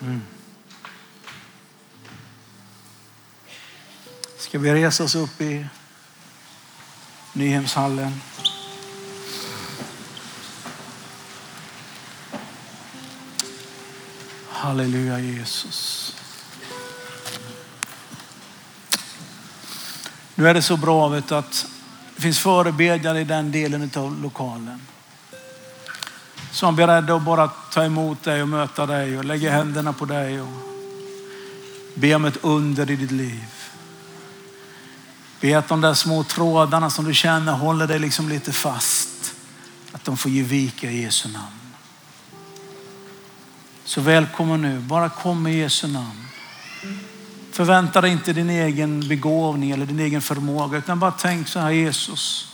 Mm. 0.03 0.21
Ska 4.51 4.59
vi 4.59 4.75
resa 4.75 5.05
oss 5.05 5.15
upp 5.15 5.41
i 5.41 5.67
Nyhemshallen? 7.33 8.21
Halleluja 14.49 15.19
Jesus. 15.19 16.17
Nu 20.35 20.49
är 20.49 20.55
det 20.55 20.63
så 20.63 20.77
bra 20.77 21.09
vet 21.09 21.33
att 21.33 21.67
det 22.17 22.23
finns 22.23 22.39
förebedjare 22.39 23.21
i 23.21 23.25
den 23.25 23.53
delen 23.53 23.91
av 23.97 24.23
lokalen. 24.23 24.81
Som 26.53 26.75
är 26.75 26.87
beredda 26.87 27.15
att 27.15 27.23
bara 27.23 27.49
ta 27.49 27.85
emot 27.85 28.23
dig 28.23 28.43
och 28.43 28.49
möta 28.49 28.87
dig 28.87 29.19
och 29.19 29.25
lägga 29.25 29.53
händerna 29.53 29.93
på 29.93 30.05
dig 30.05 30.41
och 30.41 30.49
be 31.95 32.15
om 32.15 32.25
ett 32.25 32.39
under 32.43 32.91
i 32.91 32.97
ditt 32.97 33.11
liv. 33.11 33.60
Be 35.41 35.59
att 35.59 35.69
de 35.69 35.81
där 35.81 35.95
små 35.95 36.25
trådarna 36.25 36.91
som 36.91 37.05
du 37.05 37.15
känner 37.15 37.53
håller 37.53 37.87
dig 37.87 37.99
liksom 37.99 38.29
lite 38.29 38.53
fast, 38.53 39.35
att 39.93 40.05
de 40.05 40.17
får 40.17 40.31
ge 40.31 40.43
vika 40.43 40.91
i 40.91 41.03
Jesu 41.03 41.29
namn. 41.29 41.75
Så 43.85 44.01
välkommen 44.01 44.63
nu, 44.63 44.79
bara 44.79 45.09
kom 45.09 45.47
i 45.47 45.59
Jesu 45.59 45.89
namn. 45.89 46.27
Förvänta 47.53 48.01
dig 48.01 48.11
inte 48.11 48.33
din 48.33 48.51
egen 48.51 49.09
begåvning 49.09 49.71
eller 49.71 49.87
din 49.87 50.01
egen 50.01 50.23
förmåga, 50.23 50.79
utan 50.79 50.99
bara 50.99 51.13
tänk 51.13 51.49
så 51.49 51.59
här 51.61 51.71
Jesus. 51.71 52.53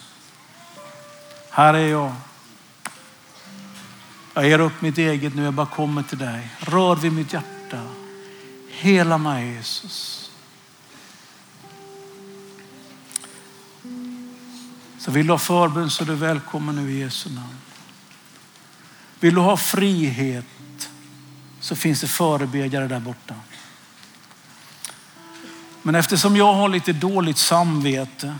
Här 1.50 1.74
är 1.74 1.88
jag. 1.88 2.12
Jag 4.34 4.48
ger 4.48 4.58
upp 4.58 4.82
mitt 4.82 4.98
eget 4.98 5.34
nu, 5.34 5.44
jag 5.44 5.54
bara 5.54 5.66
kommer 5.66 6.02
till 6.02 6.18
dig. 6.18 6.50
Rör 6.58 6.96
vid 6.96 7.12
mitt 7.12 7.32
hjärta. 7.32 7.82
Hela 8.70 9.18
mig 9.18 9.54
Jesus. 9.54 10.15
Så 15.06 15.12
vill 15.12 15.26
du 15.26 15.32
ha 15.32 15.38
förbön 15.38 15.90
så 15.90 16.04
är 16.04 16.06
du 16.06 16.14
välkommen 16.14 16.76
nu 16.76 16.92
i 16.92 16.98
Jesu 17.00 17.30
namn. 17.30 17.56
Vill 19.20 19.34
du 19.34 19.40
ha 19.40 19.56
frihet 19.56 20.88
så 21.60 21.76
finns 21.76 22.00
det 22.00 22.06
förebedjare 22.06 22.88
där 22.88 23.00
borta. 23.00 23.34
Men 25.82 25.94
eftersom 25.94 26.36
jag 26.36 26.54
har 26.54 26.68
lite 26.68 26.92
dåligt 26.92 27.38
samvete 27.38 28.36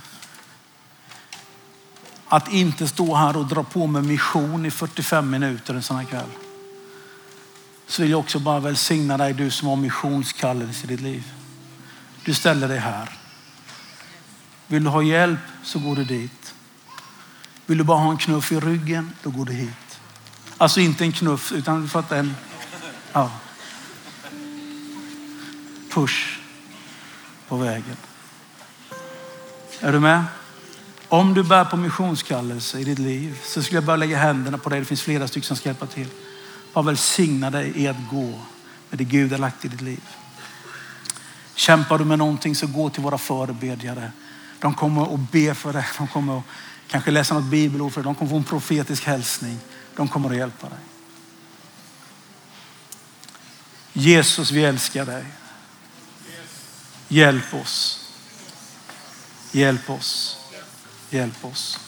att 2.28 2.52
inte 2.52 2.88
stå 2.88 3.14
här 3.14 3.36
och 3.36 3.46
dra 3.46 3.62
på 3.62 3.86
med 3.86 4.04
mission 4.04 4.66
i 4.66 4.70
45 4.70 5.30
minuter 5.30 5.74
en 5.74 5.82
sån 5.82 5.96
här 5.96 6.04
kväll. 6.04 6.30
Så 7.86 8.02
vill 8.02 8.10
jag 8.10 8.20
också 8.20 8.38
bara 8.38 8.60
välsigna 8.60 9.16
dig 9.16 9.32
du 9.32 9.50
som 9.50 9.68
har 9.68 9.76
missionskallelse 9.76 10.84
i 10.84 10.86
ditt 10.86 11.00
liv. 11.00 11.32
Du 12.24 12.34
ställer 12.34 12.68
dig 12.68 12.78
här. 12.78 13.18
Vill 14.66 14.84
du 14.84 14.90
ha 14.90 15.02
hjälp 15.02 15.40
så 15.62 15.78
går 15.78 15.96
du 15.96 16.04
dit. 16.04 16.45
Vill 17.66 17.78
du 17.78 17.84
bara 17.84 17.98
ha 17.98 18.10
en 18.10 18.18
knuff 18.18 18.52
i 18.52 18.60
ryggen, 18.60 19.12
då 19.22 19.30
går 19.30 19.44
du 19.44 19.52
hit. 19.52 20.00
Alltså 20.56 20.80
inte 20.80 21.04
en 21.04 21.12
knuff, 21.12 21.52
utan 21.52 21.82
du 21.82 21.88
fattar 21.88 22.16
en 22.16 22.34
ja. 23.12 23.30
push 25.90 26.38
på 27.48 27.56
vägen. 27.56 27.96
Är 29.80 29.92
du 29.92 30.00
med? 30.00 30.24
Om 31.08 31.34
du 31.34 31.42
bär 31.42 31.64
på 31.64 31.76
missionskallelse 31.76 32.78
i 32.78 32.84
ditt 32.84 32.98
liv 32.98 33.38
så 33.44 33.62
skulle 33.62 33.76
jag 33.76 33.84
bara 33.84 33.96
lägga 33.96 34.18
händerna 34.18 34.58
på 34.58 34.68
dig. 34.68 34.80
Det 34.80 34.84
finns 34.84 35.02
flera 35.02 35.28
stycken 35.28 35.46
som 35.46 35.56
ska 35.56 35.68
hjälpa 35.68 35.86
till. 35.86 36.08
Bara 36.72 36.84
välsigna 36.84 37.50
dig 37.50 37.72
i 37.74 37.88
att 37.88 37.96
gå 38.10 38.40
med 38.90 38.98
det 38.98 39.04
Gud 39.04 39.32
har 39.32 39.38
lagt 39.38 39.64
i 39.64 39.68
ditt 39.68 39.80
liv. 39.80 40.02
Kämpar 41.54 41.98
du 41.98 42.04
med 42.04 42.18
någonting 42.18 42.54
så 42.54 42.66
gå 42.66 42.90
till 42.90 43.02
våra 43.02 43.18
förebedjare. 43.18 44.12
De 44.58 44.74
kommer 44.74 45.14
att 45.14 45.30
be 45.30 45.54
för 45.54 45.72
dig. 45.72 45.86
De 45.98 46.08
kommer 46.08 46.38
att 46.38 46.44
kanske 46.88 47.10
läsa 47.10 47.34
något 47.34 47.50
bibelord 47.50 47.92
för 47.92 48.00
dig. 48.00 48.04
De 48.04 48.14
kommer 48.14 48.30
få 48.30 48.36
en 48.36 48.44
profetisk 48.44 49.04
hälsning. 49.04 49.58
De 49.96 50.08
kommer 50.08 50.30
att 50.30 50.36
hjälpa 50.36 50.68
dig. 50.68 50.78
Jesus, 53.92 54.50
vi 54.50 54.64
älskar 54.64 55.06
dig. 55.06 55.24
Hjälp 57.08 57.54
oss. 57.54 58.00
Hjälp 59.52 59.90
oss. 59.90 60.36
Hjälp 61.10 61.44
oss. 61.44 61.85